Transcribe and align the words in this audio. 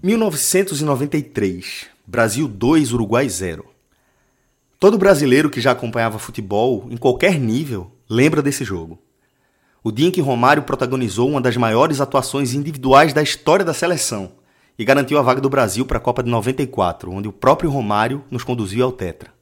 1993, 0.00 1.86
Brasil 2.06 2.46
2, 2.46 2.92
Uruguai 2.92 3.28
0. 3.28 3.64
Todo 4.78 4.96
brasileiro 4.96 5.50
que 5.50 5.60
já 5.60 5.72
acompanhava 5.72 6.20
futebol, 6.20 6.86
em 6.88 6.96
qualquer 6.96 7.36
nível, 7.36 7.90
lembra 8.08 8.40
desse 8.40 8.64
jogo. 8.64 9.02
O 9.82 9.90
dia 9.90 10.06
em 10.06 10.12
que 10.12 10.20
Romário 10.20 10.62
protagonizou 10.62 11.28
uma 11.28 11.40
das 11.40 11.56
maiores 11.56 12.00
atuações 12.00 12.54
individuais 12.54 13.12
da 13.12 13.24
história 13.24 13.64
da 13.64 13.74
seleção 13.74 14.30
e 14.78 14.84
garantiu 14.84 15.18
a 15.18 15.22
vaga 15.22 15.40
do 15.40 15.50
Brasil 15.50 15.84
para 15.84 15.98
a 15.98 16.00
Copa 16.00 16.22
de 16.22 16.30
94, 16.30 17.10
onde 17.10 17.26
o 17.26 17.32
próprio 17.32 17.68
Romário 17.68 18.22
nos 18.30 18.44
conduziu 18.44 18.84
ao 18.84 18.92
Tetra. 18.92 19.32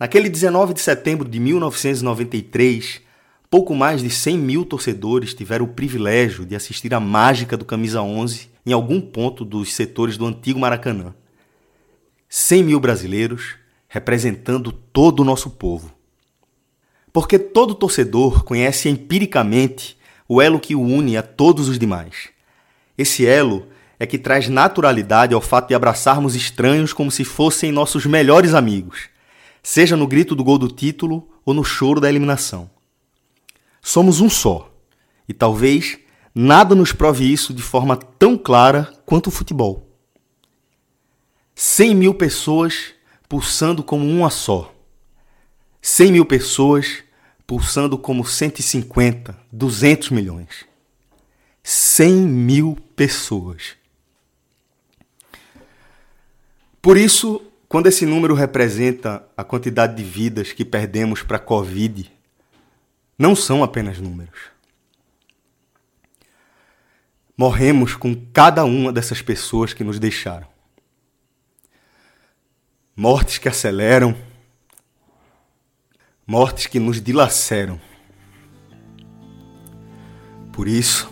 Naquele 0.00 0.28
19 0.28 0.74
de 0.74 0.80
setembro 0.80 1.28
de 1.28 1.38
1993, 1.38 3.02
pouco 3.48 3.72
mais 3.76 4.02
de 4.02 4.10
100 4.10 4.36
mil 4.36 4.64
torcedores 4.64 5.32
tiveram 5.32 5.66
o 5.66 5.72
privilégio 5.72 6.44
de 6.44 6.56
assistir 6.56 6.92
à 6.92 6.98
mágica 6.98 7.56
do 7.56 7.64
Camisa 7.64 8.02
11 8.02 8.49
em 8.64 8.72
algum 8.72 9.00
ponto 9.00 9.44
dos 9.44 9.72
setores 9.74 10.16
do 10.16 10.26
antigo 10.26 10.58
Maracanã. 10.58 11.14
100 12.28 12.62
mil 12.62 12.80
brasileiros 12.80 13.56
representando 13.88 14.70
todo 14.70 15.20
o 15.20 15.24
nosso 15.24 15.50
povo. 15.50 15.92
Porque 17.12 17.38
todo 17.38 17.74
torcedor 17.74 18.44
conhece 18.44 18.88
empiricamente 18.88 19.98
o 20.28 20.40
elo 20.40 20.60
que 20.60 20.76
o 20.76 20.80
une 20.80 21.16
a 21.16 21.22
todos 21.22 21.68
os 21.68 21.76
demais. 21.76 22.28
Esse 22.96 23.26
elo 23.26 23.66
é 23.98 24.06
que 24.06 24.16
traz 24.16 24.48
naturalidade 24.48 25.34
ao 25.34 25.40
fato 25.40 25.68
de 25.68 25.74
abraçarmos 25.74 26.36
estranhos 26.36 26.92
como 26.92 27.10
se 27.10 27.24
fossem 27.24 27.72
nossos 27.72 28.06
melhores 28.06 28.54
amigos, 28.54 29.08
seja 29.62 29.96
no 29.96 30.06
grito 30.06 30.36
do 30.36 30.44
gol 30.44 30.56
do 30.56 30.68
título 30.68 31.28
ou 31.44 31.52
no 31.52 31.64
choro 31.64 32.00
da 32.00 32.08
eliminação. 32.08 32.70
Somos 33.82 34.20
um 34.20 34.30
só, 34.30 34.72
e 35.28 35.34
talvez 35.34 35.98
Nada 36.42 36.74
nos 36.74 36.90
prove 36.90 37.30
isso 37.30 37.52
de 37.52 37.60
forma 37.60 37.98
tão 37.98 38.38
clara 38.38 38.90
quanto 39.04 39.26
o 39.26 39.30
futebol. 39.30 39.86
100 41.54 41.94
mil 41.94 42.14
pessoas 42.14 42.94
pulsando 43.28 43.82
como 43.84 44.08
uma 44.08 44.30
só. 44.30 44.74
100 45.82 46.12
mil 46.12 46.24
pessoas 46.24 47.04
pulsando 47.46 47.98
como 47.98 48.24
150, 48.24 49.38
200 49.52 50.08
milhões. 50.08 50.64
100 51.62 52.10
mil 52.10 52.78
pessoas. 52.96 53.74
Por 56.80 56.96
isso, 56.96 57.42
quando 57.68 57.88
esse 57.88 58.06
número 58.06 58.32
representa 58.32 59.28
a 59.36 59.44
quantidade 59.44 59.94
de 59.94 60.02
vidas 60.02 60.54
que 60.54 60.64
perdemos 60.64 61.22
para 61.22 61.36
a 61.36 61.40
Covid, 61.40 62.10
não 63.18 63.36
são 63.36 63.62
apenas 63.62 63.98
números. 64.00 64.58
Morremos 67.40 67.96
com 67.96 68.14
cada 68.34 68.66
uma 68.66 68.92
dessas 68.92 69.22
pessoas 69.22 69.72
que 69.72 69.82
nos 69.82 69.98
deixaram. 69.98 70.46
Mortes 72.94 73.38
que 73.38 73.48
aceleram, 73.48 74.14
mortes 76.26 76.66
que 76.66 76.78
nos 76.78 77.00
dilaceram. 77.00 77.80
Por 80.52 80.68
isso, 80.68 81.10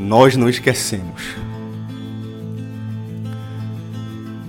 nós 0.00 0.36
não 0.36 0.48
esquecemos. 0.48 1.22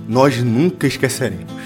Nós 0.08 0.42
nunca 0.42 0.88
esqueceremos. 0.88 1.62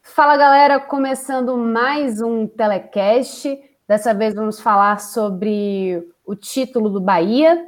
Fala 0.00 0.36
galera, 0.36 0.78
começando 0.78 1.56
mais 1.58 2.22
um 2.22 2.46
telecast. 2.46 3.71
Dessa 3.92 4.14
vez 4.14 4.34
vamos 4.34 4.58
falar 4.58 5.02
sobre 5.02 6.02
o 6.24 6.34
título 6.34 6.88
do 6.88 6.98
Bahia, 6.98 7.62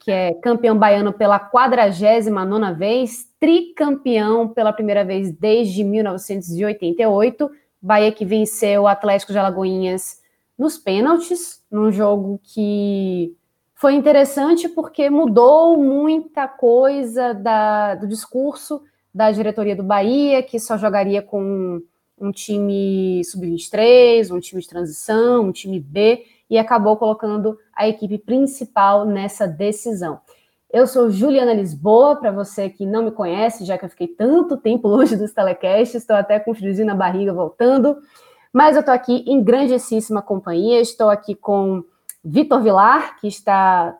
que 0.00 0.10
é 0.10 0.32
campeão 0.32 0.74
baiano 0.74 1.12
pela 1.12 1.38
49 1.38 2.78
vez, 2.78 3.26
tricampeão 3.38 4.48
pela 4.48 4.72
primeira 4.72 5.04
vez 5.04 5.30
desde 5.30 5.84
1988. 5.84 7.50
Bahia 7.82 8.10
que 8.10 8.24
venceu 8.24 8.84
o 8.84 8.88
Atlético 8.88 9.32
de 9.32 9.38
Alagoinhas 9.38 10.22
nos 10.56 10.78
pênaltis, 10.78 11.62
num 11.70 11.92
jogo 11.92 12.40
que 12.42 13.36
foi 13.74 13.92
interessante 13.92 14.70
porque 14.70 15.10
mudou 15.10 15.76
muita 15.76 16.48
coisa 16.48 17.34
da, 17.34 17.96
do 17.96 18.08
discurso 18.08 18.80
da 19.14 19.30
diretoria 19.30 19.76
do 19.76 19.82
Bahia, 19.82 20.42
que 20.42 20.58
só 20.58 20.78
jogaria 20.78 21.20
com 21.20 21.82
um 22.18 22.32
time 22.32 23.22
sub-23, 23.24 24.30
um 24.34 24.40
time 24.40 24.62
de 24.62 24.68
transição, 24.68 25.44
um 25.44 25.52
time 25.52 25.78
B, 25.78 26.24
e 26.48 26.58
acabou 26.58 26.96
colocando 26.96 27.58
a 27.74 27.88
equipe 27.88 28.18
principal 28.18 29.04
nessa 29.04 29.46
decisão. 29.46 30.20
Eu 30.72 30.86
sou 30.86 31.10
Juliana 31.10 31.54
Lisboa, 31.54 32.16
para 32.16 32.30
você 32.32 32.68
que 32.68 32.84
não 32.84 33.04
me 33.04 33.10
conhece, 33.10 33.64
já 33.64 33.78
que 33.78 33.84
eu 33.84 33.88
fiquei 33.88 34.08
tanto 34.08 34.56
tempo 34.56 34.88
longe 34.88 35.16
dos 35.16 35.32
telecasts, 35.32 35.94
estou 35.94 36.16
até 36.16 36.40
com 36.40 36.54
friozinho 36.54 36.86
na 36.86 36.94
barriga 36.94 37.32
voltando, 37.32 37.98
mas 38.52 38.74
eu 38.74 38.80
estou 38.80 38.94
aqui 38.94 39.24
em 39.26 39.42
grandíssima 39.42 40.22
companhia, 40.22 40.80
estou 40.80 41.10
aqui 41.10 41.34
com 41.34 41.84
Vitor 42.24 42.62
Vilar, 42.62 43.20
que 43.20 43.28
está 43.28 43.96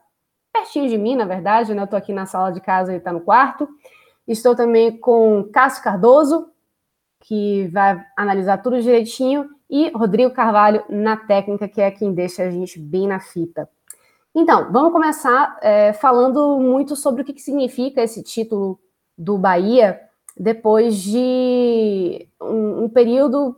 pertinho 0.52 0.88
de 0.88 0.96
mim, 0.96 1.14
na 1.14 1.24
verdade, 1.24 1.74
né? 1.74 1.82
eu 1.82 1.84
estou 1.84 1.98
aqui 1.98 2.12
na 2.12 2.26
sala 2.26 2.50
de 2.50 2.60
casa, 2.60 2.90
ele 2.90 2.98
está 2.98 3.12
no 3.12 3.20
quarto, 3.20 3.68
estou 4.26 4.56
também 4.56 4.96
com 4.96 5.44
Cássio 5.52 5.84
Cardoso, 5.84 6.50
que 7.20 7.66
vai 7.68 8.02
analisar 8.16 8.58
tudo 8.58 8.80
direitinho, 8.80 9.48
e 9.68 9.90
Rodrigo 9.90 10.32
Carvalho 10.32 10.84
na 10.88 11.16
técnica, 11.16 11.68
que 11.68 11.80
é 11.80 11.90
quem 11.90 12.14
deixa 12.14 12.44
a 12.44 12.50
gente 12.50 12.78
bem 12.78 13.06
na 13.08 13.18
fita. 13.18 13.68
Então, 14.34 14.70
vamos 14.70 14.92
começar 14.92 15.58
é, 15.62 15.92
falando 15.92 16.58
muito 16.60 16.94
sobre 16.94 17.22
o 17.22 17.24
que, 17.24 17.32
que 17.32 17.40
significa 17.40 18.02
esse 18.02 18.22
título 18.22 18.78
do 19.16 19.38
Bahia 19.38 20.00
depois 20.38 20.96
de 20.96 22.28
um, 22.40 22.84
um 22.84 22.88
período 22.88 23.56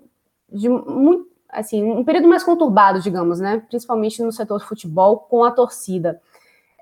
de 0.50 0.68
muito, 0.68 1.26
assim, 1.48 1.82
um 1.82 2.04
período 2.04 2.28
mais 2.28 2.44
conturbado, 2.44 3.00
digamos, 3.00 3.40
né? 3.40 3.62
Principalmente 3.68 4.22
no 4.22 4.30
setor 4.30 4.60
de 4.60 4.66
futebol 4.66 5.18
com 5.18 5.42
a 5.42 5.50
torcida. 5.50 6.20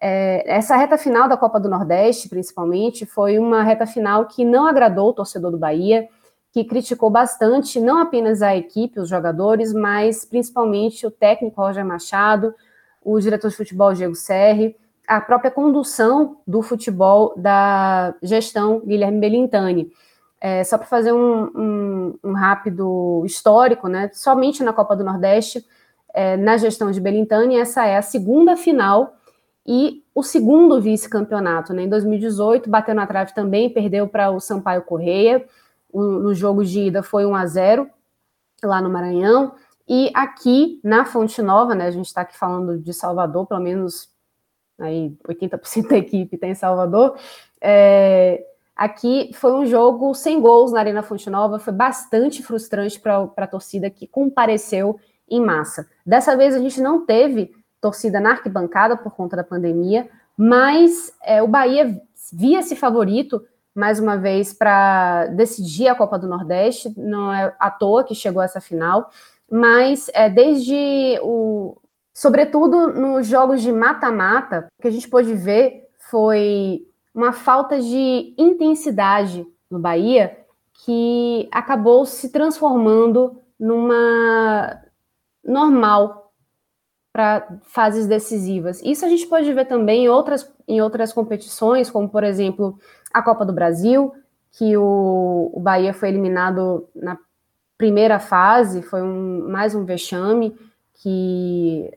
É, 0.01 0.45
essa 0.47 0.77
reta 0.77 0.99
final 0.99 1.27
da 1.27 1.37
Copa 1.37 1.59
do 1.59 1.69
Nordeste, 1.69 2.29
principalmente, 2.29 3.07
foi 3.07 3.39
uma 3.39 3.63
reta 3.63 3.87
final 3.87 4.27
que 4.27 4.45
não 4.45 4.67
agradou 4.67 5.09
o 5.09 5.15
torcedor 5.15 5.51
do 5.51 5.59
Bahia 5.59 6.07
que 6.57 6.65
criticou 6.65 7.11
bastante 7.11 7.79
não 7.79 7.99
apenas 7.99 8.41
a 8.41 8.57
equipe, 8.57 8.99
os 8.99 9.11
jogadores, 9.11 9.75
mas 9.75 10.25
principalmente 10.25 11.07
o 11.07 11.11
técnico 11.11 11.61
Roger 11.61 11.85
Machado, 11.85 12.55
o 13.05 13.21
diretor 13.21 13.51
de 13.51 13.57
futebol 13.59 13.93
Diego 13.93 14.15
Serri, 14.15 14.75
a 15.07 15.21
própria 15.21 15.51
condução 15.51 16.39
do 16.47 16.63
futebol 16.63 17.35
da 17.37 18.15
gestão 18.23 18.81
Guilherme 18.81 19.21
Belintani. 19.21 19.93
É, 20.41 20.65
só 20.65 20.79
para 20.79 20.87
fazer 20.87 21.13
um, 21.13 21.43
um, 21.55 22.19
um, 22.25 22.33
rápido 22.33 23.23
histórico, 23.27 23.87
né? 23.87 24.09
Somente 24.15 24.65
na 24.65 24.73
Copa 24.73 24.97
do 24.97 25.05
Nordeste, 25.05 25.63
é, 26.15 26.39
na 26.39 26.57
gestão 26.57 26.91
de 26.91 27.03
Belintani, 27.03 27.59
essa 27.59 27.85
é 27.85 27.99
a 27.99 28.03
segunda 28.03 28.57
final 28.57 29.15
e 29.67 30.03
o 30.15 30.23
segundo 30.23 30.81
vice-campeonato. 30.81 31.75
Né? 31.75 31.83
Em 31.83 31.89
2018, 31.91 32.71
bateu 32.71 32.95
na 32.95 33.07
trave 33.07 33.35
também, 33.35 33.69
perdeu 33.69 34.09
para 34.09 34.31
o 34.31 34.41
Sampaio 34.41 34.81
Correia 34.81 35.45
no 36.03 36.35
jogo 36.35 36.65
de 36.65 36.81
ida 36.81 37.03
foi 37.03 37.25
1 37.25 37.35
a 37.35 37.47
0 37.47 37.91
lá 38.63 38.81
no 38.81 38.91
Maranhão. 38.91 39.55
E 39.89 40.11
aqui 40.15 40.81
na 40.83 41.05
Fonte 41.05 41.41
Nova, 41.41 41.75
né, 41.75 41.87
a 41.87 41.91
gente 41.91 42.07
está 42.07 42.23
aqui 42.23 42.37
falando 42.37 42.79
de 42.79 42.93
Salvador, 42.93 43.47
pelo 43.47 43.61
menos 43.61 44.11
aí 44.79 45.17
80% 45.27 45.89
da 45.89 45.97
equipe 45.97 46.35
está 46.35 46.47
em 46.47 46.55
Salvador. 46.55 47.17
É, 47.61 48.45
aqui 48.75 49.31
foi 49.35 49.53
um 49.53 49.65
jogo 49.65 50.13
sem 50.15 50.41
gols 50.41 50.73
na 50.73 50.81
Arena 50.81 51.03
Fonte 51.03 51.31
Nova, 51.31 51.59
foi 51.59 51.73
bastante 51.73 52.43
frustrante 52.43 52.99
para 52.99 53.31
a 53.37 53.47
torcida 53.47 53.89
que 53.89 54.07
compareceu 54.07 54.99
em 55.29 55.41
massa. 55.41 55.89
Dessa 56.05 56.37
vez 56.37 56.55
a 56.55 56.59
gente 56.59 56.81
não 56.81 57.07
teve 57.07 57.53
torcida 57.81 58.21
na 58.21 58.33
arquibancada 58.33 58.97
por 58.97 59.15
conta 59.15 59.37
da 59.37 59.45
pandemia, 59.45 60.09
mas 60.37 61.13
é, 61.23 61.43
o 61.43 61.49
Bahia 61.49 62.01
via-se 62.33 62.75
favorito 62.75 63.43
mais 63.77 64.01
uma 64.01 64.17
vez 64.17 64.55
para 64.55 65.27
decidir 65.27 65.89
a 65.89 65.95
Copa 65.95 66.19
do 66.19 66.27
Nordeste. 66.27 66.93
Não 66.97 67.33
é 67.33 67.55
à 67.61 67.71
toa 67.71 68.03
que 68.03 68.15
chegou 68.15 68.43
essa 68.43 68.61
final. 68.61 69.11
mas 69.51 70.11
é, 70.15 70.29
desde 70.31 71.21
o. 71.23 71.77
Sobretudo 72.15 72.89
nos 72.89 73.27
jogos 73.27 73.61
de 73.61 73.71
mata-mata, 73.71 74.69
o 74.79 74.83
que 74.83 74.89
a 74.89 74.91
gente 74.91 75.07
pôde 75.07 75.35
ver 75.35 75.87
foi 76.11 76.87
uma 77.15 77.33
falta 77.33 77.79
de 77.79 78.35
intensidade 78.39 79.47
no 79.71 79.79
Bahia 79.79 80.39
que 80.85 81.47
acabou 81.53 82.07
se 82.07 82.31
transformando 82.31 83.39
numa 83.59 84.81
normal 85.45 86.26
para 87.17 87.49
fases 87.63 88.07
decisivas. 88.07 88.83
Isso 88.85 89.03
a 89.07 89.09
gente 89.09 89.27
pode 89.27 89.51
ver 89.51 89.65
também 89.65 90.05
em 90.05 90.09
outras, 90.11 90.53
em 90.69 90.83
outras 90.83 91.15
competições, 91.15 91.89
como 91.89 92.07
por 92.11 92.23
exemplo 92.23 92.79
a 93.11 93.23
Copa 93.23 93.43
do 93.43 93.55
Brasil, 93.55 94.13
que 94.53 94.77
o, 94.77 95.51
o 95.51 95.59
Bahia 95.59 95.95
foi 95.95 96.11
eliminado 96.11 96.87
na 96.95 97.17
primeira 97.79 98.19
fase, 98.19 98.83
foi 98.83 99.01
um, 99.01 99.49
mais 99.49 99.75
um 99.75 99.87
vexame, 99.87 100.55
que, 100.93 101.91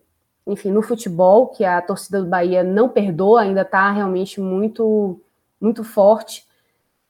enfim, 0.48 0.72
no 0.72 0.82
futebol, 0.82 1.48
que 1.48 1.66
a 1.66 1.82
torcida 1.82 2.22
do 2.22 2.30
Bahia 2.30 2.64
não 2.64 2.88
perdoa, 2.88 3.42
ainda 3.42 3.64
está 3.64 3.92
realmente 3.92 4.40
muito, 4.40 5.20
muito 5.60 5.84
forte. 5.84 6.48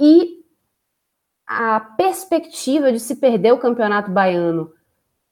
E 0.02 0.44
a 1.46 1.80
perspectiva 1.80 2.92
de 2.92 3.00
se 3.00 3.18
perder 3.18 3.52
o 3.52 3.60
campeonato 3.60 4.10
baiano, 4.10 4.72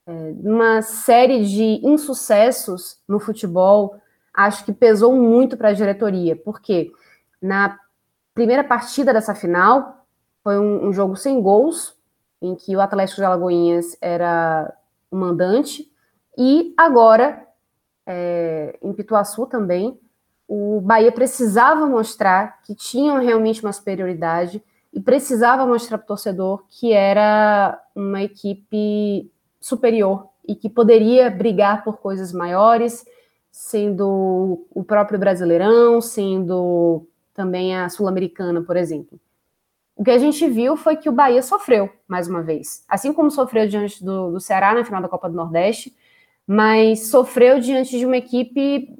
uma 0.07 0.81
série 0.81 1.45
de 1.45 1.81
insucessos 1.85 2.99
no 3.07 3.19
futebol, 3.19 3.99
acho 4.33 4.63
que 4.63 4.71
pesou 4.71 5.13
muito 5.13 5.57
para 5.57 5.69
a 5.69 5.73
diretoria, 5.73 6.35
porque 6.35 6.91
na 7.41 7.77
primeira 8.33 8.63
partida 8.63 9.11
dessa 9.11 9.35
final 9.35 10.05
foi 10.43 10.57
um, 10.57 10.87
um 10.87 10.93
jogo 10.93 11.15
sem 11.15 11.41
gols, 11.41 11.95
em 12.41 12.55
que 12.55 12.75
o 12.75 12.79
Atlético 12.79 13.17
de 13.17 13.25
Alagoinhas 13.25 13.97
era 13.99 14.73
o 15.11 15.17
mandante, 15.17 15.91
e 16.37 16.73
agora, 16.77 17.45
é, 18.05 18.77
em 18.81 18.93
Pituaçu 18.93 19.47
também, 19.47 19.99
o 20.47 20.79
Bahia 20.79 21.11
precisava 21.11 21.85
mostrar 21.85 22.61
que 22.61 22.73
tinham 22.73 23.19
realmente 23.19 23.61
uma 23.61 23.73
superioridade 23.73 24.63
e 24.93 25.01
precisava 25.01 25.65
mostrar 25.65 25.97
para 25.97 26.05
o 26.05 26.07
torcedor 26.07 26.63
que 26.69 26.93
era 26.93 27.83
uma 27.93 28.21
equipe 28.21 29.29
superior 29.59 30.27
e 30.47 30.55
que 30.55 30.69
poderia 30.69 31.29
brigar 31.29 31.83
por 31.83 31.97
coisas 31.97 32.31
maiores, 32.31 33.05
sendo 33.51 34.65
o 34.73 34.83
próprio 34.83 35.19
Brasileirão, 35.19 35.99
sendo 36.01 37.07
também 37.33 37.75
a 37.75 37.89
Sul-Americana, 37.89 38.61
por 38.61 38.77
exemplo. 38.77 39.19
O 39.95 40.03
que 40.03 40.11
a 40.11 40.17
gente 40.17 40.47
viu 40.47 40.77
foi 40.77 40.95
que 40.95 41.09
o 41.09 41.11
Bahia 41.11 41.41
sofreu, 41.41 41.89
mais 42.07 42.27
uma 42.27 42.43
vez. 42.43 42.85
Assim 42.87 43.11
como 43.11 43.31
sofreu 43.31 43.67
diante 43.67 44.03
do, 44.03 44.31
do 44.31 44.39
Ceará 44.39 44.73
na 44.73 44.85
final 44.85 45.01
da 45.01 45.09
Copa 45.09 45.27
do 45.27 45.35
Nordeste, 45.35 45.95
mas 46.45 47.07
sofreu 47.07 47.59
diante 47.59 47.97
de 47.97 48.05
uma 48.05 48.17
equipe 48.17 48.95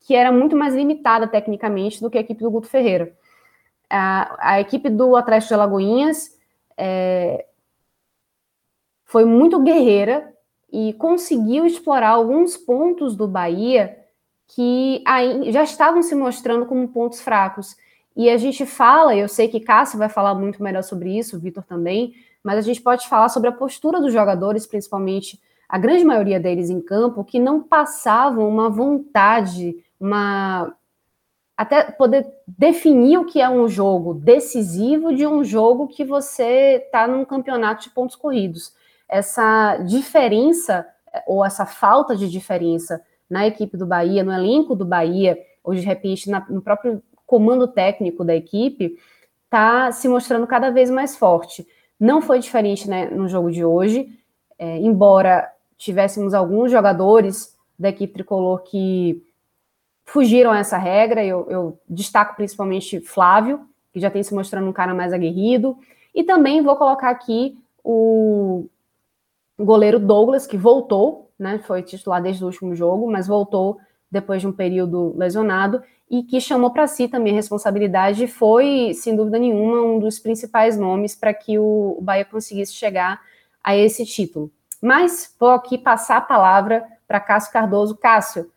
que 0.00 0.14
era 0.14 0.32
muito 0.32 0.56
mais 0.56 0.74
limitada 0.74 1.28
tecnicamente 1.28 2.00
do 2.00 2.10
que 2.10 2.18
a 2.18 2.22
equipe 2.22 2.42
do 2.42 2.50
Guto 2.50 2.68
Ferreira. 2.68 3.12
A, 3.88 4.54
a 4.54 4.60
equipe 4.60 4.88
do 4.88 5.14
Atlético 5.14 5.48
de 5.48 5.54
Alagoinhas 5.54 6.38
é, 6.76 7.44
foi 9.10 9.24
muito 9.24 9.60
guerreira 9.60 10.32
e 10.72 10.92
conseguiu 10.92 11.66
explorar 11.66 12.10
alguns 12.10 12.56
pontos 12.56 13.16
do 13.16 13.26
Bahia 13.26 13.98
que 14.46 15.02
já 15.48 15.64
estavam 15.64 16.00
se 16.00 16.14
mostrando 16.14 16.64
como 16.64 16.86
pontos 16.86 17.20
fracos. 17.20 17.76
E 18.16 18.30
a 18.30 18.36
gente 18.36 18.64
fala, 18.64 19.16
eu 19.16 19.26
sei 19.26 19.48
que 19.48 19.58
Cássio 19.58 19.98
vai 19.98 20.08
falar 20.08 20.36
muito 20.36 20.62
melhor 20.62 20.84
sobre 20.84 21.18
isso, 21.18 21.36
o 21.36 21.40
Vitor 21.40 21.64
também, 21.64 22.14
mas 22.40 22.56
a 22.56 22.60
gente 22.60 22.80
pode 22.80 23.08
falar 23.08 23.28
sobre 23.30 23.48
a 23.48 23.52
postura 23.52 24.00
dos 24.00 24.12
jogadores, 24.12 24.64
principalmente 24.64 25.40
a 25.68 25.76
grande 25.76 26.04
maioria 26.04 26.38
deles 26.38 26.70
em 26.70 26.80
campo, 26.80 27.24
que 27.24 27.40
não 27.40 27.60
passavam 27.60 28.48
uma 28.48 28.70
vontade, 28.70 29.76
uma 29.98 30.72
até 31.56 31.82
poder 31.82 32.32
definir 32.46 33.18
o 33.18 33.24
que 33.24 33.40
é 33.40 33.50
um 33.50 33.68
jogo 33.68 34.14
decisivo 34.14 35.12
de 35.12 35.26
um 35.26 35.42
jogo 35.42 35.88
que 35.88 36.04
você 36.04 36.80
está 36.84 37.08
num 37.08 37.24
campeonato 37.24 37.82
de 37.82 37.90
pontos 37.90 38.14
corridos. 38.14 38.78
Essa 39.10 39.78
diferença 39.78 40.86
ou 41.26 41.44
essa 41.44 41.66
falta 41.66 42.16
de 42.16 42.30
diferença 42.30 43.02
na 43.28 43.46
equipe 43.46 43.76
do 43.76 43.86
Bahia, 43.86 44.22
no 44.22 44.32
elenco 44.32 44.74
do 44.74 44.84
Bahia, 44.84 45.38
ou 45.62 45.74
de 45.74 45.80
repente 45.80 46.30
na, 46.30 46.44
no 46.48 46.62
próprio 46.62 47.02
comando 47.26 47.68
técnico 47.68 48.24
da 48.24 48.34
equipe 48.34 48.96
está 49.44 49.90
se 49.92 50.08
mostrando 50.08 50.46
cada 50.46 50.70
vez 50.70 50.90
mais 50.90 51.16
forte. 51.16 51.66
Não 51.98 52.22
foi 52.22 52.38
diferente 52.38 52.88
né, 52.88 53.06
no 53.10 53.28
jogo 53.28 53.50
de 53.50 53.64
hoje, 53.64 54.08
é, 54.58 54.78
embora 54.78 55.50
tivéssemos 55.76 56.34
alguns 56.34 56.70
jogadores 56.70 57.56
da 57.78 57.88
equipe 57.88 58.12
tricolor 58.12 58.62
que 58.62 59.22
fugiram 60.04 60.50
a 60.50 60.58
essa 60.58 60.76
regra, 60.76 61.24
eu, 61.24 61.46
eu 61.48 61.78
destaco 61.88 62.36
principalmente 62.36 63.00
Flávio, 63.00 63.60
que 63.92 64.00
já 64.00 64.10
tem 64.10 64.22
se 64.22 64.34
mostrando 64.34 64.68
um 64.68 64.72
cara 64.72 64.94
mais 64.94 65.12
aguerrido, 65.12 65.78
e 66.14 66.22
também 66.22 66.62
vou 66.62 66.76
colocar 66.76 67.10
aqui 67.10 67.56
o 67.82 68.66
goleiro 69.64 69.98
Douglas, 69.98 70.46
que 70.46 70.56
voltou, 70.56 71.30
né, 71.38 71.58
foi 71.58 71.82
titular 71.82 72.22
desde 72.22 72.42
o 72.42 72.46
último 72.46 72.74
jogo, 72.74 73.10
mas 73.10 73.26
voltou 73.26 73.78
depois 74.10 74.40
de 74.40 74.48
um 74.48 74.52
período 74.52 75.14
lesionado 75.16 75.82
e 76.10 76.24
que 76.24 76.40
chamou 76.40 76.70
para 76.70 76.88
si 76.88 77.06
também 77.06 77.32
a 77.32 77.36
responsabilidade, 77.36 78.26
foi, 78.26 78.92
sem 78.94 79.14
dúvida 79.14 79.38
nenhuma, 79.38 79.80
um 79.80 80.00
dos 80.00 80.18
principais 80.18 80.76
nomes 80.76 81.14
para 81.14 81.32
que 81.32 81.56
o 81.56 81.98
Bahia 82.02 82.24
conseguisse 82.24 82.72
chegar 82.72 83.20
a 83.62 83.76
esse 83.76 84.04
título. 84.04 84.50
Mas 84.82 85.34
vou 85.38 85.50
aqui 85.50 85.78
passar 85.78 86.16
a 86.16 86.22
palavra 86.22 86.84
para 87.06 87.20
Cássio 87.20 87.52
Cardoso. 87.52 87.96
Cássio, 87.96 88.50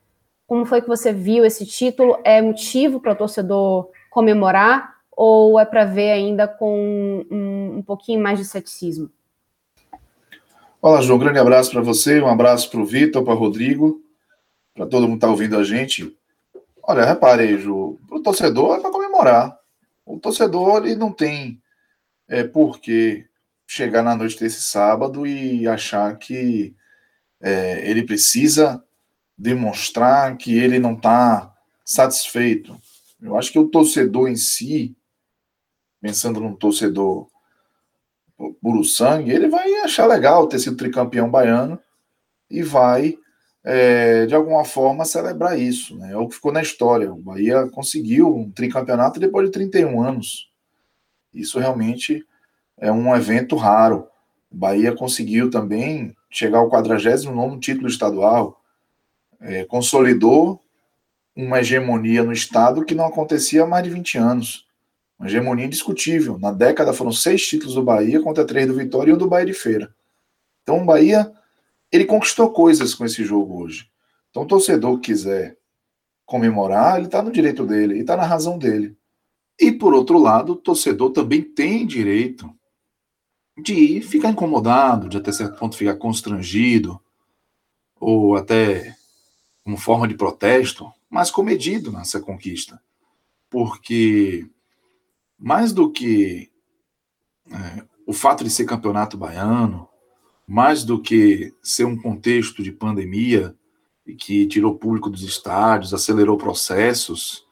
como 0.48 0.66
foi 0.66 0.82
que 0.82 0.88
você 0.88 1.14
viu 1.14 1.46
esse 1.46 1.66
título? 1.66 2.18
É 2.24 2.42
motivo 2.42 3.00
para 3.00 3.12
o 3.12 3.16
torcedor 3.16 3.90
comemorar 4.10 4.96
ou 5.12 5.60
é 5.60 5.66
para 5.66 5.86
ver 5.86 6.12
ainda 6.12 6.48
com 6.48 7.26
um, 7.30 7.78
um 7.78 7.82
pouquinho 7.84 8.22
mais 8.22 8.40
de 8.40 8.46
ceticismo? 8.46 9.12
Olá, 10.86 11.02
João. 11.02 11.16
Um 11.16 11.22
grande 11.22 11.40
abraço 11.40 11.72
para 11.72 11.80
você, 11.80 12.20
um 12.20 12.28
abraço 12.28 12.70
para 12.70 12.82
o 12.82 12.86
Vitor, 12.86 13.24
para 13.24 13.34
o 13.34 13.38
Rodrigo, 13.38 14.04
para 14.74 14.86
todo 14.86 15.04
mundo 15.04 15.12
que 15.12 15.16
está 15.16 15.30
ouvindo 15.30 15.58
a 15.58 15.64
gente. 15.64 16.14
Olha, 16.84 17.06
reparei, 17.06 17.58
Ju, 17.58 17.98
o 18.12 18.20
torcedor 18.20 18.76
é 18.76 18.82
para 18.82 18.92
comemorar. 18.92 19.58
O 20.06 20.20
torcedor 20.20 20.86
ele 20.86 20.98
não 20.98 21.10
tem 21.10 21.62
é, 22.28 22.44
por 22.44 22.82
que 22.82 23.26
chegar 23.66 24.04
na 24.04 24.14
noite 24.14 24.38
desse 24.38 24.62
sábado 24.62 25.26
e 25.26 25.66
achar 25.70 26.18
que 26.18 26.76
é, 27.42 27.90
ele 27.90 28.04
precisa 28.04 28.84
demonstrar 29.38 30.36
que 30.36 30.54
ele 30.58 30.80
não 30.80 30.96
está 30.96 31.56
satisfeito. 31.86 32.78
Eu 33.22 33.38
acho 33.38 33.54
que 33.54 33.60
o 33.60 33.70
torcedor 33.70 34.28
em 34.28 34.36
si, 34.36 34.94
pensando 36.02 36.42
num 36.42 36.54
torcedor 36.54 37.30
puro 38.62 38.84
sangue, 38.84 39.32
ele 39.32 39.48
vai 39.48 39.74
achar 39.82 40.06
legal 40.06 40.48
ter 40.48 40.60
sido 40.60 40.78
tricampeão 40.78 41.30
baiano 41.30 41.80
e 42.50 42.62
vai 42.64 43.18
é, 43.64 44.26
de 44.26 44.36
alguma 44.36 44.66
forma, 44.66 45.06
celebrar 45.06 45.58
isso. 45.58 45.98
Né? 45.98 46.12
É 46.12 46.18
o 46.18 46.28
que 46.28 46.36
ficou 46.36 46.52
na 46.52 46.62
história. 46.62 47.12
O 47.12 47.18
Bahia 47.18 47.68
conseguiu 47.68 48.36
um 48.36 48.52
tricampeonato 48.52 49.20
depois 49.20 49.46
de 49.48 49.54
31 49.54 50.02
anos. 50.02 50.52
Isso 51.34 51.60
realmente 51.60 52.26
é 52.78 52.92
um 52.92 53.16
evento 53.16 53.56
raro. 53.56 54.08
O 54.52 54.58
Bahia 54.58 54.94
conseguiu 54.94 55.50
também 55.50 56.16
chegar 56.30 56.60
ao 56.60 56.70
49 56.70 57.60
título 57.60 57.88
estadual, 57.88 58.60
é, 59.40 59.66
consolidou 59.66 60.60
uma 61.36 61.60
hegemonia 61.60 62.24
no 62.24 62.32
estado 62.32 62.86
que 62.86 62.94
não 62.94 63.06
acontecia 63.06 63.64
há 63.64 63.68
mais 63.68 63.84
de 63.84 63.90
20 63.90 64.18
anos. 64.18 64.68
Uma 65.18 65.28
hegemonia 65.28 65.66
indiscutível. 65.66 66.38
Na 66.40 66.52
década 66.52 66.94
foram 66.94 67.12
seis 67.12 67.46
títulos 67.48 67.76
do 67.76 67.84
Bahia 67.84 68.22
contra 68.22 68.46
três 68.46 68.68
do 68.68 68.76
Vitória 68.76 69.12
e 69.12 69.14
um 69.14 69.18
do 69.18 69.28
Bahia 69.28 69.46
de 69.46 69.54
Feira. 69.54 69.94
Então 70.64 70.82
o 70.82 70.86
Bahia 70.86 71.32
ele 71.94 72.06
conquistou 72.06 72.50
coisas 72.50 72.96
com 72.96 73.06
esse 73.06 73.24
jogo 73.24 73.62
hoje. 73.62 73.88
Então, 74.32 74.42
o 74.42 74.48
torcedor 74.48 75.00
que 75.00 75.12
quiser 75.12 75.56
comemorar, 76.26 76.98
ele 76.98 77.06
está 77.06 77.22
no 77.22 77.32
direito 77.32 77.68
dele, 77.68 77.94
ele 77.94 78.02
está 78.02 78.18
na 78.18 78.26
razão 78.26 78.58
dele. 78.58 78.98
E, 79.60 79.72
por 79.72 79.94
outro 79.94 80.18
lado, 80.18 80.54
o 80.54 80.56
torcedor 80.56 81.12
também 81.12 81.44
tem 81.44 81.86
direito 81.86 82.52
de 83.56 84.02
ficar 84.02 84.32
incomodado, 84.32 85.08
de 85.08 85.18
até 85.18 85.32
certo 85.32 85.60
ponto 85.60 85.78
ficar 85.78 85.96
constrangido, 85.96 87.00
ou 88.00 88.36
até 88.36 88.96
como 89.64 89.78
forma 89.78 90.08
de 90.08 90.16
protesto, 90.16 90.92
mas 91.08 91.30
comedido 91.30 91.92
nessa 91.92 92.20
conquista. 92.20 92.82
Porque, 93.52 94.48
mais 95.44 95.74
do 95.74 95.92
que 95.92 96.50
é, 97.52 97.84
o 98.08 98.14
fato 98.14 98.46
de 98.46 98.50
ser 98.50 98.64
campeonato 98.64 99.18
baiano, 99.18 99.90
mais 100.48 100.86
do 100.86 101.02
que 101.02 101.54
ser 101.62 101.84
um 101.84 101.98
contexto 101.98 102.64
de 102.64 102.72
pandemia 102.72 103.54
e 104.08 104.16
que 104.16 104.48
tirou 104.48 104.78
público 104.78 105.10
dos 105.10 105.22
estádios, 105.22 105.94
acelerou 105.94 106.38
processos, 106.38 107.46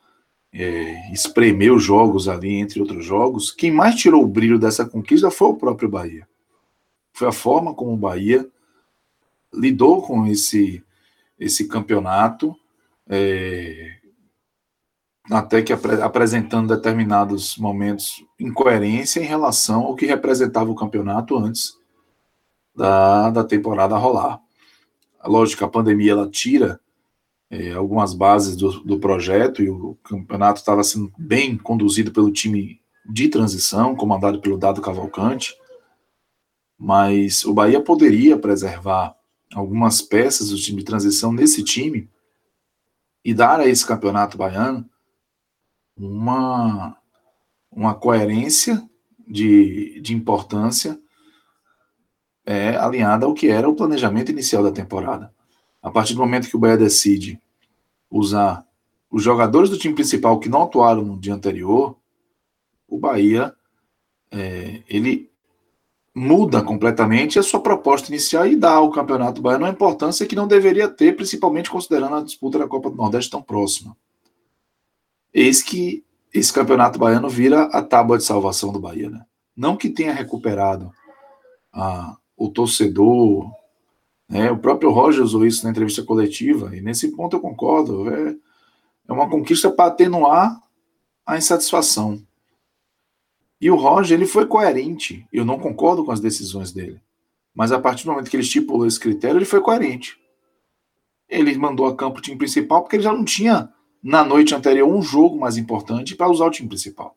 é, 0.54 1.12
espremeu 1.12 1.78
jogos 1.78 2.30
ali, 2.30 2.54
entre 2.54 2.80
outros 2.80 3.04
jogos, 3.04 3.52
quem 3.52 3.72
mais 3.72 3.96
tirou 3.96 4.24
o 4.24 4.28
brilho 4.28 4.58
dessa 4.58 4.86
conquista 4.86 5.30
foi 5.30 5.50
o 5.50 5.58
próprio 5.58 5.90
Bahia. 5.90 6.26
Foi 7.12 7.28
a 7.28 7.34
forma 7.34 7.74
como 7.74 7.92
o 7.92 7.98
Bahia 7.98 8.50
lidou 9.54 10.02
com 10.02 10.26
esse, 10.28 10.82
esse 11.38 11.68
campeonato, 11.68 12.56
é, 13.10 13.98
até 15.32 15.62
que 15.62 15.72
apre, 15.72 16.02
apresentando 16.02 16.76
determinados 16.76 17.58
momentos 17.58 18.24
incoerência 18.38 19.22
em 19.22 19.26
relação 19.26 19.84
ao 19.84 19.96
que 19.96 20.06
representava 20.06 20.70
o 20.70 20.76
campeonato 20.76 21.38
antes 21.38 21.78
da, 22.76 23.30
da 23.30 23.44
temporada 23.44 23.98
rolar. 23.98 24.42
Lógico, 25.24 25.64
a 25.64 25.70
pandemia 25.70 26.12
ela 26.12 26.30
tira 26.30 26.80
é, 27.50 27.72
algumas 27.72 28.14
bases 28.14 28.58
do, 28.58 28.84
do 28.84 29.00
projeto 29.00 29.64
e 29.64 29.70
o 29.70 29.98
campeonato 30.04 30.60
estava 30.60 30.84
sendo 30.84 31.12
bem 31.18 31.58
conduzido 31.58 32.12
pelo 32.12 32.32
time 32.32 32.82
de 33.10 33.30
transição, 33.30 33.96
comandado 33.96 34.42
pelo 34.42 34.58
Dado 34.58 34.82
Cavalcante, 34.82 35.56
mas 36.78 37.46
o 37.46 37.54
Bahia 37.54 37.80
poderia 37.82 38.38
preservar 38.38 39.16
algumas 39.54 40.02
peças 40.02 40.50
do 40.50 40.58
time 40.58 40.80
de 40.80 40.86
transição 40.86 41.32
nesse 41.32 41.64
time 41.64 42.10
e 43.24 43.34
dar 43.34 43.60
a 43.60 43.68
esse 43.68 43.86
campeonato 43.86 44.38
baiano 44.38 44.90
uma, 46.06 46.98
uma 47.72 47.94
coerência 47.94 48.82
de, 49.28 50.00
de 50.02 50.14
importância 50.14 51.00
é, 52.46 52.76
alinhada 52.76 53.26
ao 53.26 53.34
que 53.34 53.48
era 53.48 53.70
o 53.70 53.76
planejamento 53.76 54.32
inicial 54.32 54.64
da 54.64 54.72
temporada. 54.72 55.34
A 55.82 55.90
partir 55.90 56.14
do 56.14 56.20
momento 56.20 56.50
que 56.50 56.56
o 56.56 56.60
Bahia 56.60 56.78
decide 56.78 57.40
usar 58.10 58.66
os 59.10 59.24
jogadores 59.24 59.70
do 59.70 59.78
time 59.78 59.94
principal 59.94 60.40
que 60.40 60.50
não 60.50 60.64
atuaram 60.64 61.04
no 61.04 61.20
dia 61.20 61.34
anterior, 61.34 61.98
o 62.88 62.98
Bahia 62.98 63.54
é, 64.32 64.82
ele 64.88 65.30
muda 66.14 66.62
completamente 66.62 67.40
a 67.40 67.44
sua 67.44 67.62
proposta 67.62 68.10
inicial 68.10 68.46
e 68.46 68.56
dá 68.56 68.72
ao 68.72 68.92
Campeonato 68.92 69.42
Baiano 69.42 69.66
uma 69.66 69.72
importância 69.72 70.26
que 70.26 70.36
não 70.36 70.48
deveria 70.48 70.90
ter, 70.90 71.16
principalmente 71.16 71.70
considerando 71.70 72.16
a 72.16 72.24
disputa 72.24 72.60
da 72.60 72.68
Copa 72.68 72.90
do 72.90 72.98
Nordeste 72.98 73.32
tão 73.32 73.42
próxima. 73.42 73.96
Eis 75.34 75.62
que 75.62 76.04
esse 76.34 76.52
Campeonato 76.52 77.00
Baiano 77.00 77.30
vira 77.30 77.64
a 77.64 77.82
tábua 77.82 78.18
de 78.18 78.24
salvação 78.24 78.72
do 78.72 78.80
Bahia. 78.80 79.10
Né? 79.10 79.26
Não 79.56 79.78
que 79.78 79.90
tenha 79.90 80.14
recuperado 80.14 80.92
a, 81.74 82.18
o 82.38 82.50
torcedor, 82.50 83.52
né? 84.30 84.52
o 84.52 84.58
próprio 84.58 84.92
Roger 84.92 85.24
usou 85.24 85.46
isso 85.46 85.64
na 85.64 85.72
entrevista 85.72 86.04
coletiva, 86.04 86.76
e 86.76 86.82
nesse 86.82 87.10
ponto 87.16 87.36
eu 87.36 87.42
concordo. 87.42 88.10
É, 88.10 88.36
é 89.08 89.14
uma 89.14 89.30
conquista 89.30 89.70
para 89.70 89.92
atenuar 89.92 90.62
a 91.26 91.38
insatisfação. 91.38 92.22
E 93.60 93.70
o 93.70 93.76
Roger, 93.76 94.18
ele 94.18 94.26
foi 94.26 94.48
coerente. 94.48 95.28
Eu 95.32 95.46
não 95.46 95.60
concordo 95.60 96.04
com 96.04 96.12
as 96.12 96.20
decisões 96.20 96.72
dele. 96.72 97.00
Mas 97.54 97.72
a 97.72 97.80
partir 97.80 98.06
do 98.06 98.12
momento 98.12 98.30
que 98.30 98.36
ele 98.36 98.44
estipulou 98.44 98.88
esse 98.88 99.00
critério, 99.00 99.38
ele 99.38 99.46
foi 99.46 99.62
coerente. 99.62 100.20
Ele 101.30 101.56
mandou 101.58 101.86
a 101.86 101.96
campo 101.96 102.20
o 102.20 102.22
time 102.22 102.38
principal 102.38 102.82
porque 102.82 102.96
ele 102.96 103.04
já 103.04 103.14
não 103.14 103.24
tinha, 103.24 103.72
na 104.02 104.24
noite 104.24 104.56
anterior, 104.56 104.88
um 104.88 105.02
jogo 105.02 105.40
mais 105.40 105.58
importante 105.58 106.16
para 106.16 106.30
usar 106.30 106.46
o 106.46 106.52
time 106.52 106.68
principal. 106.68 107.16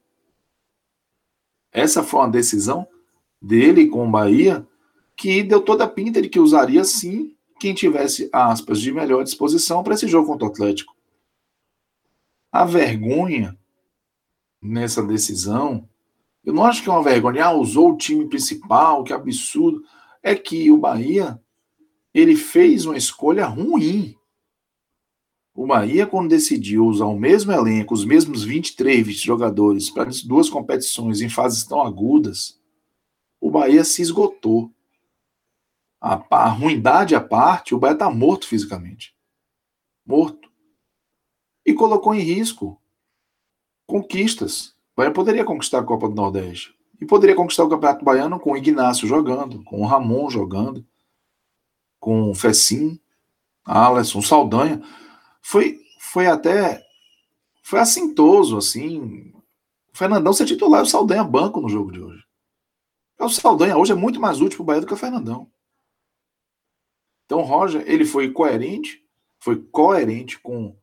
Essa 1.72 2.02
foi 2.02 2.20
uma 2.20 2.30
decisão 2.30 2.86
dele 3.40 3.88
com 3.88 4.06
o 4.06 4.10
Bahia 4.10 4.66
que 5.16 5.42
deu 5.42 5.60
toda 5.60 5.84
a 5.84 5.88
pinta 5.88 6.20
de 6.20 6.28
que 6.28 6.40
usaria 6.40 6.84
sim 6.84 7.36
quem 7.58 7.74
tivesse, 7.74 8.28
aspas, 8.32 8.80
de 8.80 8.92
melhor 8.92 9.22
disposição 9.24 9.82
para 9.82 9.94
esse 9.94 10.06
jogo 10.06 10.26
contra 10.26 10.46
o 10.46 10.50
Atlético. 10.50 10.94
A 12.52 12.64
vergonha 12.64 13.58
nessa 14.60 15.02
decisão 15.02 15.88
eu 16.44 16.52
não 16.52 16.64
acho 16.64 16.82
que 16.82 16.88
é 16.88 16.92
uma 16.92 17.02
vergonha. 17.02 17.46
Ah, 17.46 17.52
usou 17.52 17.92
o 17.92 17.96
time 17.96 18.28
principal, 18.28 19.02
que 19.02 19.12
absurdo. 19.12 19.82
É 20.22 20.34
que 20.34 20.70
o 20.70 20.76
Bahia 20.76 21.40
ele 22.12 22.36
fez 22.36 22.84
uma 22.84 22.96
escolha 22.96 23.46
ruim. 23.46 24.14
O 25.54 25.68
Bahia, 25.68 26.04
quando 26.04 26.30
decidiu 26.30 26.84
usar 26.84 27.04
o 27.04 27.16
mesmo 27.16 27.52
elenco, 27.52 27.94
os 27.94 28.04
mesmos 28.04 28.42
23 28.42 29.16
jogadores 29.16 29.88
para 29.88 30.10
duas 30.24 30.50
competições 30.50 31.20
em 31.20 31.28
fases 31.28 31.64
tão 31.64 31.80
agudas, 31.80 32.60
o 33.40 33.52
Bahia 33.52 33.84
se 33.84 34.02
esgotou. 34.02 34.72
A, 36.00 36.20
a 36.28 36.48
ruindade 36.48 37.14
à 37.14 37.20
parte, 37.20 37.72
o 37.72 37.78
Bahia 37.78 37.94
está 37.94 38.10
morto 38.10 38.48
fisicamente. 38.48 39.14
Morto. 40.04 40.50
E 41.64 41.72
colocou 41.72 42.14
em 42.14 42.20
risco 42.20 42.80
conquistas. 43.86 44.74
O 44.92 44.96
Bahia 44.96 45.12
poderia 45.12 45.44
conquistar 45.44 45.78
a 45.78 45.84
Copa 45.84 46.08
do 46.08 46.16
Nordeste. 46.16 46.74
E 47.00 47.06
poderia 47.06 47.36
conquistar 47.36 47.64
o 47.64 47.68
Campeonato 47.68 48.04
Baiano 48.04 48.40
com 48.40 48.52
o 48.52 48.56
Ignacio 48.56 49.06
jogando, 49.06 49.62
com 49.62 49.80
o 49.80 49.86
Ramon 49.86 50.28
jogando, 50.28 50.84
com 52.00 52.30
o 52.30 52.34
Fecim, 52.34 53.00
Alisson, 53.64 54.20
Saldanha. 54.20 54.82
Foi, 55.44 55.78
foi 56.00 56.26
até. 56.26 56.82
Foi 57.62 57.78
assintoso, 57.78 58.56
assim. 58.56 59.32
O 59.92 59.96
Fernandão 59.96 60.32
ser 60.32 60.46
titular 60.46 60.80
e 60.80 60.84
o 60.84 60.86
Saldanha 60.86 61.22
banco 61.22 61.60
no 61.60 61.68
jogo 61.68 61.92
de 61.92 62.00
hoje. 62.00 62.24
O 63.20 63.28
Saldanha 63.28 63.76
hoje 63.76 63.92
é 63.92 63.94
muito 63.94 64.20
mais 64.20 64.40
útil 64.40 64.56
para 64.56 64.62
o 64.62 64.66
Bahia 64.66 64.80
do 64.80 64.86
que 64.86 64.94
o 64.94 64.96
Fernandão. 64.96 65.50
Então 67.24 67.38
o 67.38 67.42
Roger, 67.42 67.84
ele 67.86 68.04
foi 68.04 68.30
coerente, 68.30 69.02
foi 69.38 69.56
coerente 69.70 70.38
com 70.40 70.76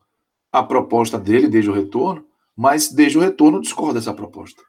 a 0.50 0.62
proposta 0.62 1.18
dele 1.18 1.48
desde 1.48 1.70
o 1.70 1.74
retorno, 1.74 2.26
mas 2.56 2.90
desde 2.90 3.18
o 3.18 3.20
retorno 3.20 3.60
discorda 3.60 3.94
dessa 3.94 4.14
proposta. 4.14 4.62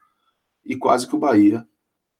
E 0.64 0.76
quase 0.76 1.08
que 1.08 1.16
o 1.16 1.18
Bahia 1.18 1.66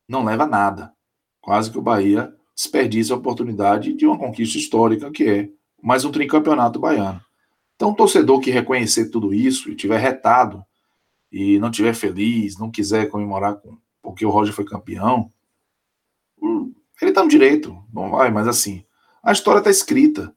não 0.09 0.25
leva 0.25 0.47
nada. 0.47 0.95
Quase 1.41 1.71
que 1.71 1.79
o 1.79 1.83
Bahia 1.83 2.35
desperdiça 2.55 3.15
a 3.15 3.17
oportunidade 3.17 3.93
de 3.93 4.07
uma 4.07 4.19
conquista 4.19 4.59
histórica 4.59 5.11
que 5.11 5.25
é 5.25 5.51
mais 5.83 6.05
um 6.05 6.13
tricampeonato 6.13 6.79
baiano. 6.79 7.21
Então, 7.75 7.91
um 7.91 7.95
torcedor 7.95 8.41
que 8.41 8.51
reconhecer 8.51 9.11
tudo 9.11 9.35
isso 9.35 9.71
e 9.71 9.77
tiver 9.77 9.99
retado 9.99 10.65
e 11.31 11.59
não 11.59 11.71
tiver 11.71 11.95
feliz, 11.95 12.57
não 12.59 12.71
quiser 12.71 13.09
comemorar 13.09 13.57
com, 13.57 13.77
porque 14.01 14.25
o 14.25 14.31
Roger 14.31 14.55
foi 14.55 14.65
campeão, 14.65 15.33
hum, 16.41 16.73
ele 17.01 17.11
está 17.11 17.23
no 17.23 17.29
direito, 17.29 17.77
não 17.93 18.11
vai, 18.11 18.31
mas 18.31 18.47
assim, 18.47 18.85
a 19.23 19.33
história 19.33 19.59
está 19.59 19.71
escrita 19.71 20.35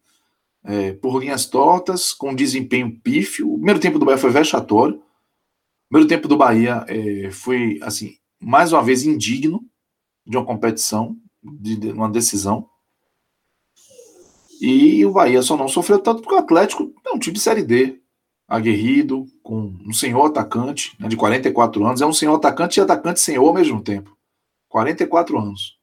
é, 0.64 0.94
por 0.94 1.20
linhas 1.20 1.46
tortas, 1.46 2.14
com 2.14 2.34
desempenho 2.34 3.00
pífio. 3.00 3.50
O 3.52 3.56
primeiro 3.56 3.80
tempo 3.80 4.00
do 4.00 4.06
Bahia 4.06 4.18
foi 4.18 4.32
vexatório, 4.32 4.96
o 4.96 5.90
primeiro 5.90 6.10
tempo 6.10 6.28
do 6.28 6.36
Bahia 6.36 6.84
é, 6.88 7.32
foi, 7.32 7.80
assim, 7.82 8.18
mais 8.42 8.74
uma 8.74 8.84
vez 8.84 9.06
indigno 9.06 9.64
de 10.26 10.36
uma 10.36 10.46
competição, 10.46 11.18
de, 11.42 11.78
de, 11.78 11.92
uma 11.92 12.10
decisão. 12.10 12.70
E 14.62 15.06
o 15.06 15.12
Bahia 15.12 15.42
só 15.42 15.56
não 15.56 15.68
sofreu 15.68 16.00
tanto 16.00 16.22
porque 16.22 16.36
o 16.36 16.40
Atlético 16.40 16.94
é 17.06 17.12
um 17.12 17.20
time 17.20 17.36
de 17.36 17.40
Série 17.40 17.64
D, 17.64 18.02
aguerrido, 18.48 19.26
com 19.44 19.76
um 19.86 19.94
senhor 19.94 20.26
atacante, 20.26 20.96
né, 21.00 21.08
de 21.08 21.16
44 21.16 21.86
anos. 21.86 22.02
É 22.02 22.06
um 22.06 22.14
senhor 22.14 22.36
atacante 22.36 22.80
e 22.80 22.84
atacante 22.84 23.20
senhor 23.20 23.48
ao 23.48 23.54
mesmo 23.54 23.82
tempo. 23.82 24.18
44 24.70 25.38
anos, 25.38 25.78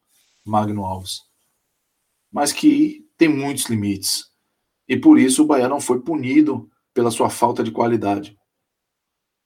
Magno 0.44 0.84
Alves. 0.84 1.22
Mas 2.32 2.52
que 2.52 3.06
tem 3.16 3.28
muitos 3.28 3.66
limites. 3.66 4.24
E 4.88 4.96
por 4.96 5.18
isso 5.18 5.42
o 5.42 5.46
Bahia 5.46 5.68
não 5.68 5.80
foi 5.80 6.00
punido 6.00 6.68
pela 6.92 7.10
sua 7.10 7.30
falta 7.30 7.62
de 7.62 7.70
qualidade 7.70 8.36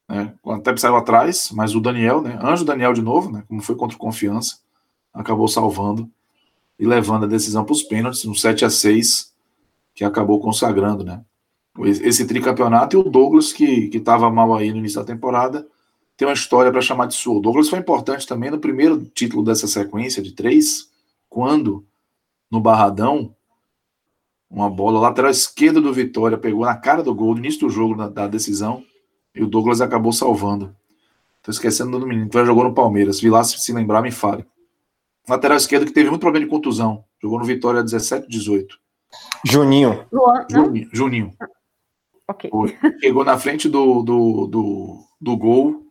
né? 0.09 0.35
Até 0.47 0.75
saiu 0.77 0.97
atrás, 0.97 1.51
mas 1.53 1.75
o 1.75 1.81
Daniel, 1.81 2.23
né? 2.23 2.39
Anjo 2.43 2.65
Daniel 2.65 2.95
de 2.95 3.03
novo, 3.03 3.31
né? 3.31 3.45
Como 3.47 3.61
foi 3.61 3.77
contra 3.77 3.97
o 3.97 4.01
Confiança, 4.01 4.59
acabou 5.13 5.47
salvando 5.47 6.11
e 6.79 6.87
levando 6.87 7.25
a 7.25 7.29
decisão 7.29 7.65
para 7.65 7.73
os 7.73 7.83
pênaltis, 7.83 8.25
no 8.25 8.35
7 8.35 8.65
a 8.65 8.71
6 8.71 9.35
que 9.95 10.05
acabou 10.05 10.39
consagrando, 10.39 11.03
né? 11.03 11.21
Esse 11.81 12.25
tricampeonato 12.25 12.97
e 12.97 13.01
o 13.01 13.03
Douglas, 13.03 13.53
que 13.53 13.91
estava 13.93 14.31
mal 14.31 14.55
aí 14.55 14.71
no 14.71 14.79
início 14.79 15.01
da 15.01 15.07
temporada, 15.07 15.67
tem 16.17 16.27
uma 16.27 16.35
história 16.35 16.71
para 16.71 16.81
chamar 16.81 17.07
de 17.07 17.15
sua. 17.15 17.37
O 17.37 17.41
Douglas 17.41 17.69
foi 17.69 17.79
importante 17.79 18.27
também 18.27 18.51
no 18.51 18.59
primeiro 18.59 19.05
título 19.07 19.45
dessa 19.45 19.67
sequência 19.67 20.23
de 20.23 20.33
três, 20.33 20.89
quando 21.29 21.85
no 22.51 22.61
Barradão, 22.61 23.35
uma 24.51 24.71
bola 24.71 25.01
lateral 25.01 25.31
esquerda 25.31 25.81
do 25.81 25.93
Vitória 25.93 26.39
pegou 26.39 26.65
na 26.65 26.77
cara 26.77 27.03
do 27.03 27.15
gol 27.15 27.35
no 27.35 27.39
início 27.39 27.61
do 27.61 27.71
jogo, 27.71 27.97
da, 27.97 28.09
da 28.09 28.27
decisão, 28.27 28.85
e 29.35 29.43
o 29.43 29.47
Douglas 29.47 29.81
acabou 29.81 30.13
salvando. 30.13 30.75
Tô 31.43 31.51
esquecendo 31.51 31.99
do 31.99 32.07
menino, 32.07 32.29
que 32.29 32.45
jogou 32.45 32.65
no 32.65 32.75
Palmeiras. 32.75 33.21
Vi 33.21 33.31
lá, 33.31 33.45
se, 33.45 33.59
se 33.61 33.73
lembrar, 33.73 34.03
me 34.03 34.11
fale. 34.11 34.45
Lateral 35.29 35.57
esquerdo 35.57 35.87
que 35.87 35.93
teve 35.93 36.09
muito 36.09 36.23
problema 36.23 36.47
de 36.47 36.51
contusão. 36.51 37.05
Jogou 37.21 37.39
no 37.39 37.45
Vitória 37.45 37.83
17, 37.83 38.29
18. 38.29 38.79
Juninho. 39.45 40.07
Luan, 40.13 40.47
Juninho. 40.51 40.89
Juninho. 40.93 41.33
Ok. 42.27 42.51
Chegou 43.01 43.25
na 43.25 43.39
frente 43.39 43.69
do, 43.69 44.03
do, 44.03 44.47
do, 44.47 44.99
do 45.21 45.37
gol. 45.37 45.83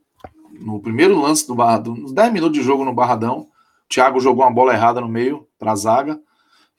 No 0.59 0.79
primeiro 0.79 1.19
lance 1.19 1.47
do 1.47 1.53
Barradão, 1.53 1.95
nos 1.95 2.11
10 2.11 2.33
minutos 2.33 2.57
de 2.57 2.63
jogo 2.63 2.83
no 2.83 2.93
Barradão, 2.93 3.41
o 3.41 3.47
Thiago 3.87 4.19
jogou 4.19 4.43
uma 4.43 4.51
bola 4.51 4.73
errada 4.73 4.99
no 4.99 5.07
meio, 5.07 5.47
para 5.59 5.71
a 5.71 5.75
zaga, 5.75 6.19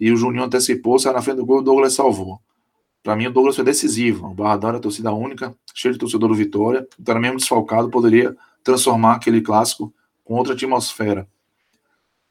e 0.00 0.10
o 0.10 0.16
Juninho 0.16 0.44
antecipou, 0.44 0.98
saiu 0.98 1.14
na 1.14 1.22
frente 1.22 1.36
do 1.36 1.46
gol 1.46 1.58
e 1.58 1.60
o 1.60 1.62
Douglas 1.62 1.92
salvou. 1.92 2.40
Para 3.02 3.14
mim, 3.14 3.28
o 3.28 3.32
Douglas 3.32 3.54
foi 3.54 3.64
decisivo. 3.64 4.26
O 4.26 4.34
Barradão 4.34 4.70
era 4.70 4.80
torcida 4.80 5.12
única, 5.12 5.54
cheio 5.74 5.94
de 5.94 6.00
torcedor 6.00 6.28
do 6.28 6.34
Vitória. 6.34 6.86
Então, 6.98 7.12
era 7.12 7.20
mesmo 7.20 7.36
desfalcado, 7.36 7.88
poderia 7.88 8.36
transformar 8.64 9.14
aquele 9.14 9.40
clássico 9.40 9.94
com 10.24 10.34
outra 10.34 10.54
atmosfera. 10.54 11.28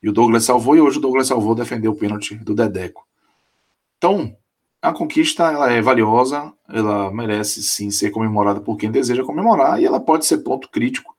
E 0.02 0.10
o 0.10 0.14
Douglas 0.14 0.44
salvou, 0.44 0.76
e 0.76 0.82
hoje 0.82 0.98
o 1.00 1.02
Douglas 1.02 1.28
salvou 1.28 1.56
defendeu 1.56 1.92
o 1.92 1.96
pênalti 1.96 2.36
do 2.36 2.54
Dedeco. 2.54 3.08
Então, 3.98 4.36
a 4.82 4.94
conquista 4.94 5.52
ela 5.52 5.72
é 5.72 5.82
valiosa, 5.82 6.54
ela 6.70 7.12
merece 7.12 7.64
sim 7.64 7.90
ser 7.90 8.12
comemorada 8.12 8.62
por 8.62 8.78
quem 8.78 8.92
deseja 8.92 9.24
comemorar 9.24 9.82
e 9.82 9.86
ela 9.86 10.00
pode 10.00 10.26
ser 10.26 10.40
ponto 10.40 10.70
crítico 10.70 11.16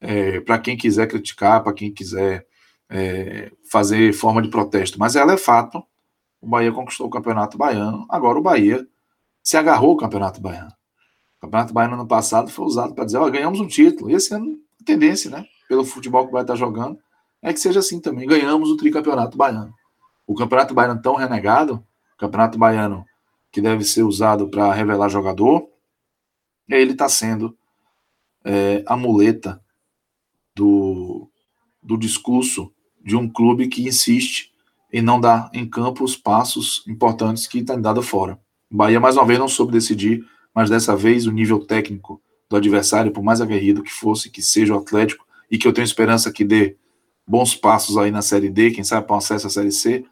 é, 0.00 0.40
para 0.40 0.58
quem 0.58 0.76
quiser 0.76 1.06
criticar, 1.06 1.62
para 1.62 1.72
quem 1.72 1.92
quiser 1.92 2.46
é, 2.88 3.50
fazer 3.70 4.12
forma 4.12 4.42
de 4.42 4.48
protesto. 4.48 4.98
Mas 4.98 5.16
ela 5.16 5.32
é 5.32 5.36
fato. 5.36 5.82
O 6.40 6.46
Bahia 6.46 6.70
conquistou 6.70 7.06
o 7.06 7.10
Campeonato 7.10 7.56
Baiano. 7.56 8.06
Agora 8.08 8.38
o 8.38 8.42
Bahia 8.42 8.86
se 9.42 9.56
agarrou 9.56 9.92
ao 9.92 9.96
Campeonato 9.96 10.40
Baiano. 10.40 10.72
O 11.38 11.40
Campeonato 11.40 11.72
Baiano 11.72 11.94
ano 11.94 12.06
passado 12.06 12.50
foi 12.50 12.66
usado 12.66 12.94
para 12.94 13.04
dizer, 13.04 13.18
ó, 13.18 13.28
ganhamos 13.30 13.58
um 13.58 13.66
título. 13.66 14.10
E 14.10 14.14
esse 14.14 14.34
ano, 14.34 14.58
tendência, 14.84 15.30
né? 15.30 15.44
Pelo 15.68 15.84
futebol 15.84 16.24
que 16.24 16.28
o 16.28 16.32
Bahia 16.32 16.42
está 16.42 16.54
jogando, 16.54 16.98
é 17.46 17.52
que 17.52 17.60
seja 17.60 17.78
assim 17.78 18.00
também. 18.00 18.26
Ganhamos 18.26 18.70
o 18.70 18.76
tricampeonato 18.76 19.38
baiano. 19.38 19.72
O 20.26 20.34
Campeonato 20.34 20.74
Baiano 20.74 21.00
tão 21.00 21.14
renegado, 21.14 21.86
Campeonato 22.18 22.58
Baiano 22.58 23.06
que 23.52 23.60
deve 23.60 23.84
ser 23.84 24.02
usado 24.02 24.48
para 24.48 24.74
revelar 24.74 25.08
jogador, 25.08 25.68
ele 26.68 26.90
está 26.90 27.08
sendo 27.08 27.56
é, 28.44 28.82
a 28.84 28.96
muleta 28.96 29.62
do, 30.54 31.30
do 31.80 31.96
discurso 31.96 32.72
de 33.00 33.14
um 33.14 33.28
clube 33.28 33.68
que 33.68 33.86
insiste 33.86 34.52
em 34.92 35.00
não 35.00 35.20
dar 35.20 35.48
em 35.54 35.64
campo 35.64 36.02
os 36.02 36.16
passos 36.16 36.82
importantes 36.88 37.46
que 37.46 37.62
tem 37.62 37.80
dado 37.80 38.02
fora. 38.02 38.38
O 38.68 38.76
Bahia, 38.76 38.98
mais 38.98 39.16
uma 39.16 39.24
vez, 39.24 39.38
não 39.38 39.48
soube 39.48 39.72
decidir, 39.72 40.26
mas 40.52 40.68
dessa 40.68 40.96
vez 40.96 41.26
o 41.26 41.32
nível 41.32 41.64
técnico 41.64 42.20
do 42.50 42.56
adversário, 42.56 43.12
por 43.12 43.22
mais 43.22 43.40
aguerrido 43.40 43.84
que 43.84 43.92
fosse, 43.92 44.30
que 44.30 44.42
seja 44.42 44.74
o 44.74 44.78
Atlético, 44.78 45.24
e 45.48 45.56
que 45.56 45.68
eu 45.68 45.72
tenho 45.72 45.84
esperança 45.84 46.32
que 46.32 46.44
dê 46.44 46.76
bons 47.26 47.54
passos 47.54 47.98
aí 47.98 48.10
na 48.10 48.22
Série 48.22 48.48
D, 48.48 48.70
quem 48.70 48.84
sabe 48.84 49.06
para 49.06 49.16
um 49.16 49.18
acesso 49.18 49.46
à 49.46 49.50
Série 49.50 49.72
C, 49.72 50.04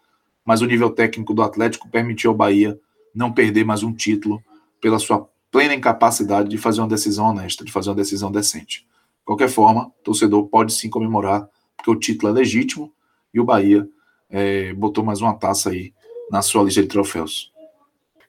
mas 0.44 0.60
o 0.60 0.66
nível 0.66 0.90
técnico 0.90 1.32
do 1.32 1.42
Atlético 1.42 1.88
permitiu 1.88 2.30
ao 2.30 2.36
Bahia 2.36 2.78
não 3.14 3.32
perder 3.32 3.64
mais 3.64 3.82
um 3.82 3.92
título 3.92 4.42
pela 4.80 4.98
sua 4.98 5.28
plena 5.50 5.74
incapacidade 5.74 6.48
de 6.48 6.58
fazer 6.58 6.80
uma 6.80 6.88
decisão 6.88 7.26
honesta, 7.26 7.64
de 7.64 7.70
fazer 7.70 7.90
uma 7.90 7.96
decisão 7.96 8.30
decente. 8.32 8.80
De 8.80 9.24
qualquer 9.24 9.48
forma, 9.48 9.86
o 9.86 10.02
torcedor 10.02 10.48
pode 10.48 10.72
sim 10.72 10.90
comemorar, 10.90 11.48
porque 11.76 11.90
o 11.90 11.96
título 11.96 12.32
é 12.32 12.40
legítimo 12.40 12.92
e 13.32 13.38
o 13.38 13.44
Bahia 13.44 13.88
é, 14.28 14.74
botou 14.74 15.04
mais 15.04 15.20
uma 15.20 15.34
taça 15.34 15.70
aí 15.70 15.94
na 16.30 16.42
sua 16.42 16.64
lista 16.64 16.82
de 16.82 16.88
troféus. 16.88 17.52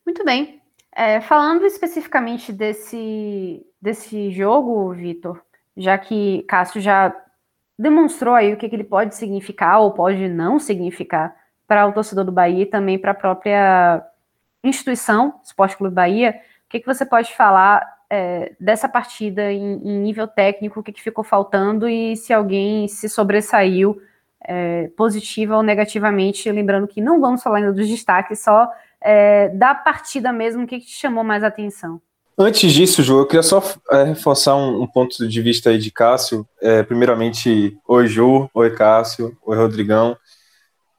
Muito 0.05 0.23
bem. 0.23 0.61
É, 0.95 1.19
falando 1.19 1.65
especificamente 1.65 2.53
desse, 2.53 3.65
desse 3.81 4.31
jogo, 4.31 4.93
Vitor, 4.93 5.41
já 5.75 5.97
que 5.97 6.43
Cássio 6.47 6.79
já 6.79 7.13
demonstrou 7.77 8.33
aí 8.33 8.53
o 8.53 8.57
que, 8.57 8.69
que 8.69 8.75
ele 8.75 8.83
pode 8.83 9.15
significar 9.15 9.79
ou 9.79 9.91
pode 9.91 10.27
não 10.29 10.59
significar 10.59 11.35
para 11.67 11.85
o 11.87 11.91
torcedor 11.91 12.23
do 12.23 12.31
Bahia 12.31 12.63
e 12.63 12.65
também 12.65 12.97
para 12.97 13.11
a 13.11 13.15
própria 13.15 14.03
instituição, 14.63 15.39
Esporte 15.43 15.77
Clube 15.77 15.93
Bahia, 15.93 16.39
o 16.65 16.69
que, 16.69 16.79
que 16.79 16.85
você 16.85 17.05
pode 17.05 17.35
falar 17.35 17.95
é, 18.09 18.53
dessa 18.59 18.87
partida 18.87 19.51
em, 19.51 19.75
em, 19.83 19.99
nível 19.99 20.27
técnico, 20.27 20.79
o 20.79 20.83
que, 20.83 20.91
que, 20.91 21.01
ficou 21.01 21.23
faltando 21.23 21.87
e 21.87 22.15
se 22.15 22.33
alguém 22.33 22.87
se 22.87 23.09
sobressaiu 23.09 23.99
é, 24.41 24.89
positiva 24.95 25.57
ou 25.57 25.63
negativamente, 25.63 26.51
lembrando 26.51 26.87
que 26.87 27.01
não 27.01 27.19
vamos 27.19 27.41
falar 27.41 27.57
ainda 27.57 27.73
dos 27.73 27.87
destaques, 27.87 28.39
só 28.39 28.71
é, 29.01 29.49
da 29.49 29.73
partida 29.73 30.31
mesmo, 30.31 30.63
o 30.63 30.67
que, 30.67 30.79
que 30.79 30.85
te 30.85 30.95
chamou 30.95 31.23
mais 31.23 31.43
atenção? 31.43 32.01
Antes 32.37 32.73
disso, 32.73 33.01
Ju, 33.01 33.19
eu 33.19 33.25
queria 33.25 33.41
só 33.41 33.63
é, 33.91 34.03
reforçar 34.03 34.57
um, 34.57 34.81
um, 34.81 34.87
ponto 34.87 35.25
de 35.25 35.41
vista 35.41 35.69
aí 35.69 35.77
de 35.77 35.89
Cássio. 35.89 36.45
É, 36.61 36.83
primeiramente, 36.83 37.77
oi 37.87 38.07
Ju, 38.07 38.49
oi 38.53 38.71
Cássio, 38.75 39.37
oi 39.45 39.55
Rodrigão. 39.55 40.17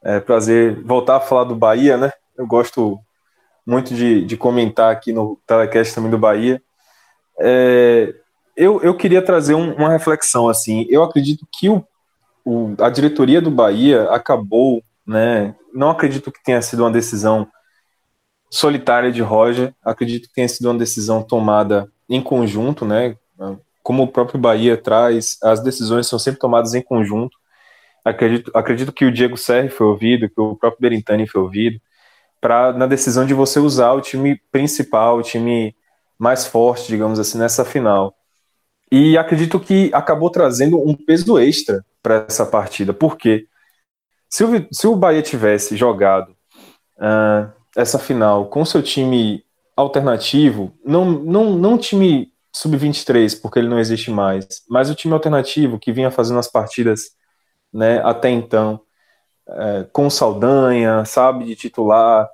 É 0.02 0.18
prazer 0.18 0.82
voltar 0.82 1.16
a 1.16 1.20
falar 1.20 1.44
do 1.44 1.54
Bahia, 1.54 1.98
né? 1.98 2.10
Eu 2.38 2.46
gosto 2.46 2.98
muito 3.66 3.94
de, 3.94 4.24
de 4.24 4.36
comentar 4.36 4.90
aqui 4.90 5.12
no 5.12 5.38
telecast 5.46 5.94
também 5.94 6.10
do 6.10 6.16
Bahia. 6.16 6.62
É, 7.38 8.14
eu, 8.56 8.80
eu 8.80 8.96
queria 8.96 9.20
trazer 9.20 9.54
um, 9.54 9.74
uma 9.74 9.90
reflexão, 9.90 10.48
assim, 10.48 10.86
eu 10.88 11.02
acredito 11.02 11.46
que 11.52 11.68
o, 11.68 11.84
o, 12.44 12.74
a 12.78 12.88
diretoria 12.88 13.42
do 13.42 13.50
Bahia 13.50 14.04
acabou, 14.04 14.82
né, 15.06 15.54
não 15.74 15.90
acredito 15.90 16.32
que 16.32 16.42
tenha 16.42 16.62
sido 16.62 16.82
uma 16.82 16.90
decisão 16.90 17.46
solitária 18.56 19.12
de 19.12 19.20
Roger, 19.20 19.74
acredito 19.84 20.28
que 20.28 20.34
tenha 20.34 20.48
sido 20.48 20.70
uma 20.70 20.78
decisão 20.78 21.22
tomada 21.22 21.90
em 22.08 22.22
conjunto, 22.22 22.84
né, 22.84 23.16
como 23.82 24.02
o 24.02 24.08
próprio 24.08 24.40
Bahia 24.40 24.76
traz, 24.76 25.38
as 25.42 25.62
decisões 25.62 26.06
são 26.06 26.18
sempre 26.18 26.40
tomadas 26.40 26.74
em 26.74 26.82
conjunto, 26.82 27.36
acredito, 28.04 28.50
acredito 28.54 28.92
que 28.92 29.04
o 29.04 29.12
Diego 29.12 29.36
Serri 29.36 29.68
foi 29.68 29.86
ouvido, 29.86 30.28
que 30.28 30.40
o 30.40 30.56
próprio 30.56 30.80
Berintani 30.80 31.28
foi 31.28 31.40
ouvido, 31.40 31.78
para 32.40 32.72
na 32.72 32.86
decisão 32.86 33.26
de 33.26 33.34
você 33.34 33.58
usar 33.58 33.92
o 33.92 34.00
time 34.00 34.40
principal, 34.50 35.18
o 35.18 35.22
time 35.22 35.74
mais 36.18 36.46
forte, 36.46 36.88
digamos 36.88 37.18
assim, 37.18 37.38
nessa 37.38 37.64
final. 37.64 38.14
E 38.90 39.18
acredito 39.18 39.60
que 39.60 39.90
acabou 39.92 40.30
trazendo 40.30 40.78
um 40.78 40.94
peso 40.94 41.38
extra 41.38 41.84
para 42.02 42.24
essa 42.28 42.46
partida, 42.46 42.94
porque 42.94 43.46
se 44.30 44.44
o, 44.44 44.66
se 44.72 44.86
o 44.86 44.96
Bahia 44.96 45.22
tivesse 45.22 45.76
jogado 45.76 46.30
uh, 46.98 47.55
essa 47.76 47.98
final 47.98 48.46
com 48.46 48.64
seu 48.64 48.82
time 48.82 49.44
alternativo, 49.76 50.72
não, 50.84 51.04
não, 51.04 51.52
não 51.52 51.78
time 51.78 52.32
sub-23, 52.52 53.40
porque 53.40 53.58
ele 53.58 53.68
não 53.68 53.78
existe 53.78 54.10
mais, 54.10 54.46
mas 54.68 54.88
o 54.88 54.94
time 54.94 55.12
alternativo 55.12 55.78
que 55.78 55.92
vinha 55.92 56.10
fazendo 56.10 56.38
as 56.38 56.48
partidas 56.48 57.10
né, 57.72 58.00
até 58.02 58.30
então, 58.30 58.80
é, 59.46 59.86
com 59.92 60.08
Saldanha, 60.08 61.04
sabe, 61.04 61.44
de 61.44 61.54
titular, 61.54 62.28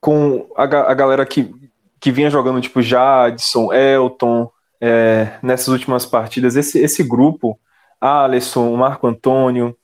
com 0.00 0.48
a, 0.56 0.64
a 0.64 0.94
galera 0.94 1.24
que 1.24 1.54
que 2.00 2.12
vinha 2.12 2.30
jogando 2.30 2.60
tipo 2.60 2.82
Jadson, 2.82 3.72
Elton, 3.72 4.50
é, 4.80 5.38
nessas 5.42 5.68
últimas 5.68 6.04
partidas, 6.04 6.54
esse, 6.54 6.78
esse 6.78 7.02
grupo, 7.02 7.58
Alisson, 8.00 8.76
Marco 8.76 9.06
Antônio, 9.06 9.76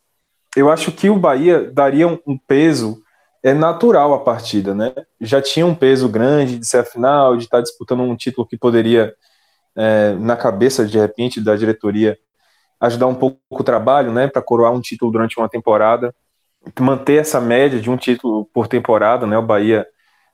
eu 0.54 0.70
acho 0.70 0.92
que 0.92 1.08
o 1.08 1.18
Bahia 1.18 1.70
daria 1.72 2.06
um, 2.06 2.18
um 2.26 2.38
peso 2.38 3.02
é 3.42 3.52
natural 3.52 4.14
à 4.14 4.20
partida, 4.20 4.74
né? 4.74 4.94
Já 5.20 5.42
tinha 5.42 5.66
um 5.66 5.74
peso 5.74 6.08
grande 6.08 6.58
de 6.58 6.66
ser 6.66 6.78
a 6.78 6.84
final, 6.84 7.36
de 7.36 7.44
estar 7.44 7.60
disputando 7.60 8.00
um 8.00 8.16
título 8.16 8.46
que 8.46 8.56
poderia, 8.56 9.14
é, 9.76 10.12
na 10.14 10.36
cabeça 10.36 10.86
de 10.86 10.98
repente 10.98 11.40
da 11.40 11.56
diretoria, 11.56 12.16
ajudar 12.80 13.06
um 13.06 13.14
pouco 13.14 13.40
o 13.50 13.64
trabalho, 13.64 14.12
né, 14.12 14.28
para 14.28 14.42
coroar 14.42 14.72
um 14.72 14.80
título 14.80 15.12
durante 15.12 15.38
uma 15.38 15.48
temporada, 15.48 16.14
manter 16.80 17.20
essa 17.20 17.40
média 17.40 17.80
de 17.80 17.90
um 17.90 17.96
título 17.96 18.44
por 18.52 18.68
temporada, 18.68 19.26
né? 19.26 19.36
O 19.38 19.42
Bahia 19.42 19.86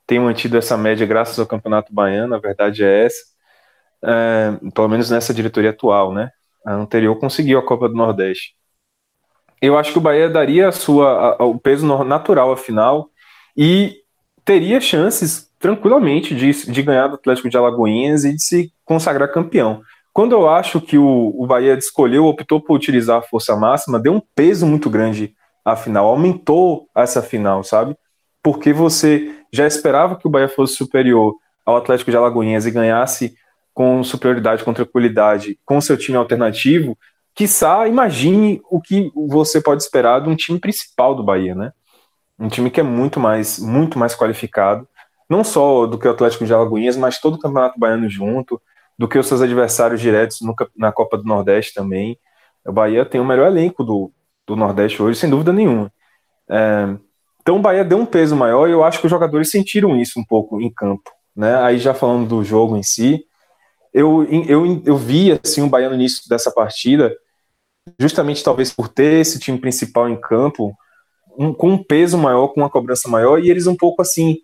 tem 0.05 0.19
mantido 0.19 0.57
essa 0.57 0.77
média 0.77 1.05
graças 1.05 1.39
ao 1.39 1.45
Campeonato 1.47 1.93
Baiano, 1.93 2.35
a 2.35 2.39
verdade 2.39 2.83
é 2.83 3.05
essa, 3.05 3.23
é, 4.03 4.51
pelo 4.73 4.87
menos 4.87 5.09
nessa 5.09 5.33
diretoria 5.33 5.71
atual, 5.71 6.13
né? 6.13 6.31
A 6.65 6.73
anterior 6.73 7.15
conseguiu 7.19 7.59
a 7.59 7.65
Copa 7.65 7.87
do 7.89 7.95
Nordeste. 7.95 8.58
Eu 9.61 9.77
acho 9.77 9.91
que 9.91 9.97
o 9.97 10.01
Bahia 10.01 10.29
daria 10.29 10.69
a 10.69 10.71
sua, 10.71 11.37
a, 11.39 11.43
o 11.45 11.59
peso 11.59 11.85
natural 12.03 12.51
à 12.51 12.57
final 12.57 13.09
e 13.57 13.97
teria 14.45 14.79
chances 14.79 15.49
tranquilamente 15.59 16.33
de, 16.33 16.71
de 16.71 16.81
ganhar 16.81 17.07
do 17.07 17.15
Atlético 17.15 17.49
de 17.49 17.57
Alagoinhas 17.57 18.23
e 18.23 18.33
de 18.33 18.41
se 18.41 18.71
consagrar 18.85 19.31
campeão. 19.31 19.81
Quando 20.13 20.31
eu 20.31 20.49
acho 20.49 20.81
que 20.81 20.97
o, 20.97 21.33
o 21.35 21.45
Bahia 21.45 21.73
escolheu, 21.73 22.25
optou 22.25 22.61
por 22.61 22.75
utilizar 22.75 23.19
a 23.19 23.21
força 23.21 23.55
máxima, 23.55 23.99
deu 23.99 24.13
um 24.13 24.21
peso 24.35 24.65
muito 24.65 24.89
grande 24.89 25.33
à 25.63 25.75
final, 25.75 26.07
aumentou 26.07 26.87
essa 26.95 27.21
final, 27.21 27.63
sabe? 27.63 27.95
Porque 28.41 28.73
você 28.73 29.35
já 29.51 29.67
esperava 29.67 30.15
que 30.15 30.27
o 30.27 30.29
Bahia 30.29 30.47
fosse 30.47 30.75
superior 30.75 31.35
ao 31.65 31.77
Atlético 31.77 32.09
de 32.09 32.17
Alagoinhas 32.17 32.65
e 32.65 32.71
ganhasse 32.71 33.35
com 33.73 34.03
superioridade, 34.03 34.63
com 34.63 34.73
tranquilidade, 34.73 35.59
com 35.65 35.79
seu 35.79 35.95
time 35.95 36.17
alternativo, 36.17 36.97
quiçá 37.39 37.87
imagine 37.87 38.61
o 38.69 38.81
que 38.81 39.09
você 39.15 39.61
pode 39.61 39.81
esperar 39.81 40.21
de 40.21 40.27
um 40.27 40.35
time 40.35 40.59
principal 40.59 41.15
do 41.15 41.23
Bahia, 41.23 41.55
né? 41.55 41.71
Um 42.37 42.49
time 42.49 42.69
que 42.69 42.81
é 42.81 42.83
muito 42.83 43.17
mais, 43.17 43.57
muito 43.59 43.97
mais 43.97 44.13
qualificado, 44.13 44.85
não 45.29 45.41
só 45.41 45.85
do 45.85 45.97
que 45.97 46.05
o 46.05 46.11
Atlético 46.11 46.45
de 46.45 46.53
Alagoinhas, 46.53 46.97
mas 46.97 47.17
todo 47.17 47.35
o 47.35 47.39
Campeonato 47.39 47.79
Baiano 47.79 48.09
junto, 48.09 48.61
do 48.97 49.07
que 49.07 49.17
os 49.17 49.25
seus 49.25 49.41
adversários 49.41 50.01
diretos 50.01 50.41
no, 50.41 50.53
na 50.75 50.91
Copa 50.91 51.17
do 51.17 51.23
Nordeste 51.23 51.73
também. 51.73 52.19
O 52.67 52.73
Bahia 52.73 53.05
tem 53.05 53.21
o 53.21 53.25
melhor 53.25 53.47
elenco 53.47 53.85
do, 53.85 54.11
do 54.45 54.57
Nordeste 54.57 55.01
hoje, 55.01 55.17
sem 55.17 55.29
dúvida 55.29 55.53
nenhuma. 55.53 55.89
É, 56.49 56.93
então 57.41 57.55
o 57.55 57.61
Bahia 57.61 57.85
deu 57.85 57.99
um 57.99 58.05
peso 58.05 58.35
maior 58.35 58.67
e 58.67 58.73
eu 58.73 58.83
acho 58.83 58.99
que 58.99 59.05
os 59.05 59.09
jogadores 59.09 59.49
sentiram 59.49 59.95
isso 59.95 60.19
um 60.19 60.25
pouco 60.25 60.59
em 60.59 60.69
campo. 60.69 61.09
Né? 61.33 61.55
Aí 61.61 61.77
já 61.77 61.93
falando 61.93 62.27
do 62.27 62.43
jogo 62.43 62.75
em 62.75 62.83
si, 62.83 63.23
eu, 63.93 64.25
eu, 64.25 64.83
eu 64.85 64.97
vi 64.97 65.39
assim, 65.41 65.61
o 65.61 65.69
Bahia 65.69 65.87
no 65.87 65.95
início 65.95 66.27
dessa 66.27 66.51
partida, 66.51 67.15
justamente 67.97 68.43
talvez 68.43 68.71
por 68.71 68.89
ter 68.89 69.21
esse 69.21 69.39
time 69.39 69.57
principal 69.57 70.09
em 70.09 70.19
campo, 70.19 70.73
um, 71.37 71.53
com 71.53 71.71
um 71.71 71.83
peso 71.83 72.17
maior, 72.17 72.49
com 72.49 72.61
uma 72.61 72.69
cobrança 72.69 73.07
maior, 73.09 73.39
e 73.39 73.49
eles 73.49 73.67
um 73.67 73.75
pouco 73.75 74.01
assim, 74.01 74.35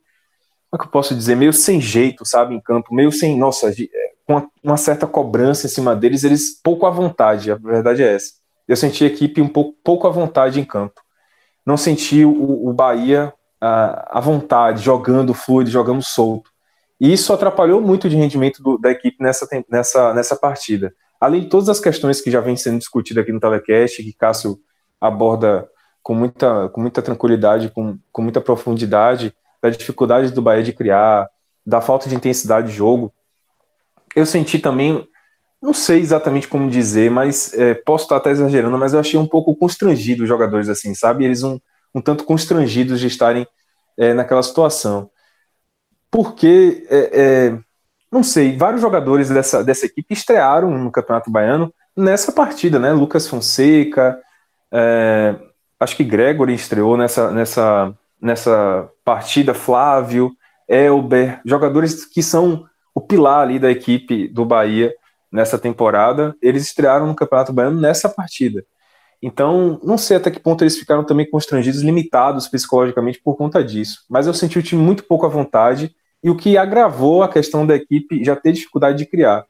como 0.69 0.75
é 0.75 0.77
que 0.77 0.85
eu 0.85 0.91
posso 0.91 1.15
dizer, 1.15 1.35
meio 1.35 1.53
sem 1.53 1.81
jeito, 1.81 2.25
sabe, 2.25 2.55
em 2.55 2.61
campo, 2.61 2.93
meio 2.93 3.11
sem, 3.11 3.37
nossa, 3.37 3.69
é, 3.69 3.75
com 4.25 4.47
uma 4.63 4.77
certa 4.77 5.05
cobrança 5.05 5.67
em 5.67 5.69
cima 5.69 5.95
deles, 5.95 6.23
eles 6.23 6.59
pouco 6.61 6.85
à 6.85 6.89
vontade, 6.89 7.51
a 7.51 7.55
verdade 7.55 8.03
é 8.03 8.15
essa. 8.15 8.33
Eu 8.67 8.75
senti 8.75 9.03
a 9.03 9.07
equipe 9.07 9.41
um 9.41 9.47
pouco, 9.47 9.77
pouco 9.83 10.07
à 10.07 10.09
vontade 10.09 10.59
em 10.59 10.65
campo 10.65 11.05
não 11.65 11.75
senti 11.75 12.23
o, 12.23 12.69
o 12.69 12.71
Bahia 12.71 13.33
à, 13.59 14.19
vontade, 14.21 14.83
jogando 14.83 15.33
fluido, 15.33 15.71
jogando 15.71 16.03
solto. 16.03 16.51
E 17.01 17.11
isso 17.11 17.33
atrapalhou 17.33 17.81
muito 17.81 18.07
de 18.07 18.15
rendimento 18.15 18.61
do, 18.61 18.77
da 18.77 18.91
equipe 18.91 19.17
nessa, 19.19 19.47
nessa, 19.69 20.13
nessa 20.13 20.35
partida. 20.35 20.93
Além 21.19 21.41
de 21.41 21.49
todas 21.49 21.69
as 21.69 21.79
questões 21.79 22.21
que 22.21 22.29
já 22.29 22.41
vem 22.41 22.55
sendo 22.55 22.77
discutidas 22.77 23.23
aqui 23.23 23.31
no 23.31 23.39
Telecast, 23.39 24.03
que 24.03 24.13
Cássio 24.13 24.59
aborda 24.99 25.67
com 26.03 26.13
muita, 26.13 26.69
com 26.69 26.81
muita 26.81 27.01
tranquilidade, 27.01 27.69
com, 27.69 27.97
com 28.11 28.21
muita 28.21 28.39
profundidade, 28.39 29.33
da 29.61 29.69
dificuldade 29.69 30.31
do 30.31 30.41
Bahia 30.41 30.63
de 30.63 30.73
criar, 30.73 31.27
da 31.65 31.81
falta 31.81 32.07
de 32.07 32.15
intensidade 32.15 32.67
de 32.67 32.73
jogo. 32.73 33.11
Eu 34.15 34.25
senti 34.25 34.59
também, 34.59 35.07
não 35.61 35.73
sei 35.73 35.99
exatamente 35.99 36.47
como 36.47 36.69
dizer, 36.69 37.09
mas 37.09 37.53
é, 37.53 37.73
posso 37.73 38.05
estar 38.05 38.17
até 38.17 38.29
exagerando, 38.29 38.77
mas 38.77 38.93
eu 38.93 38.99
achei 38.99 39.19
um 39.19 39.27
pouco 39.27 39.55
constrangido 39.55 40.23
os 40.23 40.29
jogadores 40.29 40.69
assim, 40.69 40.93
sabe? 40.93 41.25
Eles 41.25 41.43
um, 41.43 41.59
um 41.93 42.01
tanto 42.01 42.23
constrangidos 42.23 42.99
de 42.99 43.07
estarem 43.07 43.47
é, 43.97 44.13
naquela 44.13 44.43
situação. 44.43 45.09
Porque, 46.11 46.85
é, 46.89 47.09
é, 47.13 47.59
não 48.11 48.23
sei, 48.23 48.57
vários 48.57 48.81
jogadores 48.81 49.29
dessa, 49.29 49.63
dessa 49.63 49.85
equipe 49.85 50.13
estrearam 50.13 50.71
no 50.71 50.91
Campeonato 50.91 51.29
Baiano 51.29 51.73
nessa 51.95 52.31
partida, 52.31 52.79
né? 52.79 52.91
Lucas 52.91 53.27
Fonseca, 53.27 54.19
é, 54.71 55.35
acho 55.79 55.95
que 55.95 56.03
Gregory 56.03 56.53
estreou 56.53 56.97
nessa, 56.97 57.31
nessa, 57.31 57.93
nessa 58.21 58.89
partida, 59.03 59.53
Flávio, 59.53 60.31
Elber, 60.67 61.39
jogadores 61.45 62.05
que 62.05 62.23
são 62.23 62.65
o 62.93 63.01
pilar 63.01 63.41
ali 63.41 63.59
da 63.59 63.69
equipe 63.69 64.27
do 64.27 64.45
Bahia 64.45 64.93
nessa 65.31 65.59
temporada, 65.59 66.35
eles 66.41 66.63
estrearam 66.63 67.07
no 67.07 67.15
Campeonato 67.15 67.51
Baiano 67.51 67.79
nessa 67.79 68.07
partida. 68.07 68.63
Então, 69.21 69.79
não 69.83 69.97
sei 69.97 70.17
até 70.17 70.29
que 70.29 70.39
ponto 70.39 70.63
eles 70.63 70.77
ficaram 70.77 71.03
também 71.03 71.29
constrangidos, 71.29 71.81
limitados 71.81 72.47
psicologicamente 72.47 73.19
por 73.23 73.35
conta 73.35 73.63
disso. 73.63 74.05
Mas 74.09 74.27
eu 74.27 74.33
senti 74.33 74.59
o 74.59 74.63
time 74.63 74.81
muito 74.81 75.03
pouco 75.03 75.25
à 75.25 75.29
vontade 75.29 75.95
e 76.25 76.29
o 76.31 76.35
que 76.35 76.57
agravou 76.57 77.21
a 77.21 77.29
questão 77.29 77.67
da 77.67 77.75
equipe 77.75 78.23
já 78.23 78.35
ter 78.35 78.51
dificuldade 78.51 78.97
de 78.97 79.05
criar. 79.05 79.45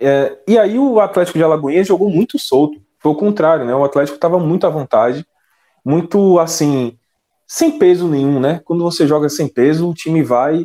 É, 0.00 0.38
e 0.48 0.58
aí 0.58 0.78
o 0.78 0.98
Atlético 0.98 1.36
de 1.36 1.44
Alagoinhas 1.44 1.86
jogou 1.86 2.08
muito 2.08 2.38
solto. 2.38 2.80
Foi 2.98 3.12
o 3.12 3.14
contrário, 3.14 3.66
né? 3.66 3.74
O 3.74 3.84
Atlético 3.84 4.14
estava 4.14 4.38
muito 4.38 4.66
à 4.66 4.70
vontade, 4.70 5.26
muito 5.84 6.38
assim, 6.38 6.96
sem 7.46 7.78
peso 7.78 8.08
nenhum, 8.08 8.40
né? 8.40 8.62
Quando 8.64 8.82
você 8.82 9.06
joga 9.06 9.28
sem 9.28 9.46
peso, 9.46 9.90
o 9.90 9.92
time 9.92 10.22
vai. 10.22 10.64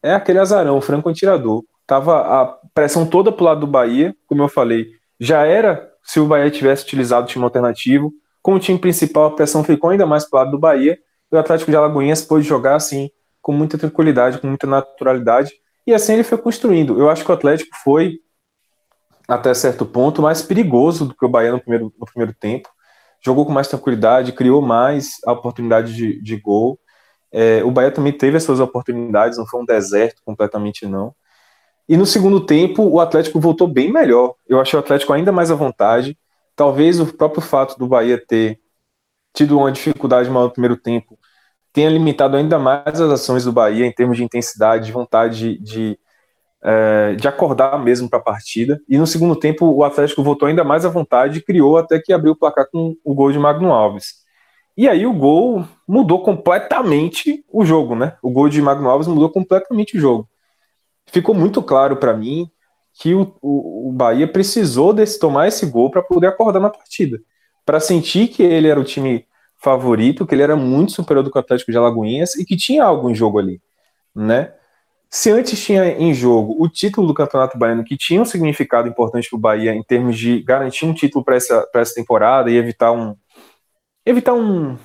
É 0.00 0.14
aquele 0.14 0.38
azarão, 0.38 0.80
franco 0.80 1.08
atirador. 1.08 1.64
Tava 1.84 2.20
a 2.20 2.46
pressão 2.72 3.04
toda 3.04 3.32
pro 3.32 3.46
lado 3.46 3.62
do 3.62 3.66
Bahia, 3.66 4.14
como 4.24 4.40
eu 4.44 4.48
falei. 4.48 4.86
Já 5.18 5.44
era 5.44 5.90
se 6.04 6.20
o 6.20 6.26
Bahia 6.26 6.48
tivesse 6.48 6.84
utilizado 6.84 7.26
o 7.26 7.28
time 7.28 7.42
alternativo. 7.42 8.12
Com 8.40 8.54
o 8.54 8.60
time 8.60 8.78
principal, 8.78 9.24
a 9.24 9.30
pressão 9.32 9.64
ficou 9.64 9.90
ainda 9.90 10.06
mais 10.06 10.24
pro 10.24 10.38
lado 10.38 10.52
do 10.52 10.60
Bahia. 10.60 10.96
E 11.32 11.34
o 11.34 11.38
Atlético 11.40 11.72
de 11.72 11.76
Alagoinhas 11.76 12.22
pôde 12.22 12.46
jogar 12.46 12.76
assim, 12.76 13.10
com 13.44 13.52
muita 13.52 13.76
tranquilidade, 13.76 14.38
com 14.38 14.46
muita 14.46 14.66
naturalidade. 14.66 15.52
E 15.86 15.92
assim 15.92 16.14
ele 16.14 16.24
foi 16.24 16.38
construindo. 16.38 16.98
Eu 16.98 17.10
acho 17.10 17.22
que 17.22 17.30
o 17.30 17.34
Atlético 17.34 17.76
foi, 17.84 18.18
até 19.28 19.52
certo 19.52 19.84
ponto, 19.84 20.22
mais 20.22 20.40
perigoso 20.40 21.04
do 21.04 21.14
que 21.14 21.26
o 21.26 21.28
Bahia 21.28 21.52
no 21.52 21.60
primeiro, 21.60 21.92
no 21.98 22.06
primeiro 22.06 22.34
tempo 22.34 22.70
jogou 23.24 23.46
com 23.46 23.52
mais 23.52 23.68
tranquilidade, 23.68 24.32
criou 24.32 24.60
mais 24.60 25.16
a 25.26 25.32
oportunidade 25.32 25.94
de, 25.94 26.20
de 26.20 26.36
gol. 26.36 26.78
É, 27.32 27.64
o 27.64 27.70
Bahia 27.70 27.90
também 27.90 28.12
teve 28.12 28.36
as 28.36 28.42
suas 28.42 28.60
oportunidades, 28.60 29.38
não 29.38 29.46
foi 29.46 29.62
um 29.62 29.64
deserto 29.64 30.20
completamente 30.24 30.86
não. 30.86 31.14
E 31.88 31.96
no 31.96 32.04
segundo 32.04 32.44
tempo, 32.44 32.82
o 32.82 33.00
Atlético 33.00 33.40
voltou 33.40 33.66
bem 33.66 33.90
melhor. 33.90 34.34
Eu 34.46 34.60
achei 34.60 34.78
o 34.78 34.80
Atlético 34.80 35.12
ainda 35.12 35.32
mais 35.32 35.50
à 35.50 35.54
vontade. 35.54 36.18
Talvez 36.54 37.00
o 37.00 37.06
próprio 37.14 37.40
fato 37.40 37.78
do 37.78 37.86
Bahia 37.86 38.22
ter 38.26 38.60
tido 39.32 39.58
uma 39.58 39.72
dificuldade 39.72 40.28
maior 40.30 40.44
no 40.44 40.52
primeiro 40.52 40.76
tempo 40.76 41.18
tenha 41.74 41.90
limitado 41.90 42.36
ainda 42.36 42.58
mais 42.58 43.00
as 43.00 43.10
ações 43.10 43.44
do 43.44 43.52
Bahia 43.52 43.84
em 43.84 43.92
termos 43.92 44.16
de 44.16 44.24
intensidade, 44.24 44.86
de 44.86 44.92
vontade 44.92 45.58
de, 45.58 45.58
de 45.58 45.98
é, 46.66 47.14
de 47.14 47.28
acordar 47.28 47.78
mesmo 47.78 48.08
para 48.08 48.18
a 48.18 48.22
partida. 48.22 48.80
E 48.88 48.96
no 48.96 49.06
segundo 49.06 49.36
tempo, 49.36 49.66
o 49.66 49.84
Atlético 49.84 50.22
voltou 50.22 50.48
ainda 50.48 50.64
mais 50.64 50.86
à 50.86 50.88
vontade 50.88 51.38
e 51.38 51.42
criou 51.42 51.76
até 51.76 52.00
que 52.00 52.12
abriu 52.12 52.32
o 52.32 52.36
placar 52.36 52.66
com 52.70 52.96
o 53.04 53.14
gol 53.14 53.30
de 53.30 53.38
Magno 53.38 53.70
Alves. 53.70 54.24
E 54.76 54.88
aí 54.88 55.06
o 55.06 55.12
gol 55.12 55.64
mudou 55.86 56.22
completamente 56.22 57.44
o 57.52 57.64
jogo, 57.64 57.94
né? 57.94 58.16
O 58.22 58.30
gol 58.30 58.48
de 58.48 58.62
Magno 58.62 58.88
Alves 58.88 59.06
mudou 59.06 59.28
completamente 59.28 59.98
o 59.98 60.00
jogo. 60.00 60.26
Ficou 61.06 61.34
muito 61.34 61.62
claro 61.62 61.96
para 61.96 62.14
mim 62.14 62.48
que 62.94 63.14
o, 63.14 63.36
o, 63.42 63.90
o, 63.90 63.92
Bahia 63.92 64.26
precisou 64.26 64.92
desse, 64.92 65.18
tomar 65.18 65.48
esse 65.48 65.66
gol 65.66 65.90
para 65.90 66.02
poder 66.02 66.28
acordar 66.28 66.60
na 66.60 66.70
partida. 66.70 67.20
Para 67.66 67.78
sentir 67.78 68.28
que 68.28 68.42
ele 68.42 68.68
era 68.68 68.80
o 68.80 68.84
time 68.84 69.26
favorito, 69.64 70.26
que 70.26 70.34
ele 70.34 70.42
era 70.42 70.54
muito 70.54 70.92
superior 70.92 71.24
do 71.24 71.30
que 71.30 71.38
o 71.38 71.40
Atlético 71.40 71.72
de 71.72 71.78
Alagoinhas 71.78 72.36
e 72.36 72.44
que 72.44 72.54
tinha 72.54 72.84
algo 72.84 73.08
em 73.08 73.14
jogo 73.14 73.38
ali, 73.38 73.62
né? 74.14 74.52
Se 75.10 75.30
antes 75.30 75.64
tinha 75.64 75.86
em 75.86 76.12
jogo 76.12 76.56
o 76.62 76.68
título 76.68 77.06
do 77.06 77.14
Campeonato 77.14 77.56
Baiano, 77.56 77.84
que 77.84 77.96
tinha 77.96 78.20
um 78.20 78.24
significado 78.24 78.88
importante 78.88 79.30
para 79.30 79.36
o 79.36 79.40
Bahia 79.40 79.74
em 79.74 79.82
termos 79.82 80.18
de 80.18 80.42
garantir 80.42 80.84
um 80.84 80.92
título 80.92 81.24
para 81.24 81.36
essa, 81.36 81.66
essa 81.74 81.94
temporada 81.94 82.50
e 82.50 82.56
evitar 82.56 82.92
um. 82.92 83.16
Evitar 84.04 84.34
um. 84.34 84.76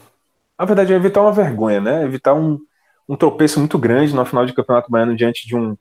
Na 0.57 0.65
verdade, 0.65 0.93
é 0.93 0.95
evitar 0.95 1.21
uma 1.21 1.31
vergonha, 1.31 1.81
né? 1.81 2.03
Evitar 2.03 2.35
um, 2.35 2.59
um 3.07 3.15
tropeço 3.15 3.59
muito 3.59 3.77
grande 3.77 4.13
no 4.13 4.25
final 4.25 4.45
de 4.45 4.53
Campeonato 4.53 4.89
Baiano 4.91 5.15
diante 5.15 5.47
de 5.47 5.55
um, 5.57 5.75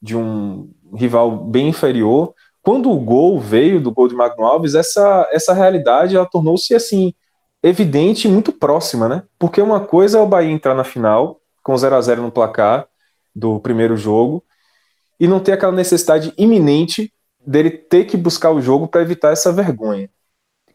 de 0.00 0.16
um 0.16 0.72
rival 0.96 1.36
bem 1.36 1.68
inferior. 1.68 2.34
Quando 2.62 2.90
o 2.90 2.98
gol 2.98 3.38
veio 3.38 3.80
do 3.80 3.92
gol 3.92 4.08
de 4.08 4.14
Magno 4.14 4.46
Alves, 4.46 4.74
essa, 4.74 5.28
essa 5.30 5.52
realidade 5.52 6.16
ela 6.16 6.26
tornou-se 6.26 6.74
assim 6.74 7.14
evidente 7.62 8.26
e 8.26 8.30
muito 8.30 8.52
próxima, 8.52 9.08
né? 9.08 9.22
Porque 9.38 9.60
uma 9.60 9.80
coisa 9.80 10.18
é 10.18 10.20
o 10.20 10.26
Bahia 10.26 10.50
entrar 10.50 10.74
na 10.74 10.84
final 10.84 11.40
com 11.62 11.76
0 11.76 11.94
a 11.94 12.00
0 12.00 12.22
no 12.22 12.32
placar 12.32 12.86
do 13.34 13.60
primeiro 13.60 13.96
jogo 13.96 14.42
e 15.18 15.28
não 15.28 15.40
ter 15.40 15.52
aquela 15.52 15.72
necessidade 15.72 16.32
iminente 16.38 17.12
dele 17.46 17.70
ter 17.70 18.04
que 18.04 18.16
buscar 18.16 18.50
o 18.50 18.60
jogo 18.60 18.88
para 18.88 19.02
evitar 19.02 19.32
essa 19.32 19.52
vergonha. 19.52 20.08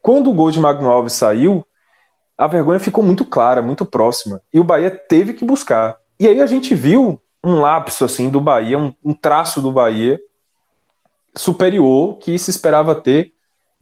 Quando 0.02 0.30
o 0.30 0.34
gol 0.34 0.52
de 0.52 0.60
Magno 0.60 0.90
Alves 0.90 1.14
saiu, 1.14 1.66
a 2.38 2.48
vergonha 2.48 2.80
ficou 2.80 3.04
muito 3.04 3.26
clara, 3.26 3.62
muito 3.62 3.86
próxima, 3.86 4.42
e 4.54 4.60
o 4.60 4.64
Bahia 4.64 4.92
teve 4.92 5.34
que 5.34 5.46
buscar. 5.46 5.98
E 6.20 6.28
aí 6.28 6.42
a 6.42 6.46
gente 6.46 6.76
viu 6.76 7.20
um 7.44 7.60
lapso 7.60 8.06
assim 8.06 8.30
do 8.30 8.42
Bahia, 8.42 8.78
um, 8.78 8.94
um 9.04 9.14
traço 9.14 9.62
do 9.62 9.72
Bahia 9.72 10.20
superior 11.36 12.18
que 12.18 12.38
se 12.38 12.50
esperava 12.50 12.96
ter 12.96 13.34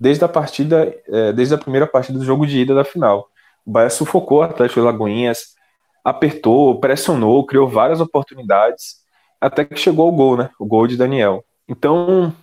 desde 0.04 0.26
a 0.26 0.28
partida, 0.28 0.94
é, 1.08 1.32
desde 1.32 1.56
a 1.56 1.58
primeira 1.58 1.88
partida 1.88 2.20
do 2.20 2.26
jogo 2.26 2.46
de 2.46 2.60
ida 2.60 2.76
da 2.76 2.84
final. 2.84 3.30
O 3.66 3.72
Bahia 3.72 3.90
sufocou 3.90 4.40
o 4.40 4.42
Atlético 4.42 4.82
de 4.82 4.86
Lagoinhas, 4.86 5.56
apertou, 6.04 6.78
pressionou, 6.78 7.46
criou 7.46 7.70
várias 7.70 8.02
oportunidades, 8.02 8.98
até 9.40 9.64
que 9.64 9.78
chegou 9.78 10.10
o 10.10 10.12
gol, 10.12 10.36
né? 10.36 10.50
O 10.60 10.66
gol 10.66 10.88
de 10.88 10.98
Daniel. 10.98 11.46
Então, 11.70 12.36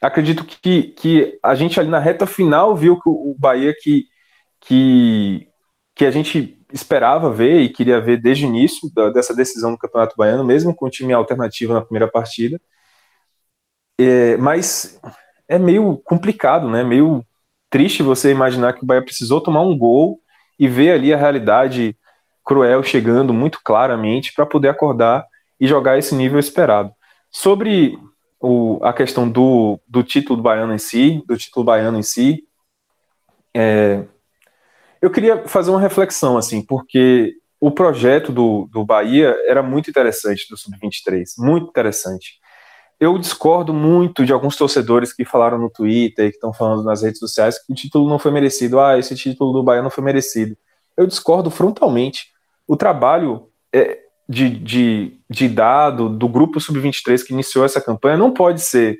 acredito 0.00 0.42
que, 0.42 0.84
que 0.84 1.38
a 1.42 1.54
gente 1.54 1.78
ali 1.78 1.90
na 1.90 1.98
reta 1.98 2.26
final 2.26 2.74
viu 2.74 2.98
que 2.98 3.10
o 3.10 3.36
Bahia 3.38 3.74
que, 3.78 4.06
que, 4.58 5.46
que 5.94 6.06
a 6.06 6.10
gente 6.10 6.58
esperava 6.72 7.30
ver 7.30 7.60
e 7.60 7.68
queria 7.68 8.00
ver 8.00 8.22
desde 8.22 8.46
o 8.46 8.48
início 8.48 8.90
da, 8.94 9.10
dessa 9.10 9.36
decisão 9.36 9.70
do 9.70 9.78
Campeonato 9.78 10.16
Baiano, 10.16 10.44
mesmo 10.44 10.74
com 10.74 10.86
o 10.86 10.90
time 10.90 11.12
alternativo 11.12 11.74
na 11.74 11.82
primeira 11.82 12.08
partida. 12.10 12.58
É, 14.00 14.38
mas 14.38 14.98
é 15.48 15.58
meio 15.58 16.00
complicado, 16.04 16.68
né? 16.68 16.82
Meio 16.82 17.24
triste 17.70 18.02
você 18.02 18.30
imaginar 18.30 18.74
que 18.74 18.82
o 18.82 18.86
Bahia 18.86 19.02
precisou 19.02 19.40
tomar 19.40 19.62
um 19.62 19.76
gol 19.76 20.20
e 20.58 20.68
ver 20.68 20.92
ali 20.92 21.12
a 21.12 21.16
realidade 21.16 21.96
cruel 22.44 22.82
chegando 22.82 23.32
muito 23.32 23.60
claramente 23.64 24.32
para 24.34 24.44
poder 24.46 24.68
acordar 24.68 25.24
e 25.58 25.66
jogar 25.66 25.98
esse 25.98 26.14
nível 26.14 26.38
esperado. 26.38 26.92
Sobre 27.30 27.98
o, 28.40 28.78
a 28.82 28.92
questão 28.92 29.28
do, 29.28 29.80
do 29.86 30.02
título 30.02 30.36
do 30.36 30.42
baiano 30.42 30.74
em 30.74 30.78
si, 30.78 31.22
do 31.26 31.36
título 31.36 31.64
baiano 31.64 31.98
em 31.98 32.02
si, 32.02 32.44
é, 33.54 34.04
eu 35.00 35.10
queria 35.10 35.46
fazer 35.48 35.70
uma 35.70 35.80
reflexão, 35.80 36.36
assim, 36.36 36.64
porque 36.64 37.34
o 37.60 37.70
projeto 37.70 38.32
do, 38.32 38.68
do 38.70 38.84
Bahia 38.84 39.36
era 39.46 39.62
muito 39.62 39.88
interessante, 39.88 40.46
do 40.50 40.56
Sub-23, 40.56 41.24
muito 41.38 41.68
interessante. 41.68 42.40
Eu 43.02 43.18
discordo 43.18 43.74
muito 43.74 44.24
de 44.24 44.32
alguns 44.32 44.54
torcedores 44.54 45.12
que 45.12 45.24
falaram 45.24 45.58
no 45.58 45.68
Twitter, 45.68 46.30
que 46.30 46.36
estão 46.36 46.52
falando 46.52 46.84
nas 46.84 47.02
redes 47.02 47.18
sociais, 47.18 47.58
que 47.58 47.72
o 47.72 47.74
título 47.74 48.08
não 48.08 48.16
foi 48.16 48.30
merecido. 48.30 48.78
Ah, 48.78 48.96
esse 48.96 49.16
título 49.16 49.52
do 49.52 49.60
Bahia 49.60 49.82
não 49.82 49.90
foi 49.90 50.04
merecido. 50.04 50.56
Eu 50.96 51.04
discordo 51.04 51.50
frontalmente 51.50 52.28
o 52.64 52.76
trabalho 52.76 53.48
é, 53.74 53.98
de, 54.28 54.48
de, 54.50 55.20
de 55.28 55.48
dado 55.48 56.08
do 56.08 56.28
grupo 56.28 56.60
sub-23 56.60 57.24
que 57.26 57.32
iniciou 57.32 57.64
essa 57.64 57.80
campanha 57.80 58.16
não 58.16 58.32
pode 58.32 58.60
ser 58.60 58.98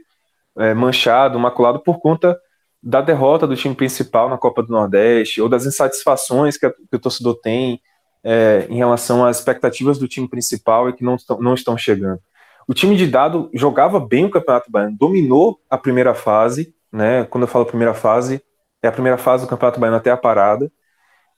é, 0.59 0.75
manchado, 0.75 1.39
maculado 1.39 1.79
por 1.79 2.01
conta 2.01 2.37
da 2.83 3.01
derrota 3.01 3.47
do 3.47 3.55
time 3.55 3.77
principal 3.77 4.29
na 4.29 4.37
Copa 4.37 4.65
do 4.65 4.73
Nordeste 4.73 5.41
ou 5.41 5.49
das 5.49 5.65
insatisfações 5.65 6.57
que, 6.57 6.67
a, 6.67 6.73
que 6.73 6.97
o 6.97 6.99
torcedor 6.99 7.37
tem 7.41 7.81
é, 8.25 8.67
em 8.69 8.79
relação 8.79 9.25
às 9.25 9.39
expectativas 9.39 9.97
do 9.97 10.09
time 10.09 10.29
principal 10.29 10.89
e 10.89 10.93
que 10.93 11.05
não, 11.05 11.17
não 11.39 11.55
estão 11.55 11.79
chegando. 11.79 12.21
O 12.69 12.75
time 12.75 12.97
de 12.97 13.07
dado 13.07 13.51
jogava 13.53 13.99
bem 14.01 14.25
o 14.25 14.31
Campeonato 14.31 14.71
Baiano, 14.71 14.97
dominou 14.97 15.59
a 15.69 15.77
primeira 15.77 16.15
fase, 16.15 16.75
né? 16.93 17.25
Quando 17.25 17.45
eu 17.45 17.49
falo 17.49 17.67
primeira 17.67 17.95
fase, 17.95 18.43
é 18.83 18.89
a 18.89 18.93
primeira 18.93 19.19
fase 19.19 19.45
do 19.45 19.49
Campeonato 19.49 19.81
Baiano 19.81 19.97
até 19.97 20.11
a 20.11 20.17
parada 20.17 20.71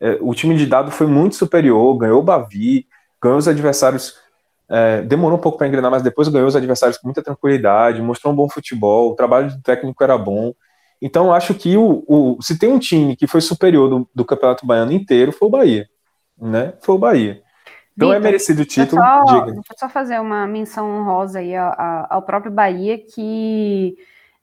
É, 0.00 0.18
o 0.20 0.34
time 0.34 0.56
de 0.56 0.66
dado 0.66 0.90
foi 0.90 1.06
muito 1.06 1.36
superior, 1.36 1.96
ganhou 1.96 2.20
o 2.20 2.22
Bavi, 2.22 2.86
ganhou 3.22 3.38
os 3.38 3.48
adversários. 3.48 4.14
É, 4.68 5.02
demorou 5.02 5.38
um 5.38 5.40
pouco 5.40 5.58
para 5.58 5.68
engrenar, 5.68 5.90
mas 5.90 6.02
depois 6.02 6.28
ganhou 6.28 6.48
os 6.48 6.56
adversários 6.56 6.98
com 6.98 7.06
muita 7.06 7.22
tranquilidade, 7.22 8.02
mostrou 8.02 8.32
um 8.32 8.36
bom 8.36 8.48
futebol, 8.48 9.12
o 9.12 9.14
trabalho 9.14 9.50
do 9.50 9.62
técnico 9.62 10.02
era 10.02 10.18
bom. 10.18 10.52
Então, 11.00 11.32
acho 11.32 11.54
que 11.54 11.76
o, 11.76 12.02
o, 12.08 12.38
se 12.42 12.58
tem 12.58 12.70
um 12.70 12.78
time 12.78 13.14
que 13.16 13.26
foi 13.26 13.40
superior 13.40 13.88
do, 13.90 14.08
do 14.14 14.24
Campeonato 14.24 14.66
Baiano 14.66 14.92
inteiro, 14.92 15.32
foi 15.32 15.48
o 15.48 15.50
Bahia. 15.50 15.86
Né? 16.38 16.74
Foi 16.80 16.94
o 16.94 16.98
Bahia. 16.98 17.43
Então 17.96 18.10
é 18.10 18.14
Victor, 18.14 18.16
é 18.16 18.18
merecido 18.20 18.62
o 18.62 18.66
título. 18.66 19.02
Deixa 19.02 19.20
eu, 19.20 19.26
só, 19.26 19.44
deixa 19.44 19.60
eu 19.72 19.78
só 19.78 19.88
fazer 19.88 20.20
uma 20.20 20.46
menção 20.46 20.90
honrosa 20.90 21.38
aí 21.38 21.54
ao, 21.54 21.74
ao 22.10 22.22
próprio 22.22 22.50
Bahia, 22.50 22.98
que 22.98 23.96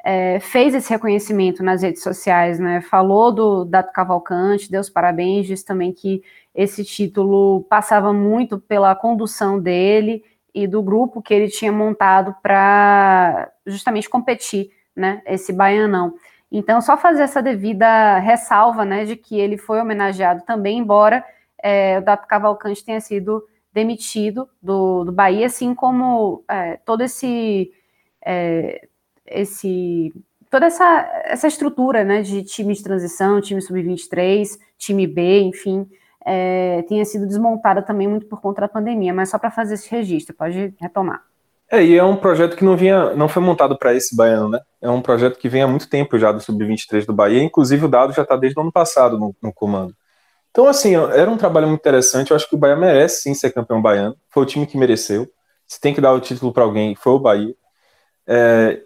é, 0.04 0.40
fez 0.40 0.74
esse 0.74 0.90
reconhecimento 0.90 1.64
nas 1.64 1.82
redes 1.84 2.02
sociais, 2.02 2.60
né? 2.60 2.82
Falou 2.82 3.32
do 3.32 3.66
Dato 3.66 3.92
Cavalcante, 3.92 4.72
deu 4.72 4.82
os 4.82 4.90
parabéns, 4.90 5.46
disse 5.46 5.66
também 5.66 5.92
que 5.92 6.24
esse 6.56 6.84
título 6.84 7.66
passava 7.70 8.12
muito 8.12 8.60
pela 8.60 8.96
condução 8.96 9.60
dele 9.60 10.24
e 10.54 10.68
do 10.68 10.82
grupo 10.82 11.22
que 11.22 11.34
ele 11.34 11.48
tinha 11.50 11.72
montado 11.72 12.36
para 12.42 13.50
justamente 13.66 14.10
competir, 14.10 14.72
né? 14.96 15.22
Esse 15.26 15.54
baianão. 15.54 16.14
Então, 16.52 16.82
só 16.82 16.98
fazer 16.98 17.24
essa 17.24 17.42
devida 17.42 18.20
ressalva, 18.20 18.84
né, 18.84 19.06
de 19.06 19.16
que 19.16 19.40
ele 19.40 19.58
foi 19.58 19.80
homenageado 19.80 20.44
também, 20.46 20.80
embora 20.80 21.24
é, 21.64 22.00
o 22.00 22.04
Dato 22.04 22.28
Cavalcante 22.28 22.84
tenha 22.84 23.00
sido 23.00 23.44
demitido 23.74 24.50
do, 24.62 25.06
do 25.06 25.12
Bahia, 25.12 25.46
assim 25.46 25.74
como 25.74 26.44
é, 26.50 26.78
todo 26.78 27.02
esse 27.02 27.72
é, 28.26 28.88
esse 29.26 30.14
toda 30.50 30.66
essa, 30.66 31.10
essa 31.24 31.48
estrutura 31.48 32.04
né, 32.04 32.22
de 32.22 32.44
time 32.44 32.74
de 32.74 32.84
transição, 32.84 33.40
time 33.40 33.62
sub-23, 33.62 34.60
time 34.78 35.08
B, 35.08 35.40
enfim, 35.44 35.88
é, 36.26 36.84
tenha 36.90 37.06
sido 37.06 37.26
desmontada 37.26 37.82
também 37.82 38.08
muito 38.08 38.26
por 38.26 38.42
conta 38.42 38.62
da 38.62 38.68
pandemia, 38.68 39.14
mas 39.14 39.30
só 39.30 39.40
para 39.40 39.50
fazer 39.50 39.76
esse 39.76 39.90
registro, 39.90 40.36
pode 40.36 40.74
retomar. 40.80 41.24
É, 41.72 41.82
e 41.82 41.98
é 41.98 42.04
um 42.04 42.18
projeto 42.18 42.58
que 42.58 42.66
não 42.66 42.76
vinha, 42.76 43.16
não 43.16 43.30
foi 43.30 43.42
montado 43.42 43.78
para 43.78 43.96
esse 43.96 44.14
baiano, 44.14 44.50
né? 44.50 44.60
É 44.82 44.90
um 44.90 45.02
projeto 45.02 45.40
que 45.40 45.48
vem 45.48 45.62
há 45.62 45.68
muito 45.68 45.90
tempo 45.90 46.20
já 46.20 46.30
do 46.34 46.42
Sub-23 46.42 47.06
do 47.06 47.14
Bahia, 47.14 47.42
inclusive 47.42 47.86
o 47.86 47.88
dado 47.88 48.12
já 48.12 48.24
está 48.24 48.36
desde 48.36 48.60
o 48.60 48.62
ano 48.62 48.74
passado 48.74 49.18
no, 49.18 49.34
no, 49.42 49.54
comando. 49.54 49.96
Então, 50.52 50.68
assim, 50.68 50.96
era 50.96 51.30
um 51.30 51.38
trabalho 51.38 51.68
muito 51.68 51.80
interessante. 51.80 52.32
Eu 52.32 52.36
acho 52.36 52.48
que 52.48 52.56
o 52.56 52.58
Bahia 52.58 52.76
merece 52.76 53.22
sim 53.22 53.34
ser 53.34 53.52
campeão 53.52 53.82
baiano. 53.82 54.16
Foi 54.30 54.44
o 54.44 54.46
time 54.46 54.68
que 54.68 54.78
mereceu. 54.78 55.28
Se 55.68 55.80
tem 55.80 55.94
que 55.94 56.02
dar 56.02 56.14
o 56.14 56.20
título 56.20 56.54
para 56.54 56.64
alguém, 56.64 56.94
foi 56.96 57.14
o 57.14 57.20
Bahia. 57.20 57.56
É, 58.28 58.82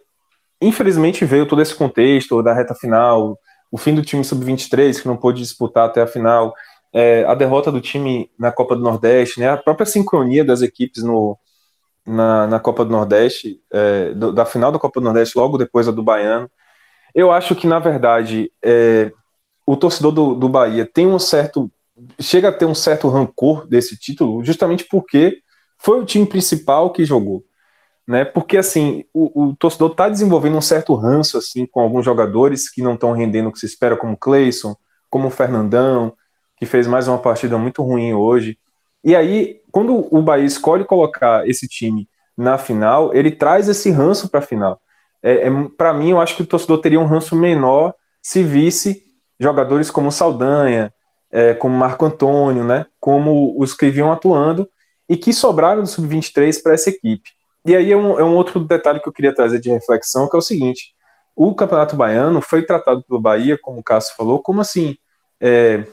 Infelizmente 0.62 1.25
veio 1.25 1.45
todo 1.45 1.62
esse 1.62 1.75
contexto 1.75 2.41
da 2.41 2.54
reta 2.54 2.73
final, 2.73 3.38
o 3.71 3.78
fim 3.78 3.93
do 3.93 4.01
time 4.01 4.23
sub-23 4.23 5.01
que 5.01 5.08
não 5.08 5.17
pôde 5.17 5.41
disputar 5.41 5.86
até 5.86 6.01
a 6.01 6.08
final, 6.08 6.54
é, 6.93 7.25
a 7.25 7.36
derrota 7.36 7.71
do 7.71 7.82
time 7.82 8.32
na 8.39 8.51
Copa 8.51 8.75
do 8.75 8.82
Nordeste, 8.82 9.39
né, 9.39 9.49
a 9.49 9.58
própria 9.58 9.86
sincronia 9.86 10.45
das 10.45 10.62
equipes 10.62 11.04
no, 11.04 11.38
na, 12.06 12.47
na 12.47 12.60
Copa 12.60 12.86
do 12.86 12.91
Nordeste, 12.91 13.60
é, 13.71 14.13
do, 14.13 14.32
da 14.32 14.45
final 14.45 14.71
da 14.71 14.80
Copa 14.80 14.99
do 14.99 15.04
Nordeste, 15.04 15.38
logo 15.38 15.58
depois 15.58 15.88
a 15.88 15.91
do 15.91 16.01
Baiano. 16.01 16.49
Eu 17.13 17.32
acho 17.32 17.56
que, 17.56 17.67
na 17.67 17.80
verdade, 17.80 18.51
é, 18.63 19.12
o 19.65 19.75
torcedor 19.75 20.12
do, 20.12 20.36
do 20.36 20.49
Bahia 20.49 20.86
tem 20.86 21.08
um 21.08 21.19
certo. 21.19 21.71
chega 22.19 22.49
a 22.49 22.54
ter 22.54 22.65
um 22.65 22.75
certo 22.75 23.08
rancor 23.10 23.67
desse 23.67 23.97
título, 23.97 24.43
justamente 24.43 24.86
porque 24.86 25.39
foi 25.78 25.99
o 25.99 26.06
time 26.06 26.25
principal 26.25 26.91
que 26.91 27.06
jogou 27.06 27.43
né? 28.08 28.23
Porque 28.23 28.58
assim, 28.58 29.04
o, 29.13 29.49
o 29.49 29.56
torcedor 29.56 29.91
está 29.91 30.08
desenvolvendo 30.08 30.58
um 30.58 30.62
certo 30.62 30.93
ranço 30.93 31.38
assim 31.38 31.65
com 31.65 31.80
alguns 31.80 32.06
jogadores 32.06 32.69
que 32.69 32.82
não 32.82 32.93
estão 32.93 33.12
rendendo 33.12 33.49
o 33.49 33.51
que 33.51 33.60
se 33.60 33.65
espera, 33.65 33.97
como 33.97 34.17
Cleison, 34.17 34.75
como 35.10 35.28
o 35.28 35.32
Fernandão, 35.32 36.13
que 36.58 36.65
fez 36.65 36.88
mais 36.88 37.08
uma 37.08 37.17
partida 37.17 37.58
muito 37.58 37.82
ruim 37.84 38.13
hoje. 38.13 38.58
E 39.04 39.15
aí, 39.15 39.62
quando 39.71 40.08
o 40.15 40.21
Bahia 40.21 40.45
escolhe 40.45 40.84
colocar 40.84 41.47
esse 41.47 41.67
time 41.67 42.08
na 42.38 42.58
final, 42.58 43.13
ele 43.13 43.32
traz 43.32 43.69
esse 43.69 43.89
ranço 43.91 44.30
para 44.30 44.39
a 44.39 44.43
final. 44.43 44.80
É, 45.21 45.47
é 45.47 45.51
para 45.78 45.93
mim, 45.93 46.12
eu 46.12 46.19
acho 46.19 46.36
que 46.36 46.43
o 46.43 46.47
torcedor 46.47 46.80
teria 46.80 46.99
um 46.99 47.06
ranço 47.06 47.36
menor 47.36 47.93
se 48.21 48.43
visse 48.43 49.04
jogadores 49.39 49.91
como 49.91 50.12
Saldanha, 50.12 50.93
é, 51.32 51.54
como 51.54 51.76
Marco 51.76 52.06
Antônio, 52.06 52.63
né, 52.63 52.86
como 53.00 53.56
os 53.60 53.74
que 53.74 53.89
vinham 53.89 54.12
atuando 54.12 54.67
e 55.08 55.17
que 55.17 55.34
sobraram 55.34 55.82
do 55.82 55.88
sub-23 55.88 56.62
para 56.62 56.74
essa 56.74 56.89
equipe. 56.89 57.30
E 57.65 57.76
aí 57.76 57.91
é 57.91 57.98
um, 57.98 58.19
é 58.19 58.24
um 58.24 58.36
outro 58.36 58.60
detalhe 58.60 59.00
que 59.00 59.10
eu 59.10 59.13
queria 59.13 59.34
trazer 59.34 59.60
de 59.60 59.69
reflexão, 59.69 60.30
que 60.30 60.36
é 60.36 60.39
o 60.39 60.41
seguinte: 60.41 60.93
o 61.36 61.54
Campeonato 61.54 61.95
Baiano 61.95 62.41
foi 62.41 62.63
tratado 62.63 63.04
pelo 63.04 63.19
Bahia, 63.19 63.58
como 63.62 63.80
o 63.80 63.84
Cássio 63.84 64.15
falou, 64.15 64.41
como 64.41 64.62
assim? 64.62 64.95
É, 65.41 65.84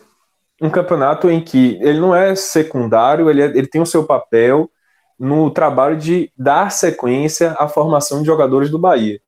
um 0.61 0.71
campeonato 0.71 1.29
em 1.29 1.41
que 1.43 1.77
ele 1.83 1.99
não 1.99 2.15
é 2.15 2.37
secundário, 2.37 3.29
ele, 3.29 3.43
é, 3.43 3.47
ele 3.47 3.67
tem 3.67 3.81
o 3.81 3.87
seu 3.87 4.05
papel 4.05 4.71
no 5.19 5.51
trabalho 5.51 5.97
de 5.97 6.31
dar 6.37 6.71
sequência 6.71 7.53
à 7.59 7.67
formação 7.67 8.21
de 8.21 8.27
jogadores 8.27 8.71
do 8.71 8.79
Bahia, 8.79 9.21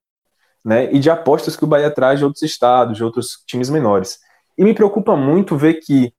né? 0.64 0.92
E 0.92 0.98
de 0.98 1.11
apostas 1.11 1.57
que 1.57 1.64
o 1.64 1.66
Bahia 1.66 1.90
traz 1.90 2.18
de 2.18 2.24
outros 2.24 2.42
estados, 2.42 2.96
de 2.96 3.05
outros 3.05 3.42
times 3.46 3.68
menores. 3.68 4.18
E 4.57 4.64
me 4.64 4.72
preocupa 4.72 5.16
muito 5.16 5.57
ver 5.57 5.74
que, 5.74 6.12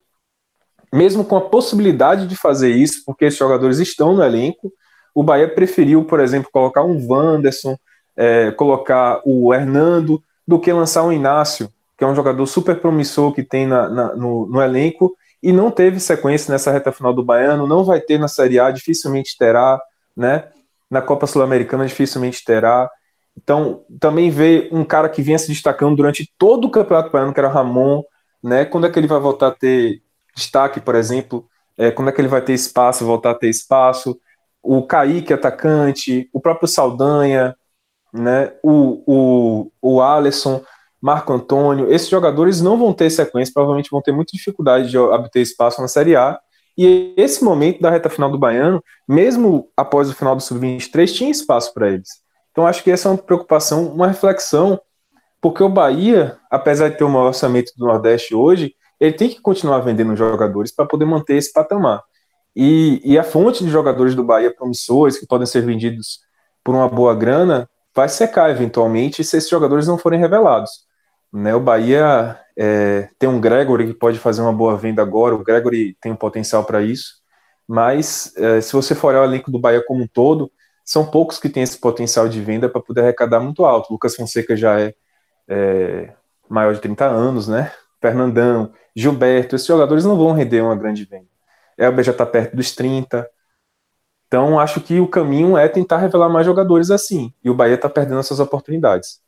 mesmo 0.94 1.26
com 1.26 1.38
a 1.38 1.50
possibilidade 1.50 2.28
de 2.28 2.36
fazer 2.36 2.70
isso, 2.70 3.04
porque 3.06 3.26
esses 3.26 3.40
jogadores 3.40 3.80
estão 3.80 4.14
no 4.14 4.24
elenco, 4.24 4.72
o 5.14 5.24
Bahia 5.24 5.48
preferiu, 5.48 6.04
por 6.04 6.20
exemplo, 6.20 6.50
colocar 6.52 6.84
um 6.84 7.08
Wanderson, 7.10 7.78
é, 8.16 8.52
colocar 8.52 9.22
o 9.26 9.54
Hernando, 9.54 10.22
do 10.48 10.60
que 10.60 10.72
lançar 10.72 11.04
um 11.04 11.12
Inácio, 11.12 11.70
que 11.98 12.04
é 12.04 12.08
um 12.08 12.16
jogador 12.16 12.46
super 12.46 12.80
promissor 12.80 13.34
que 13.34 13.42
tem 13.42 13.66
na, 13.66 13.90
na, 13.90 14.16
no, 14.16 14.46
no, 14.46 14.62
elenco 14.62 15.16
e 15.42 15.52
não 15.52 15.72
teve 15.72 16.00
sequência 16.00 16.52
nessa 16.52 16.72
reta 16.72 16.92
final 16.92 17.14
do 17.14 17.24
Baiano, 17.24 17.66
não 17.66 17.84
vai 17.84 18.02
ter 18.02 18.20
na 18.20 18.28
Série 18.28 18.60
A, 18.60 18.70
dificilmente 18.72 19.38
terá, 19.38 19.82
né? 20.16 20.50
Na 20.90 21.02
Copa 21.02 21.26
Sul-Americana 21.26 21.86
dificilmente 21.86 22.44
terá. 22.44 22.90
Então, 23.38 23.84
também 24.00 24.30
vê 24.30 24.70
um 24.72 24.84
cara 24.84 25.10
que 25.10 25.22
vinha 25.22 25.38
se 25.38 25.48
destacando 25.48 25.96
durante 25.96 26.32
todo 26.38 26.66
o 26.66 26.72
Campeonato 26.72 27.12
Baiano, 27.12 27.34
que 27.34 27.40
era 27.40 27.50
Ramon, 27.50 28.02
né? 28.44 28.66
Quando 28.66 28.88
é 28.88 28.90
que 28.90 28.98
ele 28.98 29.08
vai 29.08 29.20
voltar 29.20 29.48
a 29.48 29.52
ter 29.52 30.02
destaque, 30.36 30.80
por 30.80 30.96
exemplo? 30.96 31.48
É, 31.78 31.92
quando 31.92 32.10
é 32.10 32.12
que 32.12 32.22
ele 32.22 32.28
vai 32.28 32.42
ter 32.42 32.54
espaço, 32.54 33.06
voltar 33.06 33.32
a 33.32 33.36
ter 33.36 33.50
espaço? 33.50 34.18
o 34.66 34.82
Kaique 34.82 35.32
atacante, 35.32 36.28
o 36.34 36.42
próprio 36.42 36.68
Saldanha, 36.68 37.56
né, 38.12 38.52
o, 38.64 39.04
o, 39.06 39.72
o 39.82 40.02
Alisson, 40.02 40.62
Marco 41.00 41.32
Antônio, 41.32 41.94
esses 41.94 42.10
jogadores 42.10 42.62
não 42.62 42.78
vão 42.78 42.92
ter 42.92 43.10
sequência, 43.12 43.54
provavelmente 43.54 43.92
vão 43.92 44.02
ter 44.02 44.12
muita 44.12 44.36
dificuldade 44.36 44.90
de 44.90 44.98
obter 44.98 45.42
espaço 45.42 45.80
na 45.80 45.88
Série 45.88 46.16
A. 46.16 46.40
E 46.76 47.14
esse 47.16 47.44
momento 47.44 47.80
da 47.80 47.92
reta 47.92 48.10
final 48.10 48.30
do 48.30 48.40
Baiano, 48.40 48.84
mesmo 49.08 49.70
após 49.78 50.10
o 50.10 50.16
final 50.16 50.36
do 50.36 50.42
Sub-23, 50.42 51.14
tinha 51.14 51.30
espaço 51.30 51.74
para 51.74 51.90
eles. 51.90 52.25
Então 52.56 52.66
acho 52.66 52.82
que 52.82 52.90
essa 52.90 53.10
é 53.10 53.12
uma 53.12 53.18
preocupação, 53.18 53.90
uma 53.90 54.08
reflexão, 54.08 54.80
porque 55.42 55.62
o 55.62 55.68
Bahia, 55.68 56.38
apesar 56.50 56.88
de 56.88 56.98
ter 56.98 57.04
o 57.04 57.10
maior 57.10 57.28
orçamento 57.28 57.74
do 57.76 57.86
Nordeste 57.86 58.34
hoje, 58.34 58.74
ele 58.98 59.12
tem 59.12 59.28
que 59.28 59.42
continuar 59.42 59.80
vendendo 59.80 60.16
jogadores 60.16 60.74
para 60.74 60.86
poder 60.86 61.04
manter 61.04 61.36
esse 61.36 61.52
patamar. 61.52 62.02
E, 62.56 63.02
e 63.04 63.20
a 63.20 63.26
fonte 63.26 63.62
de 63.62 63.70
jogadores 63.70 64.16
do 64.16 64.24
Bahia 64.24 64.56
promissores, 64.56 65.20
que 65.20 65.28
podem 65.28 65.46
ser 65.46 65.64
vendidos 65.64 66.22
por 66.64 66.74
uma 66.74 66.88
boa 66.88 67.14
grana, 67.14 67.70
vai 67.94 68.08
secar 68.08 68.50
eventualmente 68.50 69.22
se 69.22 69.36
esses 69.36 69.50
jogadores 69.50 69.86
não 69.86 69.98
forem 69.98 70.18
revelados. 70.18 70.72
Né, 71.34 71.54
o 71.54 71.60
Bahia 71.60 72.40
é, 72.58 73.10
tem 73.20 73.28
um 73.28 73.42
Gregory 73.42 73.88
que 73.88 73.94
pode 73.94 74.18
fazer 74.18 74.42
uma 74.42 74.54
boa 74.54 74.78
venda 74.78 75.02
agora, 75.02 75.36
o 75.36 75.44
Gregory 75.44 75.98
tem 76.00 76.14
um 76.14 76.16
potencial 76.16 76.64
para 76.64 76.82
isso, 76.82 77.16
mas 77.68 78.34
é, 78.38 78.62
se 78.62 78.72
você 78.72 78.96
for 78.96 79.10
olhar 79.10 79.24
o 79.24 79.26
elenco 79.26 79.52
do 79.52 79.60
Bahia 79.60 79.84
como 79.86 80.04
um 80.04 80.08
todo, 80.08 80.50
são 80.86 81.06
poucos 81.06 81.40
que 81.40 81.50
têm 81.50 81.64
esse 81.64 81.80
potencial 81.80 82.30
de 82.30 82.40
venda 82.40 82.70
para 82.70 82.82
poder 82.82 83.02
arrecadar 83.02 83.40
muito 83.40 83.66
alto. 83.66 83.92
Lucas 83.92 84.16
Fonseca 84.16 84.56
já 84.56 84.80
é, 84.80 84.94
é, 85.48 86.14
maior 86.48 86.74
de 86.74 86.82
30 86.82 87.06
anos, 87.06 87.48
né? 87.48 87.72
Fernandão, 88.00 88.72
Gilberto, 88.96 89.56
esses 89.56 89.68
jogadores 89.68 90.06
não 90.06 90.16
vão 90.16 90.32
render 90.32 90.62
uma 90.62 90.76
grande 90.76 91.04
venda. 91.04 91.28
Elber 91.78 92.06
já 92.06 92.12
está 92.12 92.26
perto 92.26 92.56
dos 92.56 92.74
30. 92.74 93.28
Então, 94.28 94.60
acho 94.60 94.80
que 94.82 95.00
o 95.00 95.08
caminho 95.08 95.58
é 95.58 95.68
tentar 95.68 95.98
revelar 95.98 96.30
mais 96.30 96.46
jogadores 96.46 96.92
assim. 96.92 97.34
E 97.44 97.50
o 97.50 97.56
Bahia 97.56 97.76
está 97.76 97.90
perdendo 97.90 98.20
essas 98.20 98.40
oportunidades. 98.40 99.22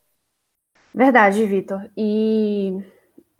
Verdade, 0.94 1.46
Vitor. 1.46 1.90
E 1.96 2.84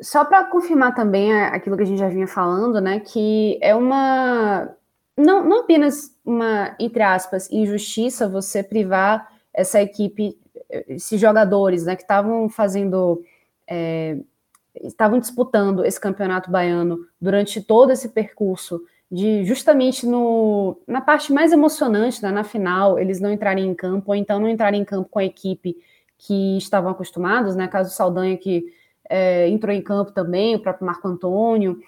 só 0.02 0.24
para 0.26 0.46
confirmar 0.46 0.94
também 0.94 1.34
aquilo 1.34 1.76
que 1.76 1.84
a 1.84 1.86
gente 1.86 2.00
já 2.00 2.10
vinha 2.10 2.28
falando, 2.28 2.80
né? 2.80 3.00
Que 3.00 3.58
é 3.62 3.76
uma. 3.76 4.70
Não, 5.18 5.44
não 5.44 5.62
apenas 5.62 6.16
uma, 6.24 6.76
entre 6.80 7.02
aspas, 7.02 7.50
injustiça 7.52 8.30
você 8.30 8.62
privar 8.62 9.32
essa 9.54 9.82
equipe, 9.82 10.38
esses 10.88 11.20
jogadores, 11.20 11.86
né? 11.86 11.96
Que 11.96 12.04
estavam 12.04 12.48
fazendo. 12.48 13.24
É, 13.68 14.18
estavam 14.84 15.20
disputando 15.20 15.84
esse 15.84 16.00
campeonato 16.00 16.52
baiano 16.52 17.00
durante 17.20 17.60
todo 17.60 17.92
esse 17.92 18.10
percurso 18.10 18.80
de 19.12 19.44
justamente 19.46 20.06
no, 20.06 20.80
na 20.86 21.02
parte 21.02 21.32
mais 21.32 21.52
emocionante, 21.52 22.22
né, 22.22 22.30
na 22.30 22.44
final, 22.44 23.00
eles 23.00 23.20
não 23.20 23.32
entrarem 23.32 23.66
em 23.68 23.74
campo, 23.74 24.12
ou 24.12 24.16
então 24.16 24.40
não 24.40 24.50
entrarem 24.50 24.82
em 24.82 24.86
campo 24.86 25.10
com 25.10 25.20
a 25.20 25.26
equipe 25.26 25.76
que 26.18 26.58
estavam 26.58 26.92
acostumados, 26.92 27.56
né? 27.56 27.68
Caso 27.68 27.96
Saldanha 27.96 28.38
que 28.38 28.66
é, 29.10 29.48
entrou 29.48 29.74
em 29.74 29.82
campo 29.82 30.12
também, 30.12 30.56
o 30.56 30.60
próprio 30.60 30.86
Marco 30.86 31.08
Antônio. 31.08 31.80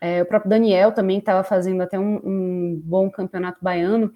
É, 0.00 0.22
o 0.22 0.26
próprio 0.26 0.50
Daniel 0.50 0.92
também 0.92 1.18
estava 1.18 1.42
fazendo 1.42 1.82
até 1.82 1.98
um, 1.98 2.16
um, 2.24 2.82
bom 2.84 3.10
campeonato 3.10 3.58
baiano, 3.60 4.12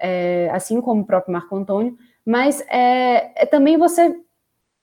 é, 0.00 0.48
assim 0.52 0.80
como 0.80 1.02
o 1.02 1.06
próprio 1.06 1.32
Marco 1.32 1.56
Antônio, 1.56 1.96
mas 2.24 2.60
é, 2.68 3.42
é 3.42 3.46
também 3.46 3.76
você 3.76 4.14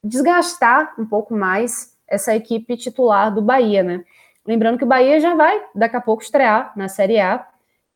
desgastar 0.04 0.94
um 1.00 1.06
pouco 1.06 1.34
mais 1.34 1.96
essa 2.08 2.36
equipe 2.36 2.76
titular 2.76 3.34
do 3.34 3.42
Bahia, 3.42 3.84
né? 3.84 4.04
Lembrando 4.46 4.78
que 4.78 4.84
o 4.84 4.88
Bahia 4.88 5.20
já 5.20 5.36
vai 5.36 5.64
daqui 5.74 5.96
a 5.96 6.02
pouco 6.02 6.24
estrear 6.24 6.74
na 6.76 6.88
Série 6.88 7.20
A 7.20 7.48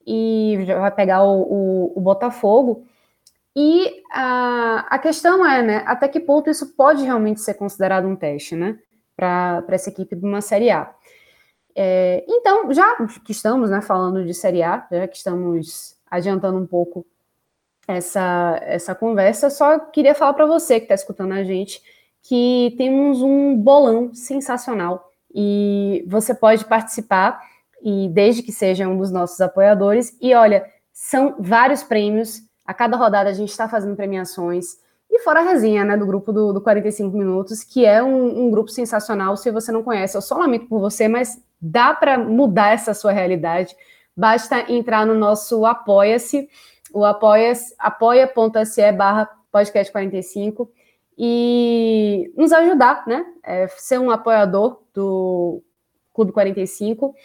e 0.06 0.60
já 0.65 0.80
vai 0.80 0.91
pegar 0.91 1.24
o, 1.24 1.41
o, 1.41 1.94
o 1.98 2.02
Botafogo. 2.02 2.86
E 3.56 4.04
a, 4.12 4.86
a 4.89 5.00
questão 5.00 5.46
é, 5.46 5.63
né, 5.63 5.84
até 5.88 6.08
que 6.08 6.20
ponto 6.20 6.50
isso 6.50 6.76
pode 6.76 7.04
realmente 7.04 7.39
ser 7.39 7.54
considerado 7.56 8.06
um 8.06 8.15
teste, 8.15 8.56
né, 8.56 8.78
para 9.15 9.63
essa 9.70 9.89
equipe 9.89 10.15
de 10.15 10.26
uma 10.26 10.41
Série 10.41 10.70
A. 10.70 10.94
É, 11.75 12.23
então, 12.27 12.71
já 12.73 12.95
que 13.25 13.31
estamos 13.31 13.69
né, 13.69 13.81
falando 13.81 14.23
de 14.25 14.33
Série 14.33 14.63
A, 14.63 14.88
já 14.89 15.07
que 15.07 15.17
estamos 15.17 15.95
adiantando 16.09 16.57
um 16.57 16.65
pouco 16.65 17.05
essa, 17.88 18.59
essa 18.63 18.95
conversa, 18.95 19.49
só 19.49 19.77
queria 19.79 20.15
falar 20.15 20.33
para 20.33 20.45
você 20.45 20.79
que 20.79 20.85
está 20.85 20.95
escutando 20.95 21.33
a 21.33 21.43
gente 21.43 21.81
que 22.27 22.73
temos 22.77 23.21
um 23.21 23.55
bolão 23.55 24.13
sensacional 24.13 25.11
e 25.33 26.03
você 26.07 26.33
pode 26.33 26.65
participar 26.65 27.39
e 27.83 28.09
desde 28.09 28.41
que 28.41 28.51
seja 28.51 28.88
um 28.88 28.97
dos 28.97 29.11
nossos 29.11 29.39
apoiadores. 29.39 30.17
E 30.19 30.33
olha, 30.33 30.65
são 30.91 31.35
vários 31.38 31.83
prêmios. 31.83 32.41
A 32.65 32.73
cada 32.73 32.97
rodada 32.97 33.29
a 33.29 33.33
gente 33.33 33.49
está 33.49 33.69
fazendo 33.69 33.95
premiações. 33.95 34.77
E 35.11 35.19
fora 35.19 35.41
a 35.41 35.43
resenha 35.43 35.85
né, 35.85 35.95
do 35.95 36.05
grupo 36.05 36.33
do, 36.33 36.51
do 36.51 36.61
45 36.61 37.15
Minutos, 37.15 37.63
que 37.63 37.85
é 37.85 38.01
um, 38.01 38.47
um, 38.47 38.49
grupo 38.49 38.69
sensacional. 38.69 39.38
Se 39.38 39.51
você 39.51 39.71
não 39.71 39.83
conhece, 39.83 40.17
eu 40.17 40.21
só 40.21 40.35
lamento 40.35 40.65
por 40.67 40.79
você, 40.79 41.07
mas 41.07 41.39
dá 41.65 41.93
para 41.93 42.17
mudar 42.17 42.73
essa 42.73 42.93
sua 42.93 43.12
realidade. 43.12 43.75
Basta 44.15 44.71
entrar 44.71 45.06
no 45.06 45.15
nosso 45.15 45.65
Apoia-se, 45.65 46.47
o 46.93 47.04
apoia.se 47.04 47.75
apoia 47.80 48.32
barra 48.93 49.30
podcast 49.51 49.91
45 49.91 50.71
e 51.17 52.32
nos 52.38 52.51
ajudar, 52.51 53.04
né? 53.08 53.25
É, 53.43 53.67
ser 53.67 53.99
um 53.99 54.12
apoiador 54.12 54.82
do 54.93 55.62
Clube 56.13 56.32
45 56.32 57.15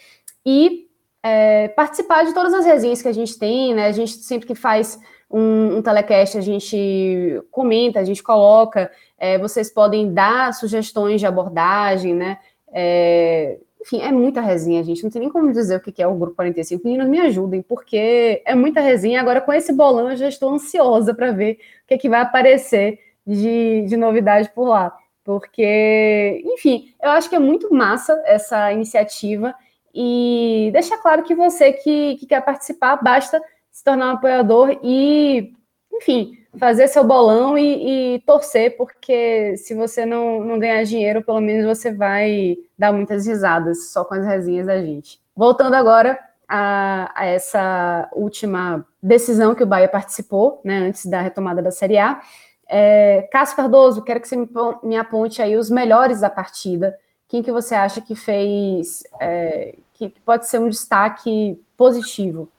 e 0.45 0.87
é, 1.23 1.67
participar 1.69 2.25
de 2.25 2.33
todas 2.33 2.53
as 2.53 2.65
resenhas 2.65 3.01
que 3.01 3.07
a 3.07 3.13
gente 3.13 3.37
tem, 3.37 3.73
né? 3.73 3.85
A 3.87 3.91
gente 3.91 4.13
sempre 4.13 4.47
que 4.47 4.55
faz 4.55 4.99
um, 5.29 5.77
um 5.77 5.81
telecast, 5.81 6.37
a 6.37 6.41
gente 6.41 7.41
comenta, 7.51 7.99
a 7.99 8.03
gente 8.03 8.23
coloca, 8.23 8.91
é, 9.17 9.37
vocês 9.37 9.71
podem 9.71 10.13
dar 10.13 10.53
sugestões 10.53 11.21
de 11.21 11.27
abordagem, 11.27 12.15
né? 12.15 12.39
É, 12.73 13.59
enfim, 13.81 13.99
é 14.01 14.11
muita 14.11 14.41
resenha, 14.41 14.83
gente. 14.83 15.03
Não 15.03 15.09
tem 15.09 15.21
nem 15.21 15.29
como 15.29 15.51
dizer 15.51 15.77
o 15.77 15.81
que 15.81 16.01
é 16.01 16.07
o 16.07 16.15
Grupo 16.15 16.35
45. 16.35 16.83
Meninos, 16.85 17.09
me 17.09 17.19
ajudem, 17.19 17.61
porque 17.63 18.41
é 18.45 18.53
muita 18.53 18.79
resenha. 18.79 19.19
Agora, 19.19 19.41
com 19.41 19.51
esse 19.51 19.73
bolão, 19.73 20.11
eu 20.11 20.15
já 20.15 20.29
estou 20.29 20.53
ansiosa 20.53 21.13
para 21.13 21.31
ver 21.31 21.53
o 21.83 21.87
que, 21.87 21.93
é 21.95 21.97
que 21.97 22.09
vai 22.09 22.21
aparecer 22.21 22.99
de, 23.25 23.85
de 23.87 23.97
novidade 23.97 24.49
por 24.53 24.67
lá. 24.67 24.95
Porque, 25.23 26.43
enfim, 26.45 26.93
eu 27.01 27.09
acho 27.11 27.29
que 27.29 27.35
é 27.35 27.39
muito 27.39 27.73
massa 27.73 28.21
essa 28.25 28.71
iniciativa 28.71 29.53
e 29.93 30.69
deixa 30.73 30.97
claro 30.97 31.23
que 31.23 31.35
você 31.35 31.73
que, 31.73 32.15
que 32.17 32.25
quer 32.25 32.41
participar, 32.43 32.97
basta 32.97 33.41
se 33.71 33.83
tornar 33.83 34.11
um 34.11 34.15
apoiador 34.15 34.79
e, 34.83 35.53
enfim, 35.91 36.37
fazer 36.57 36.87
seu 36.87 37.03
bolão 37.03 37.57
e, 37.57 38.15
e, 38.15 38.19
torcer, 38.19 38.75
porque 38.75 39.55
se 39.57 39.73
você 39.73 40.05
não, 40.05 40.43
não 40.43 40.59
ganhar 40.59 40.83
dinheiro, 40.83 41.23
pelo 41.23 41.39
menos 41.39 41.65
você 41.65 41.93
vai 41.93 42.57
dar 42.77 42.91
muitas 42.91 43.25
risadas 43.25 43.89
só 43.89 44.03
com 44.03 44.15
as 44.15 44.25
resinhas 44.25 44.67
da 44.67 44.81
gente. 44.81 45.19
Voltando 45.35 45.75
agora 45.75 46.19
a, 46.47 47.11
a 47.15 47.25
essa 47.25 48.09
última 48.11 48.85
decisão 49.01 49.55
que 49.55 49.63
o 49.63 49.67
Bahia 49.67 49.87
participou, 49.87 50.59
né, 50.63 50.79
antes 50.79 51.05
da 51.05 51.21
retomada 51.21 51.61
da 51.61 51.71
Série 51.71 51.97
A, 51.97 52.21
é, 52.67 53.27
Cássio 53.31 53.57
Cardoso, 53.57 54.01
quero 54.01 54.21
que 54.21 54.27
você 54.27 54.37
me, 54.81 54.95
aponte 54.95 55.41
aí 55.41 55.57
os 55.57 55.69
melhores 55.69 56.21
da 56.21 56.29
partida. 56.29 56.97
Quem 57.27 57.43
que 57.43 57.51
você 57.51 57.75
acha 57.75 57.99
que 57.99 58.15
fez, 58.15 59.03
é, 59.19 59.75
que 59.93 60.13
pode 60.25 60.47
ser 60.47 60.59
um 60.59 60.69
destaque 60.69 61.59
positivo? 61.75 62.49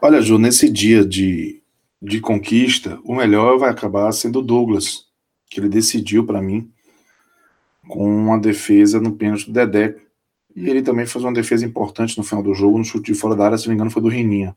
Olha, 0.00 0.20
Ju, 0.20 0.38
nesse 0.38 0.68
dia 0.70 1.04
de, 1.04 1.62
de 2.06 2.20
conquista, 2.20 3.00
o 3.02 3.16
melhor 3.16 3.58
vai 3.58 3.68
acabar 3.68 4.12
sendo 4.12 4.38
o 4.38 4.42
Douglas, 4.42 5.08
que 5.50 5.58
ele 5.58 5.68
decidiu 5.68 6.24
para 6.24 6.40
mim 6.40 6.70
com 7.88 8.08
uma 8.08 8.38
defesa 8.38 9.00
no 9.00 9.16
pênalti 9.16 9.46
do 9.46 9.52
Dedé. 9.52 9.96
E 10.54 10.70
ele 10.70 10.82
também 10.82 11.04
fez 11.04 11.24
uma 11.24 11.32
defesa 11.32 11.66
importante 11.66 12.16
no 12.16 12.22
final 12.22 12.44
do 12.44 12.54
jogo, 12.54 12.78
no 12.78 12.84
chute 12.84 13.12
de 13.12 13.18
fora 13.18 13.34
da 13.34 13.46
área, 13.46 13.58
se 13.58 13.66
não 13.66 13.70
me 13.70 13.74
engano, 13.74 13.90
foi 13.90 14.02
do 14.02 14.08
Rininha. 14.08 14.56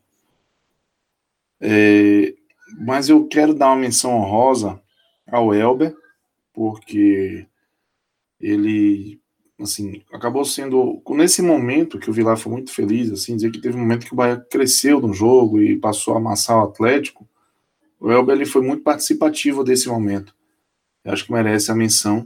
É, 1.59 2.35
mas 2.77 3.09
eu 3.09 3.27
quero 3.27 3.53
dar 3.55 3.69
uma 3.69 3.77
menção 3.77 4.15
honrosa 4.15 4.79
ao 5.27 5.51
Elber, 5.53 5.95
porque 6.53 7.47
ele 8.39 9.19
assim, 9.59 10.03
acabou 10.13 10.45
sendo 10.45 11.01
nesse 11.09 11.41
momento 11.41 11.99
que 11.99 12.09
o 12.09 12.13
Vilar 12.13 12.38
foi 12.38 12.51
muito 12.51 12.71
feliz, 12.71 13.12
assim, 13.12 13.35
dizer 13.35 13.51
que 13.51 13.59
teve 13.59 13.75
um 13.75 13.81
momento 13.81 14.05
que 14.05 14.13
o 14.13 14.15
Bahia 14.15 14.38
cresceu 14.38 15.01
no 15.01 15.13
jogo 15.13 15.62
e 15.62 15.77
passou 15.77 16.13
a 16.13 16.17
amassar 16.17 16.57
o 16.57 16.63
Atlético. 16.63 17.28
O 17.99 18.12
Elber 18.12 18.35
ele 18.35 18.45
foi 18.45 18.62
muito 18.62 18.81
participativo 18.83 19.63
desse 19.63 19.89
momento. 19.89 20.33
Eu 21.03 21.13
acho 21.13 21.25
que 21.25 21.31
merece 21.31 21.71
a 21.71 21.75
menção. 21.75 22.25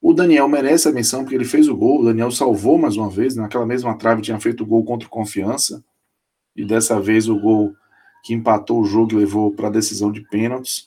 O 0.00 0.12
Daniel 0.12 0.48
merece 0.48 0.88
a 0.88 0.92
menção 0.92 1.22
porque 1.22 1.34
ele 1.34 1.44
fez 1.44 1.68
o 1.68 1.76
gol. 1.76 2.00
O 2.00 2.04
Daniel 2.04 2.30
salvou 2.30 2.78
mais 2.78 2.96
uma 2.96 3.10
vez. 3.10 3.34
Naquela 3.34 3.66
mesma 3.66 3.96
trave 3.96 4.22
tinha 4.22 4.38
feito 4.38 4.62
o 4.62 4.66
gol 4.66 4.84
contra 4.84 5.06
o 5.06 5.10
Confiança. 5.10 5.84
E 6.54 6.64
dessa 6.64 7.00
vez 7.00 7.28
o 7.28 7.38
gol 7.38 7.74
que 8.22 8.34
empatou 8.34 8.80
o 8.80 8.84
jogo 8.84 9.12
e 9.12 9.16
levou 9.16 9.50
para 9.52 9.68
a 9.68 9.70
decisão 9.70 10.12
de 10.12 10.20
pênaltis. 10.20 10.86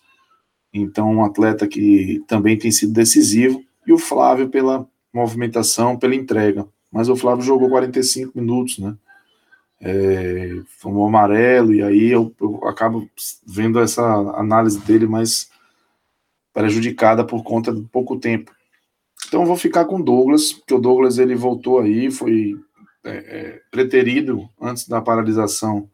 Então, 0.74 1.12
um 1.12 1.24
atleta 1.24 1.68
que 1.68 2.24
também 2.28 2.58
tem 2.58 2.72
sido 2.72 2.94
decisivo. 2.94 3.64
E 3.86 3.92
o 3.94 3.98
Flávio 3.98 4.50
pela 4.50 4.88
movimentação, 5.14 5.98
pela 5.98 6.16
entrega. 6.16 6.68
Mas 6.92 7.10
o 7.10 7.16
Flávio 7.16 7.44
jogou 7.44 7.70
45 7.70 8.38
minutos, 8.38 8.80
né? 8.80 8.96
É, 9.88 10.50
um 10.84 11.06
amarelo, 11.06 11.72
e 11.72 11.84
aí 11.84 12.10
eu, 12.10 12.34
eu 12.42 12.68
acabo 12.68 13.08
vendo 13.46 13.80
essa 13.80 14.04
análise 14.36 14.80
dele 14.80 15.06
mais 15.06 15.52
prejudicada 16.52 17.24
por 17.24 17.44
conta 17.44 17.72
de 17.72 17.84
pouco 17.84 18.18
tempo. 18.18 18.52
Então 19.28 19.42
eu 19.42 19.46
vou 19.46 19.56
ficar 19.56 19.86
com 19.86 19.98
o 19.98 20.04
Douglas, 20.04 20.54
porque 20.54 20.74
o 20.74 20.80
Douglas 20.80 21.20
ele 21.20 21.36
voltou 21.36 21.80
aí, 21.80 22.10
foi 22.10 22.60
é, 23.04 23.12
é, 23.12 23.62
preterido 23.70 24.50
antes 24.60 24.88
da 24.88 25.00
paralisação 25.02 25.88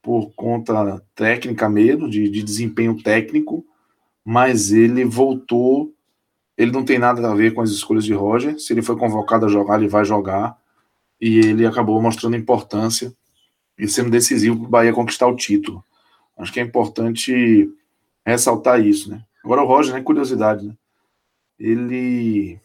por 0.00 0.32
conta 0.34 1.02
técnica 1.14 1.68
mesmo, 1.68 2.08
de, 2.08 2.30
de 2.30 2.42
desempenho 2.42 3.02
técnico, 3.02 3.66
mas 4.24 4.72
ele 4.72 5.04
voltou. 5.04 5.92
Ele 6.56 6.72
não 6.72 6.86
tem 6.86 6.98
nada 6.98 7.30
a 7.30 7.34
ver 7.34 7.52
com 7.52 7.60
as 7.60 7.68
escolhas 7.68 8.04
de 8.04 8.14
Roger. 8.14 8.58
Se 8.58 8.72
ele 8.72 8.80
foi 8.80 8.96
convocado 8.96 9.44
a 9.44 9.48
jogar, 9.50 9.78
ele 9.78 9.88
vai 9.88 10.06
jogar. 10.06 10.56
E 11.20 11.36
ele 11.38 11.66
acabou 11.66 12.00
mostrando 12.00 12.34
importância 12.34 13.14
e 13.78 13.88
sendo 13.88 14.10
decisivo 14.10 14.56
para 14.58 14.66
o 14.66 14.70
Bahia 14.70 14.92
conquistar 14.92 15.26
o 15.26 15.36
título. 15.36 15.84
Acho 16.36 16.52
que 16.52 16.60
é 16.60 16.62
importante 16.62 17.70
ressaltar 18.24 18.84
isso, 18.84 19.10
né? 19.10 19.22
Agora 19.44 19.62
o 19.62 19.66
Roger, 19.66 19.94
né? 19.94 20.02
Curiosidade, 20.02 20.66
né? 20.66 20.74
Ele 21.58 22.58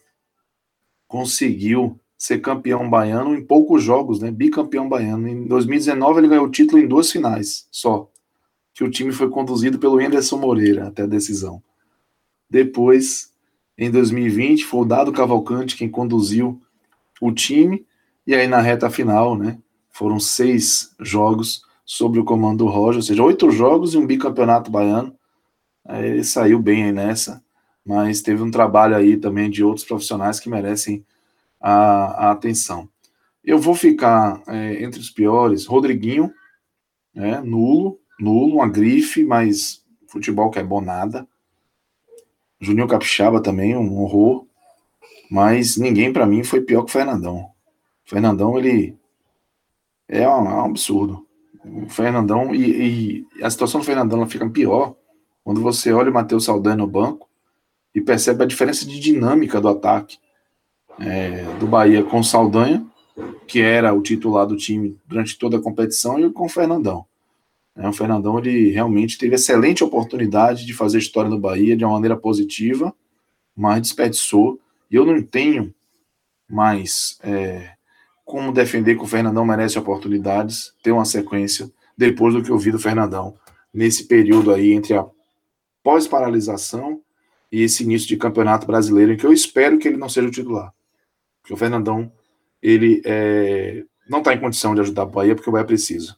conseguiu 1.08 1.98
ser 2.18 2.40
campeão 2.40 2.88
baiano 2.88 3.34
em 3.34 3.44
poucos 3.44 3.82
jogos, 3.82 4.20
né? 4.20 4.30
Bicampeão 4.30 4.88
baiano. 4.88 5.28
Em 5.28 5.46
2019 5.46 6.20
ele 6.20 6.28
ganhou 6.28 6.46
o 6.46 6.50
título 6.50 6.82
em 6.82 6.86
duas 6.86 7.10
finais 7.10 7.66
só 7.70 8.08
que 8.74 8.84
o 8.84 8.90
time 8.90 9.12
foi 9.12 9.28
conduzido 9.28 9.78
pelo 9.78 9.98
Anderson 9.98 10.38
Moreira 10.38 10.88
até 10.88 11.02
a 11.02 11.06
decisão. 11.06 11.62
Depois, 12.48 13.32
em 13.76 13.90
2020, 13.90 14.64
foi 14.64 14.80
o 14.80 14.84
Dado 14.84 15.12
Cavalcante 15.12 15.76
quem 15.76 15.90
conduziu 15.90 16.60
o 17.20 17.32
time, 17.32 17.86
e 18.26 18.34
aí 18.34 18.46
na 18.46 18.60
reta 18.60 18.90
final, 18.90 19.36
né, 19.36 19.58
foram 19.92 20.18
seis 20.18 20.94
jogos 20.98 21.62
sob 21.84 22.18
o 22.18 22.24
comando 22.24 22.64
do 22.64 22.70
Roger, 22.70 22.96
ou 22.96 23.02
seja, 23.02 23.22
oito 23.22 23.50
jogos 23.50 23.94
e 23.94 23.98
um 23.98 24.06
bicampeonato 24.06 24.70
baiano. 24.70 25.14
Aí 25.84 26.06
ele 26.06 26.24
saiu 26.24 26.58
bem 26.58 26.84
aí 26.84 26.92
nessa, 26.92 27.44
mas 27.84 28.22
teve 28.22 28.42
um 28.42 28.50
trabalho 28.50 28.96
aí 28.96 29.16
também 29.16 29.50
de 29.50 29.62
outros 29.62 29.86
profissionais 29.86 30.40
que 30.40 30.48
merecem 30.48 31.04
a, 31.60 32.28
a 32.28 32.30
atenção. 32.32 32.88
Eu 33.44 33.58
vou 33.58 33.74
ficar 33.74 34.42
é, 34.46 34.82
entre 34.82 35.00
os 35.00 35.10
piores, 35.10 35.66
Rodriguinho, 35.66 36.32
né, 37.14 37.40
nulo, 37.40 38.00
nulo, 38.18 38.56
uma 38.56 38.68
grife, 38.68 39.24
mas 39.24 39.84
futebol 40.06 40.50
que 40.50 40.58
é 40.58 40.64
bom 40.64 40.80
nada. 40.80 41.26
Juninho 42.60 42.86
Capixaba 42.86 43.42
também, 43.42 43.76
um 43.76 44.00
horror. 44.00 44.46
Mas 45.30 45.76
ninguém 45.76 46.12
para 46.12 46.26
mim 46.26 46.44
foi 46.44 46.60
pior 46.60 46.84
que 46.84 46.90
o 46.90 46.92
Fernandão. 46.92 47.50
O 48.06 48.10
Fernandão, 48.10 48.58
ele 48.58 48.96
é 50.20 50.28
um, 50.28 50.50
é 50.50 50.54
um 50.54 50.64
absurdo. 50.66 51.26
O 51.64 51.88
Fernandão, 51.88 52.54
e, 52.54 53.26
e, 53.38 53.42
a 53.42 53.50
situação 53.50 53.80
do 53.80 53.86
Fernandão 53.86 54.18
ela 54.18 54.28
fica 54.28 54.48
pior 54.48 54.94
quando 55.44 55.60
você 55.60 55.92
olha 55.92 56.10
o 56.10 56.14
Matheus 56.14 56.44
Saldanha 56.44 56.76
no 56.76 56.86
banco 56.86 57.28
e 57.94 58.00
percebe 58.00 58.42
a 58.42 58.46
diferença 58.46 58.86
de 58.86 58.98
dinâmica 58.98 59.60
do 59.60 59.68
ataque 59.68 60.18
é, 61.00 61.44
do 61.58 61.66
Bahia 61.66 62.02
com 62.02 62.20
o 62.20 62.24
Saldanha 62.24 62.86
que 63.46 63.60
era 63.60 63.92
o 63.92 64.02
titular 64.02 64.46
do 64.46 64.56
time 64.56 64.98
durante 65.06 65.38
toda 65.38 65.56
a 65.56 65.60
competição, 65.60 66.18
e 66.18 66.30
com 66.30 66.46
o 66.46 66.48
Fernandão. 66.48 67.04
É, 67.76 67.88
o 67.88 67.92
Fernandão 67.92 68.38
ele 68.38 68.70
realmente 68.70 69.18
teve 69.18 69.34
excelente 69.34 69.82
oportunidade 69.82 70.66
de 70.66 70.74
fazer 70.74 70.98
história 70.98 71.30
no 71.30 71.38
Bahia 71.38 71.76
de 71.76 71.84
uma 71.84 71.94
maneira 71.94 72.16
positiva, 72.16 72.94
mas 73.56 73.82
desperdiçou. 73.82 74.58
E 74.90 74.96
eu 74.96 75.06
não 75.06 75.22
tenho 75.22 75.74
mais 76.48 77.18
é, 77.22 77.72
como 78.32 78.50
defender 78.50 78.96
que 78.96 79.02
o 79.02 79.06
Fernandão 79.06 79.44
merece 79.44 79.78
oportunidades, 79.78 80.72
ter 80.82 80.90
uma 80.90 81.04
sequência 81.04 81.70
depois 81.94 82.32
do 82.32 82.42
que 82.42 82.48
eu 82.48 82.56
vi 82.56 82.72
do 82.72 82.78
Fernandão 82.78 83.36
nesse 83.74 84.04
período 84.08 84.54
aí 84.54 84.72
entre 84.72 84.94
a 84.94 85.04
pós-paralisação 85.82 87.02
e 87.52 87.60
esse 87.60 87.82
início 87.82 88.08
de 88.08 88.16
campeonato 88.16 88.66
brasileiro, 88.66 89.12
em 89.12 89.18
que 89.18 89.26
eu 89.26 89.34
espero 89.34 89.78
que 89.78 89.86
ele 89.86 89.98
não 89.98 90.08
seja 90.08 90.28
o 90.28 90.30
titular. 90.30 90.72
Porque 91.42 91.52
o 91.52 91.58
Fernandão, 91.58 92.10
ele 92.62 93.02
é, 93.04 93.84
não 94.08 94.20
está 94.20 94.32
em 94.32 94.40
condição 94.40 94.74
de 94.74 94.80
ajudar 94.80 95.02
o 95.02 95.10
Bahia, 95.10 95.34
porque 95.34 95.50
o 95.50 95.52
Bahia 95.52 95.66
precisa. 95.66 96.16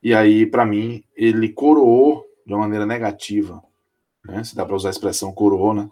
E 0.00 0.14
aí, 0.14 0.46
para 0.46 0.64
mim, 0.64 1.02
ele 1.16 1.48
coroou 1.48 2.24
de 2.46 2.54
uma 2.54 2.60
maneira 2.60 2.86
negativa, 2.86 3.60
né, 4.24 4.44
se 4.44 4.54
dá 4.54 4.64
para 4.64 4.76
usar 4.76 4.90
a 4.90 4.92
expressão 4.92 5.32
coroou, 5.32 5.74
né, 5.74 5.88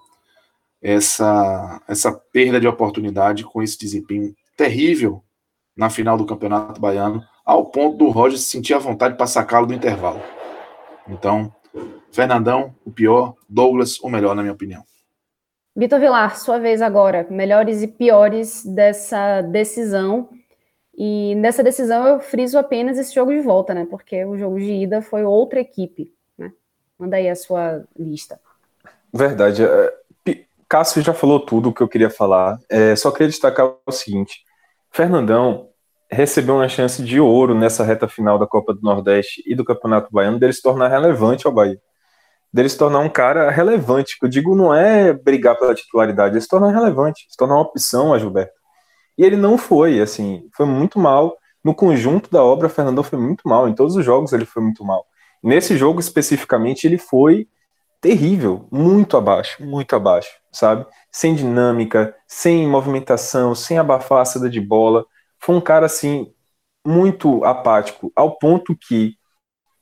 essa, 0.81 1.83
essa 1.89 2.13
perda 2.13 2.61
de 2.61 2.69
oportunidade 2.69 3.43
com 3.43 3.61
esse 3.61 3.77
desempenho 3.77 4.33
terrível 4.61 5.25
na 5.75 5.89
final 5.89 6.19
do 6.19 6.27
Campeonato 6.27 6.79
Baiano, 6.79 7.25
ao 7.47 7.65
ponto 7.65 7.97
do 7.97 8.11
Roger 8.11 8.39
se 8.39 8.45
sentir 8.45 8.75
à 8.75 8.79
vontade 8.79 9.17
para 9.17 9.27
sacá-lo 9.27 9.67
do 9.67 9.73
intervalo. 9.73 10.21
Então, 11.09 11.51
Fernandão, 12.13 12.75
o 12.85 12.91
pior, 12.91 13.37
Douglas, 13.49 13.99
o 14.01 14.11
melhor, 14.11 14.35
na 14.35 14.43
minha 14.43 14.53
opinião. 14.53 14.85
Vitor 15.75 15.99
Vilar, 15.99 16.39
sua 16.39 16.59
vez 16.59 16.83
agora. 16.83 17.27
Melhores 17.31 17.81
e 17.83 17.89
piores 17.89 18.63
dessa 18.67 19.41
decisão 19.41 20.29
e 20.95 21.35
nessa 21.37 21.63
decisão 21.63 22.07
eu 22.07 22.21
friso 22.21 22.59
apenas 22.59 22.99
esse 22.99 23.15
jogo 23.15 23.33
de 23.33 23.41
volta, 23.41 23.73
né? 23.73 23.87
Porque 23.89 24.23
o 24.27 24.37
jogo 24.37 24.59
de 24.59 24.71
ida 24.71 25.01
foi 25.01 25.25
outra 25.25 25.59
equipe, 25.59 26.13
né? 26.37 26.53
Manda 26.99 27.17
aí 27.17 27.31
a 27.31 27.35
sua 27.35 27.83
lista. 27.99 28.39
Verdade. 29.11 29.65
É, 29.65 30.01
Cássio 30.69 31.03
já 31.03 31.15
falou 31.15 31.41
tudo 31.41 31.71
o 31.71 31.73
que 31.73 31.83
eu 31.83 31.89
queria 31.89 32.11
falar. 32.11 32.61
É, 32.69 32.95
só 32.95 33.11
queria 33.11 33.29
destacar 33.29 33.73
o 33.87 33.93
seguinte: 33.93 34.45
Fernandão 34.91 35.69
recebeu 36.11 36.57
uma 36.57 36.69
chance 36.69 37.03
de 37.03 37.21
ouro 37.21 37.55
nessa 37.55 37.85
reta 37.85 38.09
final 38.09 38.39
da 38.39 38.47
Copa 38.47 38.75
do 38.75 38.81
Nordeste 38.83 39.43
e 39.47 39.55
do 39.55 39.65
Campeonato 39.65 40.11
Baiano 40.11 40.39
dele 40.39 40.53
se 40.53 40.61
tornar 40.61 40.89
relevante 40.89 41.47
ao 41.47 41.53
Bahia. 41.53 41.81
Dele 42.53 42.69
se 42.69 42.77
tornar 42.77 42.99
um 42.99 43.09
cara 43.09 43.49
relevante. 43.51 44.19
Que 44.19 44.27
eu 44.27 44.29
digo 44.29 44.57
não 44.57 44.75
é 44.75 45.13
brigar 45.13 45.57
pela 45.57 45.75
titularidade, 45.75 46.35
ele 46.35 46.41
se 46.41 46.49
tornar 46.49 46.73
relevante, 46.73 47.27
se 47.29 47.37
tornar 47.37 47.55
uma 47.55 47.63
opção 47.63 48.13
a 48.13 48.19
Gilberto. 48.19 48.53
E 49.17 49.25
ele 49.25 49.37
não 49.37 49.57
foi, 49.57 50.01
assim, 50.01 50.49
foi 50.57 50.67
muito 50.67 50.99
mal. 50.99 51.37
No 51.63 51.75
conjunto 51.75 52.31
da 52.31 52.43
obra, 52.43 52.69
Fernandão 52.69 53.05
foi 53.05 53.19
muito 53.19 53.49
mal. 53.49 53.69
Em 53.69 53.75
todos 53.75 53.95
os 53.95 54.05
jogos 54.05 54.33
ele 54.33 54.45
foi 54.45 54.63
muito 54.63 54.85
mal. 54.85 55.07
Nesse 55.43 55.77
jogo 55.77 56.01
especificamente, 56.01 56.87
ele 56.87 56.99
foi 56.99 57.47
terrível, 58.01 58.67
muito 58.71 59.17
abaixo, 59.17 59.63
muito 59.65 59.95
abaixo, 59.95 60.31
sabe? 60.53 60.87
Sem 61.13 61.35
dinâmica, 61.35 62.15
sem 62.27 62.67
movimentação, 62.67 63.55
sem 63.55 63.79
abafar 63.79 64.23
a 64.23 64.25
saída 64.25 64.49
de 64.49 64.61
bola. 64.61 65.05
Foi 65.39 65.55
um 65.55 65.61
cara, 65.61 65.87
assim, 65.87 66.33
muito 66.87 67.45
apático, 67.45 68.13
ao 68.17 68.39
ponto 68.39 68.77
que 68.77 69.15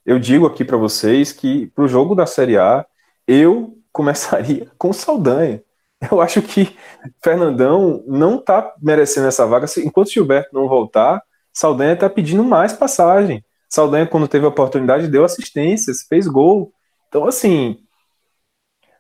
eu 0.05 0.19
digo 0.19 0.47
aqui 0.47 0.65
para 0.65 0.77
vocês 0.77 1.33
que 1.33 1.67
para 1.69 1.85
o 1.85 1.89
jogo 1.89 2.15
da 2.15 2.27
Série 2.27 2.57
A, 2.57 2.87
eu 3.27 3.77
começaria 3.93 4.71
com 4.79 4.93
Saldanha. 4.93 5.63
Eu 6.11 6.21
acho 6.21 6.41
que 6.41 6.77
Fernandão 7.23 8.03
não 8.07 8.37
está 8.37 8.75
merecendo 8.81 9.27
essa 9.27 9.47
vaga. 9.47 9.67
Enquanto 9.79 10.11
Gilberto 10.11 10.51
não 10.53 10.69
voltar, 10.69 11.21
Saldanha 11.53 11.95
está 11.95 12.09
pedindo 12.09 12.45
mais 12.45 12.73
passagem. 12.73 13.45
Saldanha, 13.69 14.07
quando 14.07 14.29
teve 14.29 14.47
a 14.47 14.49
oportunidade, 14.49 15.09
deu 15.09 15.25
assistências, 15.25 16.03
fez 16.09 16.27
gol. 16.27 16.73
Então, 17.09 17.27
assim, 17.27 17.79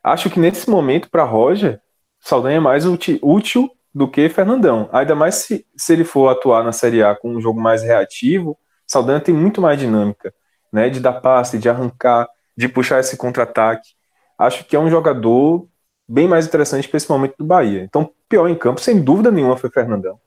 acho 0.02 0.30
que 0.30 0.40
nesse 0.40 0.68
momento, 0.68 1.10
para 1.10 1.24
Roger, 1.24 1.80
Saldanha 2.20 2.56
é 2.56 2.60
mais 2.60 2.84
útil 2.86 3.70
do 3.94 4.08
que 4.08 4.28
Fernandão. 4.28 4.88
Ainda 4.92 5.14
mais 5.14 5.36
se, 5.36 5.66
se 5.76 5.92
ele 5.92 6.04
for 6.04 6.28
atuar 6.28 6.64
na 6.64 6.72
Série 6.72 7.02
A 7.02 7.14
com 7.14 7.30
um 7.30 7.40
jogo 7.40 7.60
mais 7.60 7.82
reativo, 7.82 8.58
Saldanha 8.86 9.20
tem 9.20 9.34
muito 9.34 9.60
mais 9.60 9.78
dinâmica, 9.78 10.32
né? 10.72 10.88
De 10.88 11.00
dar 11.00 11.20
passe, 11.20 11.58
de 11.58 11.68
arrancar, 11.68 12.28
de 12.56 12.68
puxar 12.68 13.00
esse 13.00 13.16
contra-ataque. 13.16 13.90
Acho 14.38 14.64
que 14.64 14.76
é 14.76 14.78
um 14.78 14.90
jogador 14.90 15.66
bem 16.08 16.26
mais 16.26 16.46
interessante 16.46 16.88
para 16.88 16.96
esse 16.96 17.10
momento 17.10 17.34
do 17.38 17.44
Bahia. 17.44 17.82
Então, 17.82 18.10
pior 18.28 18.48
em 18.48 18.54
campo, 18.54 18.80
sem 18.80 19.00
dúvida 19.00 19.30
nenhuma, 19.30 19.56
foi 19.56 19.70
Fernandão. 19.70 20.18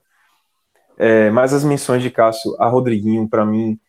É, 0.97 1.31
mas 1.31 1.53
as 1.53 1.63
menções 1.63 2.03
de 2.03 2.11
Cássio 2.11 2.55
a 2.59 2.67
Rodriguinho, 2.67 3.27
para 3.27 3.43
mim, 3.43 3.79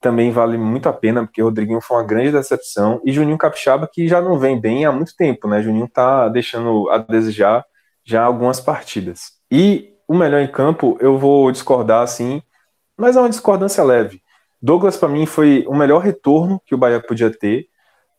também 0.00 0.30
vale 0.30 0.56
muito 0.58 0.88
a 0.88 0.92
pena, 0.92 1.24
porque 1.24 1.42
Rodriguinho 1.42 1.80
foi 1.80 1.96
uma 1.96 2.04
grande 2.04 2.32
decepção. 2.32 3.00
E 3.04 3.12
Juninho 3.12 3.38
Capixaba, 3.38 3.88
que 3.92 4.06
já 4.06 4.20
não 4.20 4.38
vem 4.38 4.60
bem 4.60 4.84
há 4.84 4.92
muito 4.92 5.14
tempo, 5.16 5.48
né? 5.48 5.62
Juninho 5.62 5.88
tá 5.88 6.28
deixando 6.28 6.88
a 6.90 6.98
desejar 6.98 7.64
já 8.04 8.22
algumas 8.22 8.60
partidas. 8.60 9.32
E 9.50 9.92
o 10.06 10.14
melhor 10.14 10.40
em 10.40 10.46
campo, 10.50 10.96
eu 11.00 11.18
vou 11.18 11.50
discordar 11.50 12.02
assim, 12.02 12.42
mas 12.96 13.16
é 13.16 13.20
uma 13.20 13.28
discordância 13.28 13.82
leve. 13.82 14.22
Douglas, 14.62 14.96
para 14.96 15.08
mim, 15.08 15.26
foi 15.26 15.64
o 15.66 15.74
melhor 15.74 16.00
retorno 16.00 16.60
que 16.64 16.74
o 16.74 16.78
Bahia 16.78 17.00
podia 17.00 17.30
ter 17.30 17.66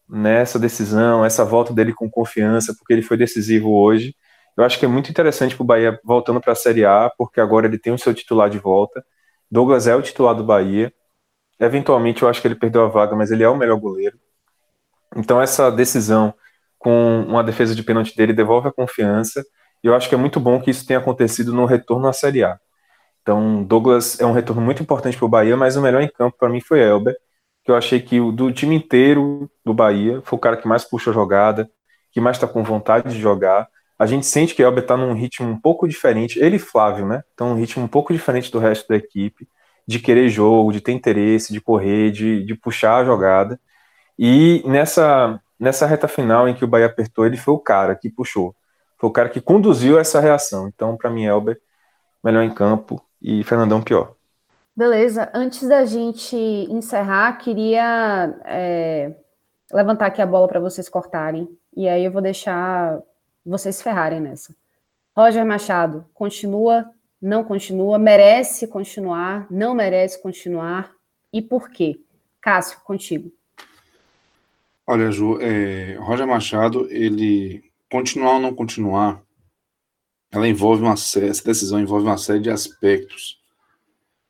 nessa 0.07 0.57
decisão, 0.59 1.25
essa 1.25 1.43
volta 1.43 1.73
dele 1.73 1.93
com 1.93 2.09
confiança, 2.09 2.73
porque 2.77 2.93
ele 2.93 3.01
foi 3.01 3.17
decisivo 3.17 3.71
hoje. 3.71 4.15
Eu 4.55 4.63
acho 4.63 4.79
que 4.79 4.85
é 4.85 4.87
muito 4.87 5.09
interessante 5.09 5.55
para 5.55 5.63
o 5.63 5.67
Bahia 5.67 5.99
voltando 6.03 6.41
para 6.41 6.53
a 6.53 6.55
Série 6.55 6.85
A, 6.85 7.11
porque 7.17 7.39
agora 7.39 7.67
ele 7.67 7.77
tem 7.77 7.93
o 7.93 7.97
seu 7.97 8.13
titular 8.13 8.49
de 8.49 8.57
volta. 8.57 9.05
Douglas 9.51 9.87
é 9.87 9.95
o 9.95 10.01
titular 10.01 10.35
do 10.35 10.43
Bahia. 10.43 10.91
Eventualmente 11.59 12.23
eu 12.23 12.29
acho 12.29 12.41
que 12.41 12.47
ele 12.47 12.55
perdeu 12.55 12.83
a 12.83 12.87
vaga, 12.87 13.15
mas 13.15 13.31
ele 13.31 13.43
é 13.43 13.49
o 13.49 13.57
melhor 13.57 13.79
goleiro. 13.79 14.17
Então 15.15 15.41
essa 15.41 15.71
decisão 15.71 16.33
com 16.77 17.21
uma 17.27 17.43
defesa 17.43 17.73
de 17.73 17.83
pênalti 17.83 18.15
dele 18.15 18.33
devolve 18.33 18.67
a 18.67 18.71
confiança. 18.71 19.43
E 19.83 19.87
eu 19.87 19.95
acho 19.95 20.09
que 20.09 20.15
é 20.15 20.17
muito 20.17 20.39
bom 20.39 20.61
que 20.61 20.71
isso 20.71 20.85
tenha 20.85 20.99
acontecido 20.99 21.53
no 21.53 21.65
retorno 21.65 22.07
à 22.07 22.13
Série 22.13 22.43
A. 22.43 22.59
Então 23.21 23.63
Douglas 23.63 24.19
é 24.19 24.25
um 24.25 24.31
retorno 24.31 24.61
muito 24.61 24.81
importante 24.81 25.17
para 25.17 25.25
o 25.25 25.29
Bahia, 25.29 25.57
mas 25.57 25.75
o 25.75 25.81
melhor 25.81 26.01
em 26.01 26.09
campo 26.09 26.37
para 26.37 26.49
mim 26.49 26.61
foi 26.61 26.81
Elber 26.81 27.15
que 27.67 27.71
eu 27.71 27.75
achei 27.75 27.99
que 27.99 28.17
o 28.21 28.31
do 28.31 28.49
time 28.49 28.77
inteiro 28.77 29.51
do 29.65 29.73
Bahia 29.73 30.21
foi 30.23 30.37
o 30.37 30.39
cara 30.39 30.55
que 30.55 30.65
mais 30.65 30.85
puxa 30.85 31.09
a 31.09 31.13
jogada, 31.13 31.69
que 32.13 32.21
mais 32.21 32.37
está 32.37 32.47
com 32.47 32.63
vontade 32.63 33.13
de 33.13 33.19
jogar. 33.19 33.67
A 33.99 34.05
gente 34.05 34.25
sente 34.25 34.55
que 34.55 34.63
Elber 34.63 34.83
está 34.83 34.95
num 34.95 35.11
ritmo 35.11 35.49
um 35.49 35.59
pouco 35.59 35.85
diferente, 35.85 36.39
ele 36.39 36.55
e 36.55 36.59
Flávio, 36.59 37.05
né? 37.05 37.23
Estão 37.29 37.49
num 37.49 37.59
ritmo 37.59 37.83
um 37.83 37.87
pouco 37.89 38.13
diferente 38.13 38.49
do 38.49 38.57
resto 38.57 38.87
da 38.87 38.95
equipe, 38.95 39.49
de 39.87 39.99
querer 39.99 40.29
jogo, 40.29 40.73
de 40.73 40.81
ter 40.81 40.91
interesse, 40.91 41.53
de 41.53 41.61
correr, 41.61 42.11
de, 42.11 42.43
de 42.43 42.55
puxar 42.55 42.97
a 42.97 43.05
jogada. 43.05 43.59
E 44.19 44.61
nessa, 44.65 45.39
nessa 45.59 45.85
reta 45.85 46.07
final 46.07 46.47
em 46.47 46.53
que 46.53 46.65
o 46.65 46.67
Bahia 46.67 46.87
apertou, 46.87 47.25
ele 47.25 47.37
foi 47.37 47.53
o 47.53 47.59
cara 47.59 47.95
que 47.95 48.09
puxou. 48.09 48.55
Foi 48.97 49.09
o 49.09 49.13
cara 49.13 49.29
que 49.29 49.39
conduziu 49.39 49.97
essa 49.97 50.19
reação. 50.19 50.67
Então, 50.67 50.97
para 50.97 51.09
mim, 51.09 51.25
Elber, 51.25 51.59
melhor 52.23 52.43
em 52.43 52.53
campo 52.53 53.01
e 53.21 53.43
Fernandão 53.43 53.81
pior. 53.81 54.15
Beleza. 54.75 55.29
Antes 55.33 55.67
da 55.67 55.85
gente 55.85 56.35
encerrar, 56.35 57.37
queria 57.37 58.39
é, 58.45 59.15
levantar 59.71 60.07
aqui 60.07 60.21
a 60.21 60.25
bola 60.25 60.47
para 60.47 60.59
vocês 60.59 60.89
cortarem. 60.89 61.47
E 61.75 61.87
aí 61.87 62.03
eu 62.03 62.11
vou 62.11 62.21
deixar 62.21 62.99
vocês 63.45 63.81
ferrarem 63.81 64.19
nessa. 64.19 64.53
Roger 65.15 65.45
Machado, 65.45 66.05
continua, 66.13 66.91
não 67.21 67.43
continua, 67.43 67.97
merece 67.97 68.67
continuar, 68.67 69.47
não 69.51 69.73
merece 69.73 70.21
continuar 70.21 70.93
e 71.33 71.41
por 71.41 71.69
quê? 71.69 71.99
Cássio, 72.41 72.79
contigo. 72.81 73.31
Olha, 74.85 75.11
Ju, 75.11 75.39
é, 75.41 75.95
Roger 75.99 76.25
Machado, 76.25 76.87
ele 76.89 77.63
continuar 77.91 78.35
ou 78.35 78.39
não 78.39 78.53
continuar, 78.53 79.21
ela 80.31 80.47
envolve 80.47 80.81
uma 80.81 80.95
série, 80.95 81.27
essa 81.27 81.43
decisão 81.43 81.79
envolve 81.79 82.05
uma 82.05 82.17
série 82.17 82.39
de 82.39 82.49
aspectos 82.49 83.37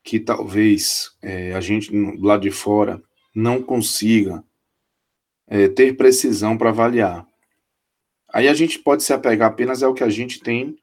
que 0.04 0.20
talvez 0.20 1.12
é, 1.22 1.54
a 1.54 1.60
gente 1.60 1.92
lado 2.20 2.42
de 2.42 2.52
fora 2.52 3.02
não 3.36 3.62
consiga 3.62 4.44
é, 5.48 5.68
ter 5.68 5.96
precisão 5.98 6.58
para 6.58 6.70
avaliar. 6.70 7.28
Aí 8.34 8.48
a 8.48 8.54
gente 8.54 8.80
pode 8.80 9.04
se 9.04 9.14
apegar 9.14 9.50
apenas 9.50 9.84
ao 9.84 9.94
que 9.94 10.04
a 10.04 10.10
gente 10.10 10.40
tem 10.40 10.78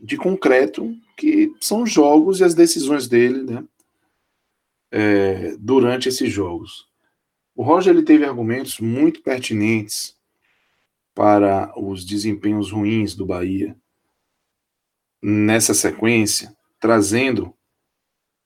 de 0.00 0.16
concreto, 0.16 0.94
que 1.18 1.52
são 1.60 1.82
os 1.82 1.90
jogos 1.90 2.38
e 2.38 2.44
as 2.44 2.54
decisões 2.54 3.08
dele, 3.08 3.42
né, 3.42 3.64
é, 4.90 5.56
durante 5.58 6.08
esses 6.08 6.32
jogos. 6.32 6.86
O 7.56 7.62
Roger 7.64 7.92
ele 7.92 8.04
teve 8.04 8.24
argumentos 8.24 8.78
muito 8.78 9.20
pertinentes 9.20 10.16
para 11.12 11.72
os 11.76 12.06
desempenhos 12.06 12.70
ruins 12.70 13.16
do 13.16 13.26
Bahia 13.26 13.76
nessa 15.20 15.74
sequência, 15.74 16.56
trazendo 16.78 17.52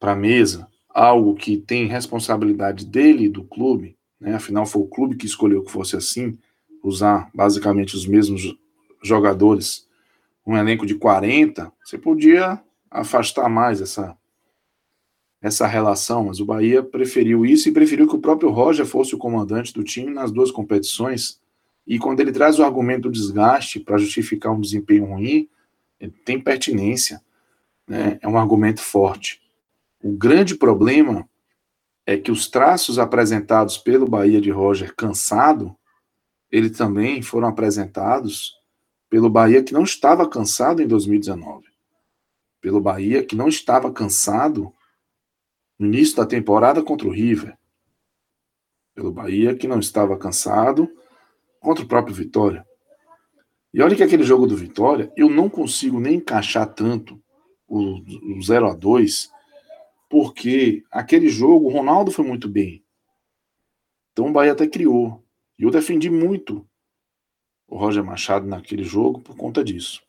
para 0.00 0.12
a 0.12 0.16
mesa 0.16 0.66
algo 0.88 1.34
que 1.34 1.58
tem 1.58 1.86
responsabilidade 1.86 2.86
dele 2.86 3.24
e 3.24 3.28
do 3.28 3.44
clube, 3.44 3.98
né? 4.18 4.34
afinal 4.34 4.64
foi 4.64 4.80
o 4.80 4.88
clube 4.88 5.16
que 5.16 5.26
escolheu 5.26 5.62
que 5.62 5.70
fosse 5.70 5.94
assim, 5.94 6.38
usar 6.82 7.30
basicamente 7.34 7.94
os 7.94 8.06
mesmos 8.06 8.56
jogadores, 9.02 9.86
um 10.46 10.56
elenco 10.56 10.84
de 10.84 10.94
40, 10.94 11.72
você 11.82 11.96
podia 11.96 12.60
afastar 12.90 13.48
mais 13.48 13.80
essa, 13.80 14.16
essa 15.40 15.66
relação, 15.66 16.24
mas 16.24 16.40
o 16.40 16.44
Bahia 16.44 16.82
preferiu 16.82 17.46
isso 17.46 17.68
e 17.68 17.72
preferiu 17.72 18.08
que 18.08 18.16
o 18.16 18.20
próprio 18.20 18.50
Roger 18.50 18.84
fosse 18.84 19.14
o 19.14 19.18
comandante 19.18 19.72
do 19.72 19.84
time 19.84 20.10
nas 20.10 20.30
duas 20.30 20.50
competições. 20.50 21.40
E 21.86 21.98
quando 21.98 22.20
ele 22.20 22.32
traz 22.32 22.58
o 22.58 22.64
argumento 22.64 23.02
do 23.02 23.12
desgaste 23.12 23.80
para 23.80 23.98
justificar 23.98 24.52
um 24.52 24.60
desempenho 24.60 25.06
ruim, 25.06 25.48
ele 25.98 26.12
tem 26.24 26.40
pertinência, 26.40 27.22
né? 27.86 28.18
é 28.20 28.28
um 28.28 28.36
argumento 28.36 28.80
forte. 28.80 29.40
O 30.02 30.12
grande 30.12 30.56
problema 30.56 31.28
é 32.04 32.16
que 32.16 32.32
os 32.32 32.48
traços 32.48 32.98
apresentados 32.98 33.78
pelo 33.78 34.08
Bahia 34.08 34.40
de 34.40 34.50
Roger 34.50 34.94
cansado, 34.94 35.76
ele 36.50 36.68
também 36.68 37.22
foram 37.22 37.46
apresentados 37.46 38.60
pelo 39.12 39.28
Bahia 39.28 39.62
que 39.62 39.74
não 39.74 39.82
estava 39.82 40.26
cansado 40.26 40.80
em 40.80 40.86
2019. 40.86 41.66
Pelo 42.62 42.80
Bahia 42.80 43.22
que 43.22 43.36
não 43.36 43.46
estava 43.46 43.92
cansado 43.92 44.72
no 45.78 45.86
início 45.86 46.16
da 46.16 46.24
temporada 46.24 46.82
contra 46.82 47.06
o 47.06 47.10
River. 47.10 47.54
Pelo 48.94 49.12
Bahia, 49.12 49.54
que 49.54 49.68
não 49.68 49.78
estava 49.80 50.16
cansado, 50.16 50.90
contra 51.60 51.84
o 51.84 51.88
próprio 51.88 52.14
Vitória. 52.14 52.66
E 53.74 53.82
olha 53.82 53.94
que 53.94 54.02
aquele 54.02 54.22
jogo 54.22 54.46
do 54.46 54.56
Vitória, 54.56 55.12
eu 55.14 55.28
não 55.28 55.50
consigo 55.50 56.00
nem 56.00 56.14
encaixar 56.14 56.72
tanto 56.72 57.22
o, 57.68 57.98
o 58.38 58.42
0 58.42 58.70
a 58.70 58.74
2 58.74 59.30
porque 60.08 60.84
aquele 60.90 61.28
jogo 61.28 61.66
o 61.66 61.70
Ronaldo 61.70 62.10
foi 62.10 62.24
muito 62.24 62.48
bem. 62.48 62.82
Então 64.12 64.28
o 64.28 64.32
Bahia 64.32 64.52
até 64.52 64.66
criou. 64.66 65.22
E 65.58 65.64
eu 65.64 65.70
defendi 65.70 66.08
muito 66.08 66.66
o 67.72 67.78
Roger 67.78 68.04
Machado 68.04 68.46
naquele 68.46 68.84
jogo 68.84 69.18
por 69.22 69.34
conta 69.34 69.64
disso. 69.64 70.02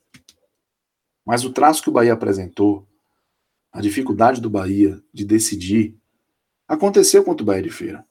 Mas 1.26 1.46
o 1.46 1.54
traço 1.54 1.82
que 1.82 1.88
o 1.90 1.94
Bahia 1.94 2.12
apresentou 2.12 2.86
a 3.72 3.80
dificuldade 3.80 4.42
do 4.42 4.50
Bahia 4.50 5.02
de 5.14 5.24
decidir, 5.24 5.98
aconteceu 6.68 7.24
contra 7.24 7.42
o 7.42 7.46
Bahia 7.46 7.64
de 7.64 7.70
Feira. 7.70 8.06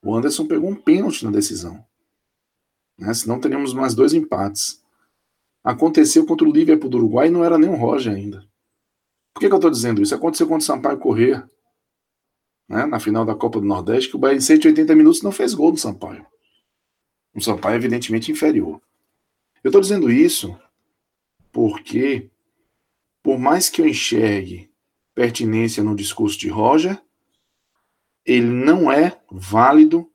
O 0.00 0.14
Anderson 0.14 0.46
pegou 0.46 0.70
um 0.70 0.76
pênalti 0.76 1.24
na 1.24 1.32
decisão. 1.32 1.84
Né? 2.96 3.12
Senão 3.12 3.40
teríamos 3.40 3.74
mais 3.74 3.96
dois 3.96 4.14
empates. 4.14 4.80
Aconteceu 5.64 6.24
contra 6.24 6.46
o 6.46 6.52
Liverpool 6.52 6.88
do 6.88 6.98
Uruguai 6.98 7.26
e 7.26 7.30
não 7.32 7.42
era 7.42 7.58
nem 7.58 7.68
o 7.68 7.74
Roger 7.74 8.14
ainda. 8.14 8.48
Por 9.34 9.40
que, 9.40 9.48
que 9.48 9.52
eu 9.52 9.58
estou 9.58 9.72
dizendo 9.72 10.00
isso? 10.00 10.14
Aconteceu 10.14 10.46
contra 10.46 10.62
o 10.62 10.66
Sampaio 10.66 10.98
Corrêa, 10.98 11.50
né? 12.68 12.86
na 12.86 13.00
final 13.00 13.24
da 13.24 13.34
Copa 13.34 13.58
do 13.58 13.66
Nordeste, 13.66 14.10
que 14.10 14.16
o 14.16 14.20
Bahia 14.20 14.36
em 14.36 14.40
180 14.40 14.94
minutos 14.94 15.20
não 15.20 15.32
fez 15.32 15.52
gol 15.52 15.72
no 15.72 15.78
Sampaio. 15.78 16.24
Um 17.34 17.40
Sampaio 17.40 17.76
evidentemente 17.76 18.30
inferior. 18.30 18.80
Eu 19.62 19.68
estou 19.68 19.80
dizendo 19.80 20.10
isso 20.10 20.56
porque, 21.50 22.28
por 23.22 23.38
mais 23.38 23.68
que 23.68 23.80
eu 23.80 23.88
enxergue 23.88 24.70
pertinência 25.14 25.82
no 25.82 25.94
discurso 25.94 26.38
de 26.38 26.48
Roger, 26.48 27.00
ele 28.24 28.46
não 28.46 28.90
é 28.90 29.20
válido 29.30 30.10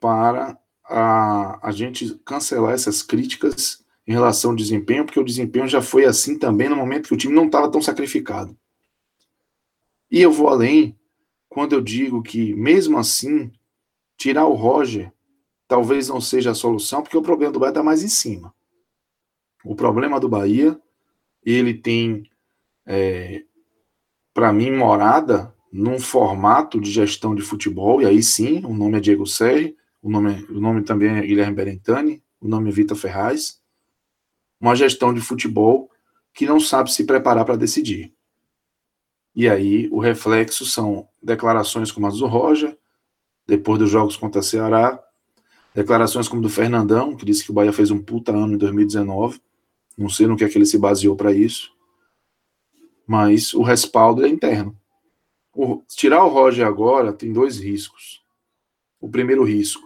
para 0.00 0.58
a, 0.84 1.68
a 1.68 1.72
gente 1.72 2.14
cancelar 2.24 2.74
essas 2.74 3.02
críticas 3.02 3.84
em 4.06 4.12
relação 4.12 4.50
ao 4.50 4.56
desempenho, 4.56 5.04
porque 5.04 5.20
o 5.20 5.24
desempenho 5.24 5.66
já 5.66 5.80
foi 5.80 6.04
assim 6.04 6.38
também 6.38 6.68
no 6.68 6.76
momento 6.76 7.08
que 7.08 7.14
o 7.14 7.16
time 7.16 7.34
não 7.34 7.46
estava 7.46 7.70
tão 7.70 7.80
sacrificado. 7.80 8.56
E 10.10 10.20
eu 10.20 10.30
vou 10.30 10.48
além 10.48 10.98
quando 11.48 11.72
eu 11.72 11.80
digo 11.80 12.22
que, 12.22 12.54
mesmo 12.54 12.98
assim, 12.98 13.50
tirar 14.16 14.46
o 14.46 14.54
Roger 14.54 15.12
talvez 15.66 16.08
não 16.08 16.20
seja 16.20 16.50
a 16.50 16.54
solução, 16.54 17.02
porque 17.02 17.16
o 17.16 17.22
problema 17.22 17.52
do 17.52 17.58
Bahia 17.58 17.70
está 17.70 17.82
mais 17.82 18.02
em 18.02 18.08
cima. 18.08 18.54
O 19.64 19.74
problema 19.74 20.20
do 20.20 20.28
Bahia, 20.28 20.78
ele 21.44 21.74
tem 21.74 22.28
é, 22.86 23.44
para 24.34 24.52
mim, 24.52 24.72
morada 24.72 25.54
num 25.72 25.98
formato 25.98 26.80
de 26.80 26.90
gestão 26.90 27.34
de 27.34 27.42
futebol, 27.42 28.02
e 28.02 28.06
aí 28.06 28.22
sim, 28.22 28.64
o 28.64 28.74
nome 28.74 28.98
é 28.98 29.00
Diego 29.00 29.26
Serri, 29.26 29.76
o 30.02 30.10
nome, 30.10 30.44
o 30.50 30.60
nome 30.60 30.82
também 30.82 31.16
é 31.16 31.20
Guilherme 31.22 31.54
Berentani, 31.54 32.22
o 32.40 32.48
nome 32.48 32.68
é 32.68 32.72
Vitor 32.72 32.96
Ferraz, 32.96 33.60
uma 34.60 34.74
gestão 34.74 35.14
de 35.14 35.20
futebol 35.20 35.90
que 36.32 36.46
não 36.46 36.58
sabe 36.58 36.92
se 36.92 37.04
preparar 37.04 37.44
para 37.44 37.56
decidir. 37.56 38.12
E 39.34 39.48
aí 39.48 39.88
o 39.90 39.98
reflexo 39.98 40.66
são 40.66 41.08
declarações 41.22 41.90
como 41.90 42.06
as 42.06 42.18
do 42.18 42.26
Roger, 42.26 42.76
depois 43.46 43.78
dos 43.78 43.90
jogos 43.90 44.16
contra 44.16 44.40
a 44.40 44.44
Ceará, 44.44 45.02
declarações 45.74 46.28
como 46.28 46.40
do 46.40 46.48
Fernandão, 46.48 47.16
que 47.16 47.24
disse 47.24 47.44
que 47.44 47.50
o 47.50 47.54
Bahia 47.54 47.72
fez 47.72 47.90
um 47.90 48.00
puta 48.00 48.32
ano 48.32 48.54
em 48.54 48.58
2019, 48.58 49.42
não 49.98 50.08
sei 50.08 50.26
no 50.26 50.36
que 50.36 50.44
é 50.44 50.48
que 50.48 50.56
ele 50.56 50.66
se 50.66 50.78
baseou 50.78 51.16
para 51.16 51.32
isso, 51.32 51.74
mas 53.06 53.52
o 53.52 53.62
respaldo 53.62 54.24
é 54.24 54.28
interno. 54.28 54.76
O, 55.52 55.82
tirar 55.88 56.24
o 56.24 56.28
Roger 56.28 56.66
agora 56.66 57.12
tem 57.12 57.32
dois 57.32 57.58
riscos. 57.58 58.22
O 59.00 59.08
primeiro 59.08 59.44
risco 59.44 59.82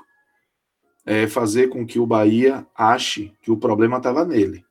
é 1.05 1.27
fazer 1.27 1.69
com 1.69 1.87
que 1.87 1.99
o 1.99 2.07
Bahia 2.07 2.67
ache 2.75 3.35
que 3.41 3.51
o 3.51 3.57
problema 3.57 3.97
estava 3.97 4.25
nele. 4.25 4.65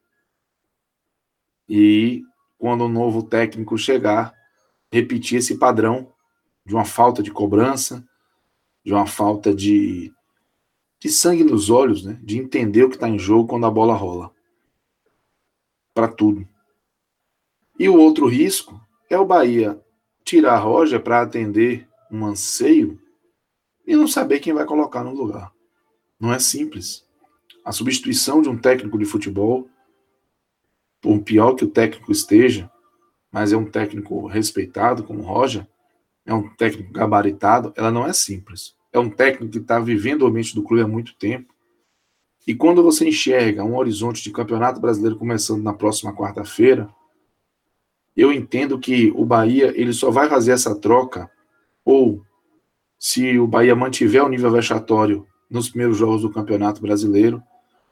E 1.68 2.24
quando 2.58 2.86
o 2.86 2.90
novo 2.90 3.24
técnico 3.24 3.78
chegar, 3.78 4.34
repetir 4.92 5.40
esse 5.40 5.58
padrão 5.58 6.14
de 6.66 6.74
uma 6.74 6.86
falta 6.86 7.22
de 7.22 7.32
cobrança, 7.32 8.08
de 8.84 8.94
uma 8.94 9.06
falta 9.06 9.54
de, 9.54 10.12
de 11.00 11.10
sangue 11.10 11.44
nos 11.44 11.70
olhos, 11.70 12.04
né? 12.04 12.20
de 12.24 12.38
entender 12.38 12.84
o 12.84 12.90
que 12.90 12.96
está 12.96 13.08
em 13.08 13.20
jogo 13.20 13.50
quando 13.50 13.66
a 13.66 13.72
bola 13.72 13.94
rola. 13.94 14.32
Para 15.94 16.08
tudo. 16.08 16.48
E 17.80 17.88
o 17.88 17.98
outro 17.98 18.28
risco 18.28 18.80
é 19.10 19.18
o 19.18 19.26
Bahia 19.26 19.80
tirar 20.24 20.56
a 20.56 20.60
Roger 20.60 21.02
para 21.02 21.22
atender 21.22 21.88
um 22.12 22.26
anseio 22.26 23.00
e 23.86 23.96
não 23.96 24.08
saber 24.08 24.40
quem 24.40 24.54
vai 24.54 24.66
colocar 24.66 25.04
no 25.04 25.14
lugar. 25.14 25.52
Não 26.20 26.34
é 26.34 26.40
simples. 26.40 27.06
A 27.64 27.72
substituição 27.72 28.42
de 28.42 28.50
um 28.50 28.58
técnico 28.58 28.98
de 28.98 29.06
futebol, 29.06 29.70
por 31.00 31.22
pior 31.22 31.54
que 31.54 31.64
o 31.64 31.70
técnico 31.70 32.12
esteja, 32.12 32.70
mas 33.32 33.54
é 33.54 33.58
um 33.58 33.70
técnico 33.70 34.26
respeitado 34.26 35.04
como 35.04 35.22
o 35.22 35.26
Roger, 35.26 35.68
é 36.26 36.34
um 36.34 36.50
técnico 36.56 36.92
gabaritado, 36.92 37.72
ela 37.76 37.92
não 37.92 38.06
é 38.06 38.12
simples. 38.12 38.77
É 38.98 39.00
um 39.00 39.12
técnico 39.12 39.52
que 39.52 39.60
está 39.60 39.80
vivendo 39.80 40.24
o 40.24 40.28
ambiente 40.28 40.56
do 40.56 40.64
clube 40.64 40.82
há 40.82 40.88
muito 40.88 41.16
tempo. 41.16 41.54
E 42.48 42.56
quando 42.56 42.82
você 42.82 43.08
enxerga 43.08 43.64
um 43.64 43.78
horizonte 43.78 44.24
de 44.24 44.32
campeonato 44.32 44.82
brasileiro 44.82 45.18
começando 45.18 45.62
na 45.62 45.72
próxima 45.72 46.16
quarta-feira, 46.16 46.90
eu 48.16 48.34
entendo 48.34 48.80
que 48.80 49.12
o 49.16 49.24
Bahia 49.24 49.72
ele 49.80 49.94
só 49.94 50.10
vai 50.10 50.28
fazer 50.28 50.52
essa 50.52 50.74
troca 50.74 51.30
ou 51.86 52.24
se 52.98 53.38
o 53.38 53.46
Bahia 53.46 53.76
mantiver 53.76 54.24
o 54.26 54.30
nível 54.30 54.50
vexatório 54.50 55.28
nos 55.48 55.70
primeiros 55.70 55.98
jogos 55.98 56.24
do 56.24 56.32
Campeonato 56.32 56.82
Brasileiro, 56.82 57.44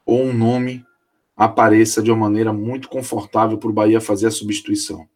ou 0.04 0.24
um 0.24 0.32
nome 0.32 0.84
apareça 1.36 2.02
de 2.02 2.10
uma 2.10 2.28
maneira 2.28 2.52
muito 2.52 2.88
confortável 2.88 3.58
para 3.58 3.70
o 3.70 3.72
Bahia 3.72 4.00
fazer 4.00 4.26
a 4.26 4.32
substituição. 4.32 5.06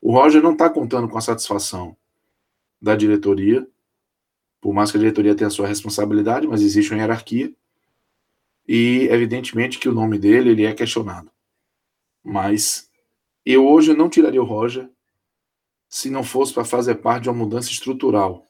O 0.00 0.12
Roger 0.12 0.42
não 0.42 0.54
está 0.54 0.68
contando 0.68 1.08
com 1.08 1.16
a 1.16 1.20
satisfação 1.20 1.96
da 2.80 2.96
diretoria, 2.96 3.64
por 4.62 4.72
mais 4.72 4.92
que 4.92 4.96
a 4.96 5.00
diretoria 5.00 5.34
tenha 5.34 5.48
a 5.48 5.50
sua 5.50 5.66
responsabilidade, 5.66 6.46
mas 6.46 6.62
existe 6.62 6.92
uma 6.92 7.00
hierarquia, 7.00 7.52
e 8.66 9.08
evidentemente 9.10 9.76
que 9.76 9.88
o 9.88 9.92
nome 9.92 10.16
dele 10.20 10.50
ele 10.50 10.64
é 10.64 10.72
questionado. 10.72 11.28
Mas 12.22 12.88
eu 13.44 13.66
hoje 13.66 13.92
não 13.92 14.08
tiraria 14.08 14.40
o 14.40 14.46
Roger 14.46 14.88
se 15.88 16.08
não 16.08 16.22
fosse 16.22 16.54
para 16.54 16.64
fazer 16.64 16.94
parte 16.94 17.24
de 17.24 17.28
uma 17.28 17.36
mudança 17.36 17.72
estrutural 17.72 18.48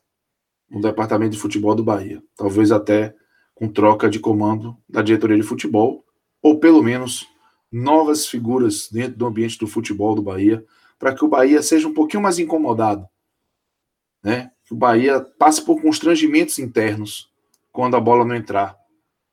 no 0.69 0.83
departamento 0.83 1.33
de 1.33 1.41
futebol 1.41 1.75
do 1.75 1.83
Bahia. 1.83 2.23
Talvez 2.37 2.71
até 2.71 3.17
com 3.55 3.67
troca 3.67 4.09
de 4.11 4.21
comando 4.21 4.77
da 4.87 5.01
diretoria 5.01 5.39
de 5.39 5.43
futebol, 5.43 6.05
ou 6.43 6.61
pelo 6.61 6.83
menos 6.83 7.27
novas 7.71 8.27
figuras 8.27 8.89
dentro 8.93 9.17
do 9.17 9.27
ambiente 9.27 9.59
do 9.59 9.67
futebol 9.67 10.15
do 10.15 10.23
Bahia, 10.23 10.63
para 10.99 11.15
que 11.15 11.25
o 11.25 11.29
Bahia 11.29 11.63
seja 11.63 11.89
um 11.89 11.95
pouquinho 11.95 12.23
mais 12.23 12.39
incomodado. 12.39 13.09
Né? 14.23 14.53
Que 14.73 14.75
o 14.75 14.79
Bahia 14.79 15.21
passe 15.21 15.63
por 15.63 15.83
constrangimentos 15.83 16.59
internos 16.59 17.31
quando 17.71 17.95
a 17.95 18.01
bola 18.01 18.25
não 18.25 18.35
entrar, 18.35 18.75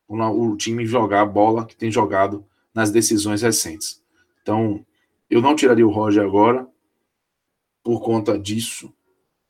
quando 0.05 0.23
o 0.23 0.57
time 0.57 0.85
jogar 0.85 1.21
a 1.21 1.25
bola 1.25 1.65
que 1.65 1.77
tem 1.77 1.89
jogado 1.89 2.45
nas 2.73 2.91
decisões 2.91 3.41
recentes. 3.41 4.03
Então, 4.41 4.85
eu 5.29 5.41
não 5.41 5.55
tiraria 5.55 5.87
o 5.87 5.91
Roger 5.91 6.25
agora 6.25 6.67
por 7.81 8.01
conta 8.01 8.37
disso. 8.37 8.93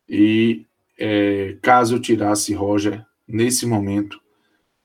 E 0.08 0.68
é, 0.96 1.58
caso 1.60 1.96
eu 1.96 2.00
tirasse 2.00 2.54
Roger 2.54 3.04
nesse 3.28 3.66
momento, 3.66 4.22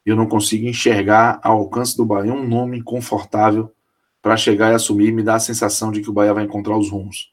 eu 0.07 0.17
não 0.17 0.27
consigo 0.27 0.67
enxergar 0.67 1.39
ao 1.43 1.59
alcance 1.59 1.95
do 1.99 2.07
Bahia 2.07 2.33
um 2.33 2.49
nome 2.49 2.83
confortável 2.83 3.71
para 4.23 4.39
chegar 4.39 4.73
e 4.73 4.75
assumir 4.75 5.13
me 5.13 5.23
dar 5.23 5.35
a 5.35 5.41
sensação 5.41 5.93
de 5.93 6.01
que 6.01 6.09
o 6.09 6.15
Bahia 6.15 6.33
vai 6.33 6.45
encontrar 6.45 6.79
os 6.79 6.91
rumos. 6.91 7.31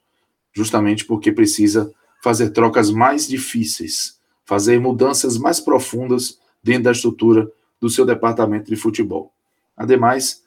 Justamente 0.53 1.05
porque 1.05 1.32
precisa 1.32 1.93
fazer 2.22 2.51
trocas 2.51 2.91
mais 2.91 3.28
difíceis, 3.28 4.19
fazer 4.45 4.80
mudanças 4.80 5.38
mais 5.38 5.59
profundas 5.59 6.39
dentro 6.63 6.84
da 6.84 6.91
estrutura 6.91 7.51
do 7.80 7.89
seu 7.89 8.05
departamento 8.05 8.69
de 8.69 8.76
futebol. 8.76 9.34
Ademais, 9.76 10.43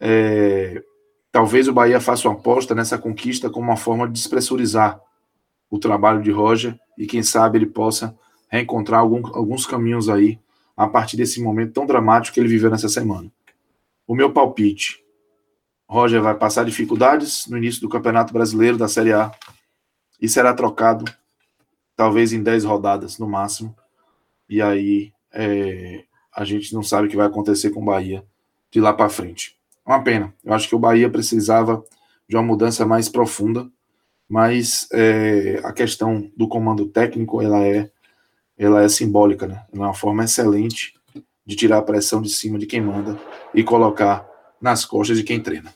é, 0.00 0.82
Talvez 1.30 1.68
o 1.68 1.72
Bahia 1.72 2.00
faça 2.00 2.26
uma 2.26 2.34
aposta 2.34 2.74
nessa 2.74 2.96
conquista 2.96 3.50
como 3.50 3.66
uma 3.66 3.76
forma 3.76 4.06
de 4.06 4.14
despressurizar 4.14 5.00
o 5.70 5.78
trabalho 5.78 6.22
de 6.22 6.30
Roger 6.30 6.78
e 6.96 7.06
quem 7.06 7.22
sabe 7.22 7.58
ele 7.58 7.66
possa 7.66 8.16
reencontrar 8.48 9.00
algum, 9.00 9.24
alguns 9.36 9.66
caminhos 9.66 10.08
aí 10.08 10.38
a 10.76 10.88
partir 10.88 11.16
desse 11.16 11.40
momento 11.42 11.74
tão 11.74 11.84
dramático 11.84 12.34
que 12.34 12.40
ele 12.40 12.48
viveu 12.48 12.70
nessa 12.70 12.88
semana. 12.88 13.30
O 14.06 14.14
meu 14.14 14.32
palpite: 14.32 15.04
Roger 15.86 16.22
vai 16.22 16.34
passar 16.34 16.64
dificuldades 16.64 17.46
no 17.46 17.58
início 17.58 17.82
do 17.82 17.90
Campeonato 17.90 18.32
Brasileiro 18.32 18.78
da 18.78 18.88
Série 18.88 19.12
A 19.12 19.30
e 20.20 20.28
será 20.28 20.52
trocado 20.54 21.04
talvez 21.96 22.32
em 22.32 22.42
10 22.42 22.64
rodadas 22.64 23.18
no 23.18 23.28
máximo. 23.28 23.74
E 24.48 24.62
aí 24.62 25.12
é, 25.32 26.04
a 26.34 26.44
gente 26.44 26.72
não 26.72 26.82
sabe 26.82 27.06
o 27.06 27.10
que 27.10 27.16
vai 27.16 27.26
acontecer 27.26 27.70
com 27.70 27.80
o 27.80 27.84
Bahia 27.84 28.24
de 28.70 28.80
lá 28.80 28.92
para 28.92 29.08
frente. 29.08 29.58
Uma 29.84 30.02
pena. 30.02 30.34
Eu 30.44 30.52
acho 30.52 30.68
que 30.68 30.74
o 30.74 30.78
Bahia 30.78 31.10
precisava 31.10 31.82
de 32.28 32.36
uma 32.36 32.42
mudança 32.42 32.84
mais 32.84 33.08
profunda, 33.08 33.68
mas 34.28 34.86
é, 34.92 35.60
a 35.64 35.72
questão 35.72 36.30
do 36.36 36.46
comando 36.46 36.86
técnico 36.86 37.42
ela 37.42 37.64
é 37.66 37.90
ela 38.58 38.82
é 38.82 38.88
simbólica, 38.88 39.46
né? 39.46 39.64
É 39.72 39.78
uma 39.78 39.94
forma 39.94 40.24
excelente 40.24 40.94
de 41.46 41.54
tirar 41.54 41.78
a 41.78 41.82
pressão 41.82 42.20
de 42.20 42.28
cima 42.28 42.58
de 42.58 42.66
quem 42.66 42.80
manda 42.80 43.18
e 43.54 43.62
colocar 43.62 44.28
nas 44.60 44.84
costas 44.84 45.16
de 45.16 45.22
quem 45.22 45.40
treina. 45.40 45.72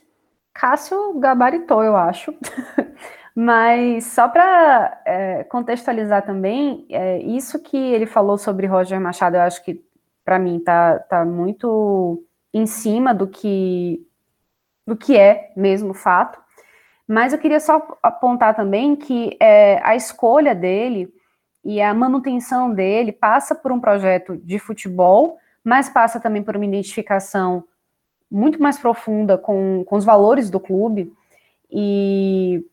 Cássio 0.53 1.18
gabaritou, 1.18 1.82
eu 1.82 1.97
acho. 1.97 2.34
Mas 3.35 4.05
só 4.07 4.28
para 4.28 5.01
é, 5.07 5.45
contextualizar 5.45 6.24
também, 6.24 6.87
é, 6.91 7.18
isso 7.20 7.59
que 7.62 7.76
ele 7.76 8.07
falou 8.07 8.37
sobre 8.37 8.66
Roger 8.66 9.01
Machado, 9.01 9.37
eu 9.37 9.43
acho 9.43 9.64
que 9.64 9.83
para 10.24 10.39
mim 10.39 10.61
tá, 10.61 10.99
tá 10.99 11.24
muito 11.24 12.22
em 12.53 12.66
cima 12.66 13.14
do 13.14 13.26
que 13.26 14.07
do 14.87 14.97
que 14.97 15.16
é 15.16 15.53
mesmo 15.57 15.95
fato. 15.95 16.41
Mas 17.07 17.33
eu 17.33 17.39
queria 17.39 17.61
só 17.61 17.99
apontar 18.03 18.55
também 18.55 18.97
que 18.97 19.37
é, 19.41 19.80
a 19.83 19.97
escolha 19.97 20.55
dele 20.55 21.12
e 21.64 21.80
a 21.80 21.95
manutenção 21.95 22.72
dele 22.72 23.12
passa 23.12 23.55
por 23.55 23.70
um 23.70 23.80
projeto 23.80 24.37
de 24.37 24.59
futebol, 24.59 25.39
mas 25.62 25.89
passa 25.89 26.18
também 26.18 26.43
por 26.43 26.57
uma 26.57 26.66
identificação 26.66 27.64
muito 28.30 28.61
mais 28.61 28.78
profunda 28.78 29.39
com, 29.39 29.85
com 29.85 29.97
os 29.97 30.05
valores 30.05 30.51
do 30.51 30.59
clube 30.59 31.12
e 31.70 32.64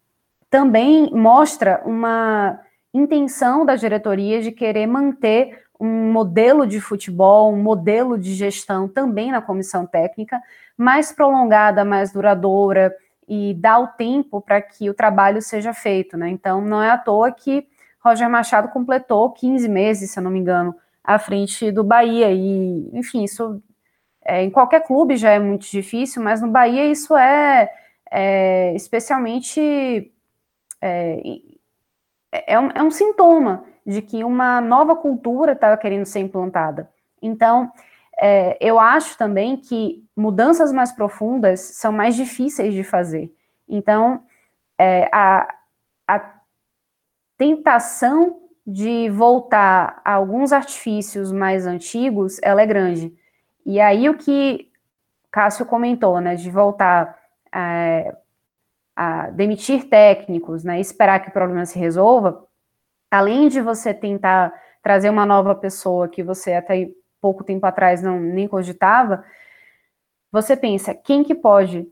também 0.50 1.12
mostra 1.12 1.82
uma 1.86 2.60
intenção 2.94 3.66
da 3.66 3.76
diretoria 3.76 4.42
de 4.42 4.52
querer 4.52 4.88
manter 4.88 5.64
um 5.80 6.12
modelo 6.12 6.68
de 6.68 6.82
futebol, 6.82 7.54
um 7.54 7.62
modelo 7.62 8.18
de 8.18 8.34
gestão 8.34 8.88
também 8.88 9.32
na 9.32 9.42
comissão 9.42 9.86
técnica, 9.86 10.42
mais 10.78 11.12
prolongada, 11.12 11.86
mais 11.86 12.12
duradoura 12.12 12.94
e 13.28 13.54
dar 13.54 13.80
o 13.80 13.88
tempo 13.88 14.42
para 14.42 14.62
que 14.62 14.90
o 14.90 14.94
trabalho 14.94 15.42
seja 15.42 15.74
feito, 15.74 16.18
né? 16.18 16.30
Então, 16.30 16.60
não 16.62 16.82
é 16.82 16.90
à 16.90 16.98
toa 16.98 17.32
que 17.32 17.66
Roger 18.04 18.30
Machado 18.30 18.70
completou 18.70 19.32
15 19.32 19.70
meses, 19.70 20.12
se 20.12 20.20
eu 20.20 20.24
não 20.24 20.32
me 20.32 20.40
engano, 20.40 20.76
à 21.04 21.20
frente 21.20 21.72
do 21.72 21.84
Bahia. 21.84 22.32
E, 22.32 22.90
enfim, 22.92 23.24
isso 23.24 23.62
é, 24.26 24.44
em 24.44 24.50
qualquer 24.50 24.82
clube 24.86 25.16
já 25.16 25.32
é 25.32 25.40
muito 25.40 25.70
difícil, 25.70 26.22
mas 26.22 26.42
no 26.42 26.50
Bahia 26.50 26.86
isso 26.86 27.16
é, 27.16 27.72
é 28.12 28.74
especialmente 28.76 30.12
é, 30.82 31.22
é, 32.32 32.60
um, 32.60 32.70
é 32.74 32.84
um 32.84 32.92
sintoma 32.92 33.66
de 33.86 34.02
que 34.02 34.24
uma 34.24 34.62
nova 34.62 34.96
cultura 34.96 35.54
estava 35.54 35.78
querendo 35.78 36.06
ser 36.06 36.20
implantada. 36.20 36.90
Então, 37.22 37.72
é, 38.20 38.58
eu 38.60 38.80
acho 38.80 39.18
também 39.18 39.58
que 39.58 40.04
mudanças 40.16 40.72
mais 40.72 40.92
profundas 40.92 41.60
são 41.60 41.92
mais 41.92 42.16
difíceis 42.16 42.74
de 42.74 42.84
fazer. 42.84 43.34
Então, 43.68 44.24
é, 44.78 45.10
a, 45.12 45.54
a 46.08 46.34
tentação 47.38 48.42
de 48.66 49.10
voltar 49.10 50.02
a 50.06 50.14
alguns 50.14 50.52
artifícios 50.52 51.32
mais 51.32 51.66
antigos, 51.66 52.38
ela 52.44 52.62
é 52.62 52.66
grande. 52.66 53.14
E 53.66 53.80
aí 53.80 54.08
o 54.10 54.18
que 54.18 54.70
Cássio 55.32 55.66
comentou, 55.66 56.20
né, 56.20 56.36
de 56.36 56.50
voltar 56.52 57.18
é, 57.54 58.16
a 59.02 59.30
demitir 59.30 59.86
técnicos, 59.86 60.66
né, 60.66 60.78
esperar 60.78 61.22
que 61.22 61.30
o 61.30 61.32
problema 61.32 61.66
se 61.66 61.80
resolva, 61.80 62.46
além 63.10 63.48
de 63.48 63.62
você 63.62 63.94
tentar 63.94 64.54
trazer 64.84 65.10
uma 65.10 65.26
nova 65.26 65.56
pessoa 65.56 66.10
que 66.10 66.22
você 66.22 66.52
até 66.52 66.90
pouco 67.22 67.42
tempo 67.42 67.66
atrás 67.66 68.02
não 68.02 68.20
nem 68.20 68.46
cogitava, 68.46 69.24
você 70.30 70.54
pensa, 70.54 70.94
quem 70.94 71.24
que 71.24 71.34
pode 71.34 71.88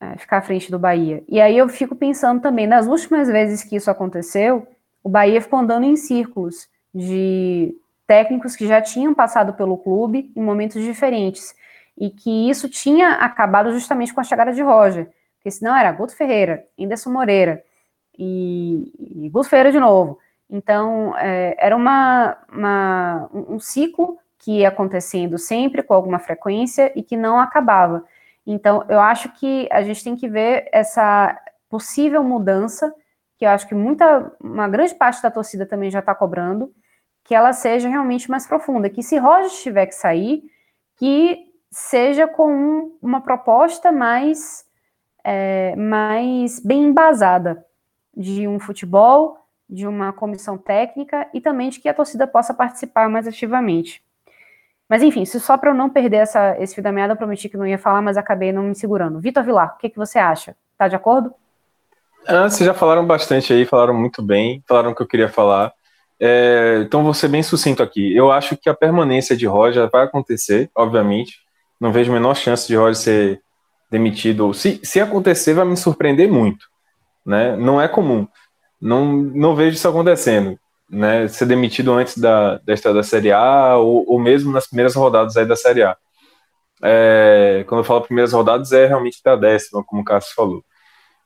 é, 0.00 0.16
ficar 0.16 0.38
à 0.38 0.42
frente 0.42 0.72
do 0.72 0.78
Bahia? 0.78 1.22
E 1.28 1.40
aí 1.40 1.56
eu 1.56 1.68
fico 1.68 1.94
pensando 1.94 2.42
também, 2.42 2.66
nas 2.66 2.88
últimas 2.88 3.28
vezes 3.28 3.62
que 3.62 3.76
isso 3.76 3.88
aconteceu, 3.88 4.66
o 5.04 5.08
Bahia 5.08 5.40
ficou 5.40 5.60
andando 5.60 5.84
em 5.84 5.94
círculos 5.94 6.68
de 6.92 7.72
técnicos 8.08 8.56
que 8.56 8.66
já 8.66 8.82
tinham 8.82 9.14
passado 9.14 9.54
pelo 9.54 9.78
clube 9.78 10.32
em 10.34 10.42
momentos 10.42 10.82
diferentes 10.82 11.54
e 11.96 12.10
que 12.10 12.50
isso 12.50 12.68
tinha 12.68 13.12
acabado 13.12 13.70
justamente 13.70 14.12
com 14.12 14.20
a 14.20 14.24
chegada 14.24 14.52
de 14.52 14.62
Roger, 14.62 15.08
porque 15.40 15.50
senão 15.50 15.74
era 15.74 15.90
Guto 15.90 16.14
Ferreira, 16.14 16.66
Anderson 16.78 17.10
Moreira 17.10 17.64
e, 18.18 19.24
e 19.24 19.28
Guto 19.30 19.48
Ferreira 19.48 19.72
de 19.72 19.80
novo. 19.80 20.18
Então, 20.50 21.16
é, 21.16 21.56
era 21.58 21.74
uma, 21.74 22.36
uma, 22.52 23.30
um 23.32 23.58
ciclo 23.58 24.18
que 24.38 24.58
ia 24.58 24.68
acontecendo 24.68 25.38
sempre 25.38 25.82
com 25.82 25.94
alguma 25.94 26.18
frequência 26.18 26.92
e 26.94 27.02
que 27.02 27.16
não 27.16 27.38
acabava. 27.38 28.04
Então, 28.46 28.84
eu 28.88 29.00
acho 29.00 29.32
que 29.32 29.66
a 29.72 29.80
gente 29.80 30.04
tem 30.04 30.14
que 30.14 30.28
ver 30.28 30.68
essa 30.72 31.38
possível 31.70 32.22
mudança 32.22 32.94
que 33.38 33.46
eu 33.46 33.50
acho 33.50 33.66
que 33.66 33.74
muita, 33.74 34.30
uma 34.38 34.68
grande 34.68 34.94
parte 34.94 35.22
da 35.22 35.30
torcida 35.30 35.64
também 35.64 35.90
já 35.90 36.00
está 36.00 36.14
cobrando, 36.14 36.70
que 37.24 37.34
ela 37.34 37.54
seja 37.54 37.88
realmente 37.88 38.30
mais 38.30 38.46
profunda, 38.46 38.90
que 38.90 39.02
se 39.02 39.16
Roger 39.16 39.50
tiver 39.50 39.86
que 39.86 39.94
sair, 39.94 40.42
que 40.96 41.46
seja 41.70 42.28
com 42.28 42.52
um, 42.52 42.98
uma 43.00 43.22
proposta 43.22 43.90
mais, 43.90 44.66
é, 45.32 45.76
mais 45.76 46.58
bem 46.58 46.86
embasada 46.86 47.64
de 48.16 48.48
um 48.48 48.58
futebol, 48.58 49.38
de 49.68 49.86
uma 49.86 50.12
comissão 50.12 50.58
técnica 50.58 51.28
e 51.32 51.40
também 51.40 51.68
de 51.70 51.78
que 51.78 51.88
a 51.88 51.94
torcida 51.94 52.26
possa 52.26 52.52
participar 52.52 53.08
mais 53.08 53.28
ativamente. 53.28 54.02
Mas 54.88 55.04
enfim, 55.04 55.24
só 55.24 55.56
para 55.56 55.70
eu 55.70 55.74
não 55.74 55.88
perder 55.88 56.16
essa, 56.16 56.56
esse 56.58 56.74
fio 56.74 56.82
da 56.82 56.90
meada, 56.90 57.12
eu 57.12 57.16
prometi 57.16 57.48
que 57.48 57.56
não 57.56 57.64
ia 57.64 57.78
falar, 57.78 58.02
mas 58.02 58.16
acabei 58.16 58.50
não 58.50 58.64
me 58.64 58.74
segurando. 58.74 59.20
Vitor 59.20 59.44
Vilar, 59.44 59.76
o 59.76 59.78
que, 59.78 59.88
que 59.88 59.96
você 59.96 60.18
acha? 60.18 60.56
Tá 60.76 60.88
de 60.88 60.96
acordo? 60.96 61.32
Ah, 62.26 62.50
vocês 62.50 62.66
já 62.66 62.74
falaram 62.74 63.06
bastante 63.06 63.52
aí, 63.52 63.64
falaram 63.64 63.94
muito 63.94 64.20
bem, 64.20 64.64
falaram 64.66 64.90
o 64.90 64.94
que 64.96 65.02
eu 65.02 65.06
queria 65.06 65.28
falar. 65.28 65.72
É, 66.18 66.82
então 66.84 67.04
vou 67.04 67.14
ser 67.14 67.28
bem 67.28 67.44
sucinto 67.44 67.84
aqui. 67.84 68.12
Eu 68.16 68.32
acho 68.32 68.56
que 68.56 68.68
a 68.68 68.74
permanência 68.74 69.36
de 69.36 69.46
Roger 69.46 69.88
vai 69.88 70.06
acontecer, 70.06 70.68
obviamente. 70.74 71.38
Não 71.80 71.92
vejo 71.92 72.10
a 72.10 72.14
menor 72.14 72.34
chance 72.34 72.66
de 72.66 72.74
Roger 72.74 72.96
ser 72.96 73.42
demitido. 73.90 74.52
Se, 74.54 74.80
se 74.82 75.00
acontecer, 75.00 75.54
vai 75.54 75.64
me 75.64 75.76
surpreender 75.76 76.30
muito. 76.30 76.66
Né? 77.26 77.56
Não 77.56 77.80
é 77.80 77.88
comum. 77.88 78.26
Não, 78.80 79.12
não 79.12 79.54
vejo 79.54 79.76
isso 79.76 79.88
acontecendo. 79.88 80.58
Né? 80.88 81.28
Ser 81.28 81.46
demitido 81.46 81.92
antes 81.92 82.16
da, 82.16 82.58
da 82.58 82.72
estreia 82.72 82.94
da 82.94 83.02
Série 83.02 83.32
A 83.32 83.76
ou, 83.76 84.04
ou 84.06 84.18
mesmo 84.18 84.52
nas 84.52 84.66
primeiras 84.66 84.94
rodadas 84.94 85.36
aí 85.36 85.44
da 85.44 85.56
Série 85.56 85.82
A. 85.82 85.96
É, 86.82 87.64
quando 87.68 87.80
eu 87.80 87.84
falo 87.84 88.02
primeiras 88.02 88.32
rodadas, 88.32 88.72
é 88.72 88.86
realmente 88.86 89.20
da 89.22 89.36
décima, 89.36 89.84
como 89.84 90.02
o 90.02 90.04
Cássio 90.04 90.34
falou. 90.34 90.64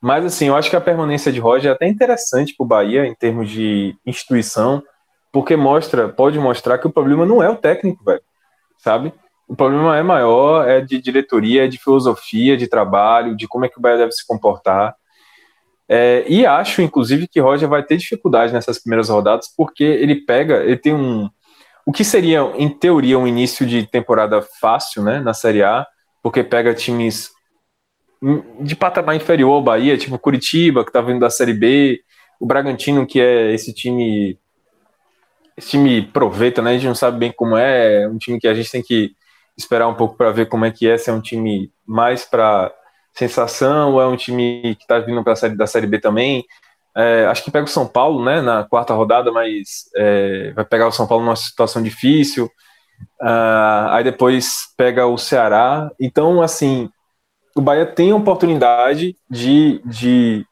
Mas, 0.01 0.25
assim, 0.25 0.49
eu 0.49 0.57
acho 0.57 0.69
que 0.69 0.77
a 0.77 0.81
permanência 0.81 1.33
de 1.33 1.41
Roger 1.41 1.71
é 1.71 1.75
até 1.75 1.87
interessante 1.87 2.55
para 2.55 2.65
o 2.65 2.67
Bahia 2.67 3.07
em 3.07 3.15
termos 3.15 3.49
de 3.49 3.97
instituição, 4.05 4.83
porque 5.33 5.57
mostra, 5.57 6.09
pode 6.09 6.39
mostrar 6.39 6.77
que 6.77 6.87
o 6.87 6.93
problema 6.93 7.25
não 7.25 7.43
é 7.43 7.49
o 7.49 7.57
técnico, 7.57 8.05
velho, 8.05 8.21
sabe? 8.79 9.15
O 9.47 9.55
problema 9.55 9.97
é 9.97 10.03
maior, 10.03 10.69
é 10.69 10.81
de 10.81 11.01
diretoria, 11.01 11.65
é 11.65 11.69
de 11.69 11.79
filosofia, 11.79 12.57
de 12.57 12.67
trabalho, 12.67 13.37
de 13.37 13.47
como 13.47 13.65
é 13.65 13.69
que 13.69 13.79
o 13.79 13.81
Bahia 13.81 13.99
deve 13.99 14.13
se 14.13 14.27
comportar. 14.27 14.95
É, 15.89 16.25
e 16.27 16.47
acho, 16.47 16.81
inclusive, 16.81 17.29
que 17.29 17.41
Roger 17.41 17.69
vai 17.69 17.83
ter 17.83 17.97
dificuldade 17.97 18.53
nessas 18.53 18.79
primeiras 18.79 19.09
rodadas, 19.11 19.49
porque 19.55 19.85
ele 19.85 20.17
pega, 20.25 20.65
ele 20.65 20.77
tem 20.77 20.95
um. 20.95 21.29
O 21.87 21.93
que 21.93 22.03
seria, 22.03 22.41
em 22.57 22.71
teoria, 22.71 23.19
um 23.19 23.27
início 23.27 23.67
de 23.67 23.87
temporada 23.87 24.41
fácil, 24.61 25.03
né, 25.03 25.21
na 25.21 25.35
Série 25.35 25.63
A, 25.63 25.87
porque 26.23 26.43
pega 26.43 26.73
times 26.73 27.31
de 28.61 28.75
patamar 28.75 29.15
inferior 29.15 29.53
ao 29.53 29.63
Bahia, 29.63 29.99
tipo 29.99 30.19
Curitiba, 30.19 30.83
que 30.83 30.91
tá 30.91 31.03
vindo 31.03 31.21
da 31.21 31.29
Série 31.29 31.53
B, 31.53 32.01
o 32.41 32.47
Bragantino, 32.47 33.07
que 33.07 33.21
é 33.21 33.53
esse 33.53 33.73
time. 33.75 34.39
Esse 35.57 35.71
time 35.71 36.03
proveita, 36.03 36.61
né? 36.63 36.71
A 36.71 36.75
gente 36.75 36.87
não 36.87 36.95
sabe 36.95 37.19
bem 37.19 37.31
como 37.31 37.57
é 37.57 38.09
um 38.09 38.19
time 38.19 38.41
que 38.41 38.49
a 38.49 38.55
gente 38.55 38.71
tem 38.71 38.83
que 38.83 39.15
esperar 39.57 39.89
um 39.89 39.95
pouco 39.95 40.17
para 40.17 40.31
ver 40.31 40.47
como 40.47 40.65
é 40.65 40.71
que 40.71 40.89
é, 40.89 40.99
se 40.99 41.11
é 41.11 41.13
um 41.13 41.21
time 41.21 41.73
mais 41.87 42.25
para 42.25 42.73
sensação, 43.13 43.93
ou 43.93 44.01
é 44.01 44.07
um 44.07 44.17
time 44.17 44.75
que 44.77 44.83
está 44.83 44.99
vindo 44.99 45.23
para 45.23 45.35
a 45.35 45.37
série 45.37 45.57
da 45.57 45.67
Série 45.67 45.87
B 45.87 45.99
também. 45.99 46.45
É, 46.97 47.27
acho 47.27 47.43
que 47.43 47.51
pega 47.51 47.65
o 47.65 47.69
São 47.69 47.87
Paulo, 47.87 48.25
né, 48.25 48.41
na 48.41 48.65
quarta 48.65 48.95
rodada, 48.95 49.33
mas 49.33 49.85
é, 49.97 50.53
vai 50.53 50.65
pegar 50.65 50.89
o 50.89 50.93
São 50.93 51.07
Paulo 51.07 51.25
numa 51.25 51.37
situação 51.37 51.83
difícil. 51.83 52.51
Uh, 53.21 53.91
aí 53.91 54.05
depois 54.05 54.69
pega 54.77 55.07
o 55.07 55.19
Ceará. 55.19 55.91
Então, 55.99 56.43
assim, 56.43 56.89
o 57.57 57.61
Bahia 57.61 57.87
tem 57.87 58.11
a 58.11 58.17
oportunidade 58.17 59.17
de, 59.31 59.81
de 59.85 60.47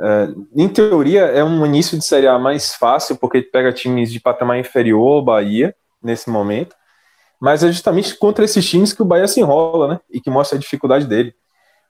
uh, 0.00 0.46
em 0.56 0.68
teoria, 0.68 1.22
é 1.22 1.44
um 1.44 1.64
início 1.66 1.98
de 1.98 2.04
Série 2.04 2.26
A 2.26 2.38
mais 2.38 2.74
fácil, 2.74 3.16
porque 3.16 3.42
pega 3.42 3.72
times 3.72 4.12
de 4.12 4.20
patamar 4.20 4.58
inferior 4.58 5.16
ao 5.16 5.24
Bahia, 5.24 5.74
nesse 6.02 6.30
momento, 6.30 6.76
mas 7.40 7.62
é 7.62 7.68
justamente 7.68 8.16
contra 8.16 8.44
esses 8.44 8.68
times 8.68 8.92
que 8.92 9.02
o 9.02 9.04
Bahia 9.04 9.28
se 9.28 9.40
enrola, 9.40 9.88
né, 9.88 10.00
e 10.10 10.20
que 10.20 10.30
mostra 10.30 10.56
a 10.56 10.60
dificuldade 10.60 11.06
dele. 11.06 11.34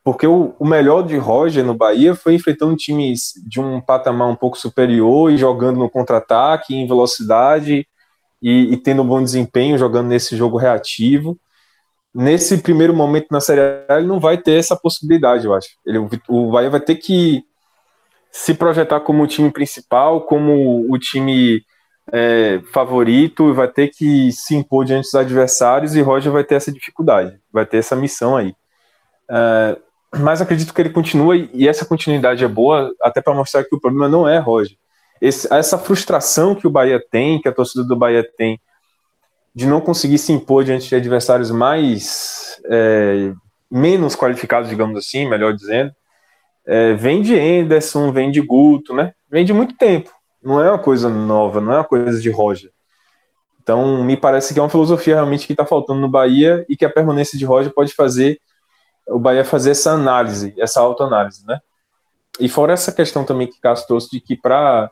Porque 0.04 0.26
o, 0.26 0.54
o 0.58 0.66
melhor 0.66 1.02
de 1.02 1.16
Roger 1.16 1.64
no 1.64 1.74
Bahia 1.74 2.14
foi 2.14 2.34
enfrentando 2.34 2.76
times 2.76 3.32
de 3.46 3.60
um 3.60 3.80
patamar 3.80 4.28
um 4.28 4.36
pouco 4.36 4.56
superior 4.56 5.30
e 5.30 5.36
jogando 5.36 5.78
no 5.78 5.90
contra-ataque, 5.90 6.74
em 6.74 6.86
velocidade, 6.86 7.86
e, 8.40 8.72
e 8.72 8.76
tendo 8.76 9.02
um 9.02 9.06
bom 9.06 9.22
desempenho, 9.22 9.76
jogando 9.76 10.08
nesse 10.08 10.36
jogo 10.36 10.56
reativo 10.56 11.38
nesse 12.14 12.58
primeiro 12.58 12.94
momento 12.94 13.28
na 13.30 13.40
Série 13.40 13.60
A, 13.88 13.98
ele 13.98 14.06
não 14.06 14.18
vai 14.18 14.38
ter 14.38 14.54
essa 14.58 14.76
possibilidade, 14.76 15.46
eu 15.46 15.54
acho. 15.54 15.68
Ele, 15.84 15.98
o 16.28 16.50
Bahia 16.50 16.70
vai 16.70 16.80
ter 16.80 16.96
que 16.96 17.44
se 18.30 18.54
projetar 18.54 19.00
como 19.00 19.22
o 19.22 19.26
time 19.26 19.50
principal, 19.50 20.22
como 20.22 20.86
o 20.92 20.98
time 20.98 21.62
é, 22.12 22.60
favorito, 22.72 23.52
vai 23.54 23.68
ter 23.68 23.88
que 23.88 24.32
se 24.32 24.54
impor 24.54 24.84
diante 24.84 25.04
dos 25.04 25.14
adversários 25.14 25.94
e 25.94 26.00
Roger 26.00 26.32
vai 26.32 26.44
ter 26.44 26.54
essa 26.54 26.72
dificuldade, 26.72 27.38
vai 27.52 27.66
ter 27.66 27.78
essa 27.78 27.96
missão 27.96 28.36
aí. 28.36 28.54
É, 29.30 29.76
mas 30.16 30.40
acredito 30.40 30.72
que 30.72 30.80
ele 30.80 30.90
continua 30.90 31.36
e 31.36 31.68
essa 31.68 31.84
continuidade 31.84 32.44
é 32.44 32.48
boa, 32.48 32.90
até 33.02 33.20
para 33.20 33.34
mostrar 33.34 33.64
que 33.64 33.74
o 33.74 33.80
problema 33.80 34.08
não 34.08 34.28
é 34.28 34.38
Roger. 34.38 34.76
Esse, 35.20 35.52
essa 35.52 35.76
frustração 35.78 36.54
que 36.54 36.66
o 36.66 36.70
Bahia 36.70 37.02
tem, 37.10 37.40
que 37.40 37.48
a 37.48 37.52
torcida 37.52 37.84
do 37.84 37.96
Bahia 37.96 38.26
tem 38.36 38.60
de 39.54 39.66
não 39.66 39.80
conseguir 39.80 40.18
se 40.18 40.32
impor 40.32 40.64
diante 40.64 40.88
de 40.88 40.94
adversários 40.94 41.50
mais 41.50 42.60
é, 42.66 43.32
menos 43.70 44.14
qualificados, 44.14 44.70
digamos 44.70 44.96
assim, 44.96 45.28
melhor 45.28 45.52
dizendo, 45.52 45.92
é, 46.66 46.92
vem 46.94 47.22
de 47.22 47.38
Anderson, 47.38 48.12
vem 48.12 48.30
de 48.30 48.40
Guto, 48.40 48.94
né? 48.94 49.12
Vem 49.28 49.44
de 49.44 49.52
muito 49.52 49.76
tempo. 49.76 50.10
Não 50.48 50.62
é 50.62 50.70
uma 50.70 50.78
coisa 50.78 51.10
nova, 51.10 51.60
não 51.60 51.74
é 51.74 51.76
uma 51.76 51.84
coisa 51.84 52.18
de 52.18 52.30
Roger. 52.30 52.72
Então, 53.60 54.02
me 54.02 54.16
parece 54.16 54.54
que 54.54 54.58
é 54.58 54.62
uma 54.62 54.70
filosofia 54.70 55.16
realmente 55.16 55.46
que 55.46 55.52
está 55.52 55.66
faltando 55.66 56.00
no 56.00 56.08
Bahia 56.08 56.64
e 56.70 56.74
que 56.74 56.86
a 56.86 56.90
permanência 56.90 57.38
de 57.38 57.44
Roger 57.44 57.70
pode 57.70 57.92
fazer 57.92 58.40
o 59.06 59.18
Bahia 59.18 59.44
fazer 59.44 59.72
essa 59.72 59.90
análise, 59.90 60.54
essa 60.56 60.80
autoanálise, 60.80 61.44
né? 61.46 61.60
E 62.40 62.48
fora 62.48 62.72
essa 62.72 62.90
questão 62.90 63.26
também 63.26 63.46
que 63.46 63.60
Cássio 63.60 63.86
trouxe 63.86 64.10
de 64.10 64.22
que 64.22 64.38
para 64.38 64.90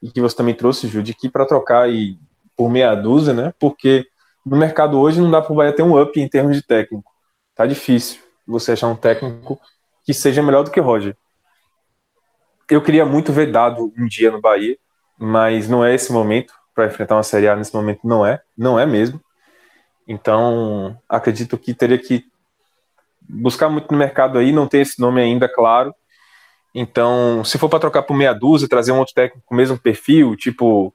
e 0.00 0.08
que 0.08 0.20
você 0.20 0.36
também 0.36 0.54
trouxe, 0.54 0.86
Ju, 0.86 1.02
de 1.02 1.14
que 1.14 1.28
para 1.28 1.46
trocar 1.46 1.90
e 1.90 2.16
por 2.56 2.70
meia 2.70 2.94
dúzia, 2.94 3.34
né? 3.34 3.52
Porque 3.58 4.06
no 4.46 4.56
mercado 4.56 5.00
hoje 5.00 5.20
não 5.20 5.32
dá 5.32 5.42
para 5.42 5.52
o 5.52 5.56
Bahia 5.56 5.72
ter 5.72 5.82
um 5.82 6.00
up 6.00 6.20
em 6.20 6.28
termos 6.28 6.54
de 6.54 6.62
técnico. 6.62 7.12
Tá 7.56 7.66
difícil 7.66 8.20
você 8.46 8.70
achar 8.70 8.86
um 8.86 8.94
técnico 8.94 9.60
que 10.04 10.14
seja 10.14 10.44
melhor 10.44 10.62
do 10.62 10.70
que 10.70 10.78
Roger. 10.78 11.16
Eu 12.70 12.80
queria 12.80 13.04
muito 13.04 13.32
ver 13.32 13.50
dado 13.50 13.92
um 13.98 14.06
dia 14.06 14.30
no 14.30 14.40
Bahia, 14.40 14.78
mas 15.22 15.68
não 15.68 15.84
é 15.84 15.94
esse 15.94 16.12
momento 16.12 16.52
para 16.74 16.86
enfrentar 16.86 17.16
uma 17.16 17.22
Série 17.22 17.48
A 17.48 17.54
nesse 17.54 17.74
momento 17.74 18.00
não 18.02 18.26
é, 18.26 18.40
não 18.56 18.78
é 18.78 18.84
mesmo. 18.84 19.20
Então, 20.08 20.98
acredito 21.08 21.56
que 21.56 21.72
teria 21.72 21.98
que 21.98 22.24
buscar 23.20 23.68
muito 23.68 23.92
no 23.92 23.98
mercado 23.98 24.38
aí, 24.38 24.50
não 24.50 24.66
tem 24.66 24.80
esse 24.80 25.00
nome 25.00 25.20
ainda 25.20 25.48
claro. 25.48 25.94
Então, 26.74 27.44
se 27.44 27.56
for 27.56 27.68
para 27.68 27.78
trocar 27.78 28.02
por 28.02 28.16
meia 28.16 28.32
dúzia, 28.32 28.68
trazer 28.68 28.90
um 28.90 28.98
outro 28.98 29.14
técnico 29.14 29.46
com 29.46 29.54
o 29.54 29.56
mesmo 29.56 29.78
perfil, 29.78 30.34
tipo 30.34 30.92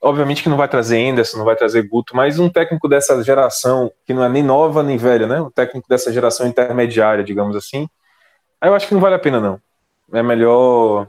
Obviamente 0.00 0.42
que 0.42 0.48
não 0.48 0.56
vai 0.56 0.68
trazer 0.68 1.04
Anderson, 1.08 1.38
não 1.38 1.44
vai 1.44 1.56
trazer 1.56 1.82
Guto, 1.88 2.14
mas 2.14 2.38
um 2.38 2.48
técnico 2.48 2.86
dessa 2.86 3.20
geração, 3.24 3.90
que 4.04 4.12
não 4.14 4.22
é 4.22 4.28
nem 4.28 4.42
nova 4.42 4.82
nem 4.82 4.96
velha, 4.96 5.26
né? 5.26 5.40
Um 5.40 5.50
técnico 5.50 5.88
dessa 5.88 6.12
geração 6.12 6.46
intermediária, 6.46 7.24
digamos 7.24 7.56
assim. 7.56 7.88
Aí 8.60 8.68
eu 8.68 8.74
acho 8.74 8.86
que 8.86 8.94
não 8.94 9.00
vale 9.00 9.16
a 9.16 9.18
pena, 9.18 9.40
não. 9.40 9.60
É 10.12 10.22
melhor, 10.22 11.08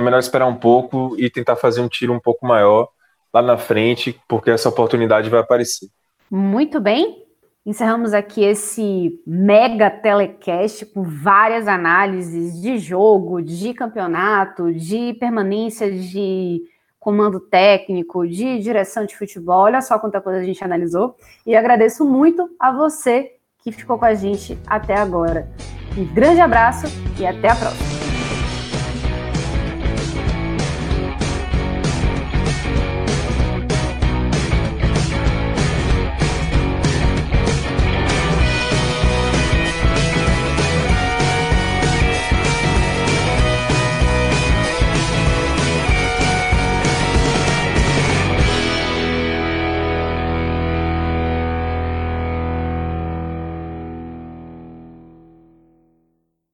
é 0.00 0.02
melhor 0.02 0.18
esperar 0.18 0.46
um 0.46 0.56
pouco 0.56 1.14
e 1.18 1.30
tentar 1.30 1.56
fazer 1.56 1.80
um 1.80 1.88
tiro 1.88 2.12
um 2.12 2.20
pouco 2.20 2.46
maior 2.46 2.88
lá 3.32 3.42
na 3.42 3.56
frente, 3.56 4.18
porque 4.28 4.50
essa 4.50 4.68
oportunidade 4.68 5.28
vai 5.28 5.40
aparecer. 5.40 5.88
Muito 6.30 6.80
bem. 6.80 7.24
Encerramos 7.64 8.14
aqui 8.14 8.42
esse 8.42 9.20
mega 9.26 9.90
telecast 9.90 10.86
com 10.86 11.02
várias 11.02 11.68
análises 11.68 12.60
de 12.60 12.78
jogo, 12.78 13.42
de 13.42 13.74
campeonato, 13.74 14.72
de 14.72 15.12
permanência 15.14 15.90
de 15.92 16.62
comando 16.98 17.38
técnico, 17.40 18.26
de 18.26 18.58
direção 18.58 19.04
de 19.04 19.16
futebol. 19.16 19.64
Olha 19.64 19.82
só 19.82 19.98
quanta 19.98 20.20
coisa 20.20 20.40
a 20.40 20.44
gente 20.44 20.64
analisou. 20.64 21.14
E 21.46 21.54
agradeço 21.54 22.04
muito 22.04 22.48
a 22.58 22.72
você 22.72 23.32
que 23.62 23.70
ficou 23.70 23.98
com 23.98 24.04
a 24.06 24.14
gente 24.14 24.58
até 24.66 24.94
agora. 24.94 25.48
Um 25.96 26.06
grande 26.06 26.40
abraço 26.40 26.86
e 27.20 27.26
até 27.26 27.50
a 27.50 27.56
próxima. 27.56 28.17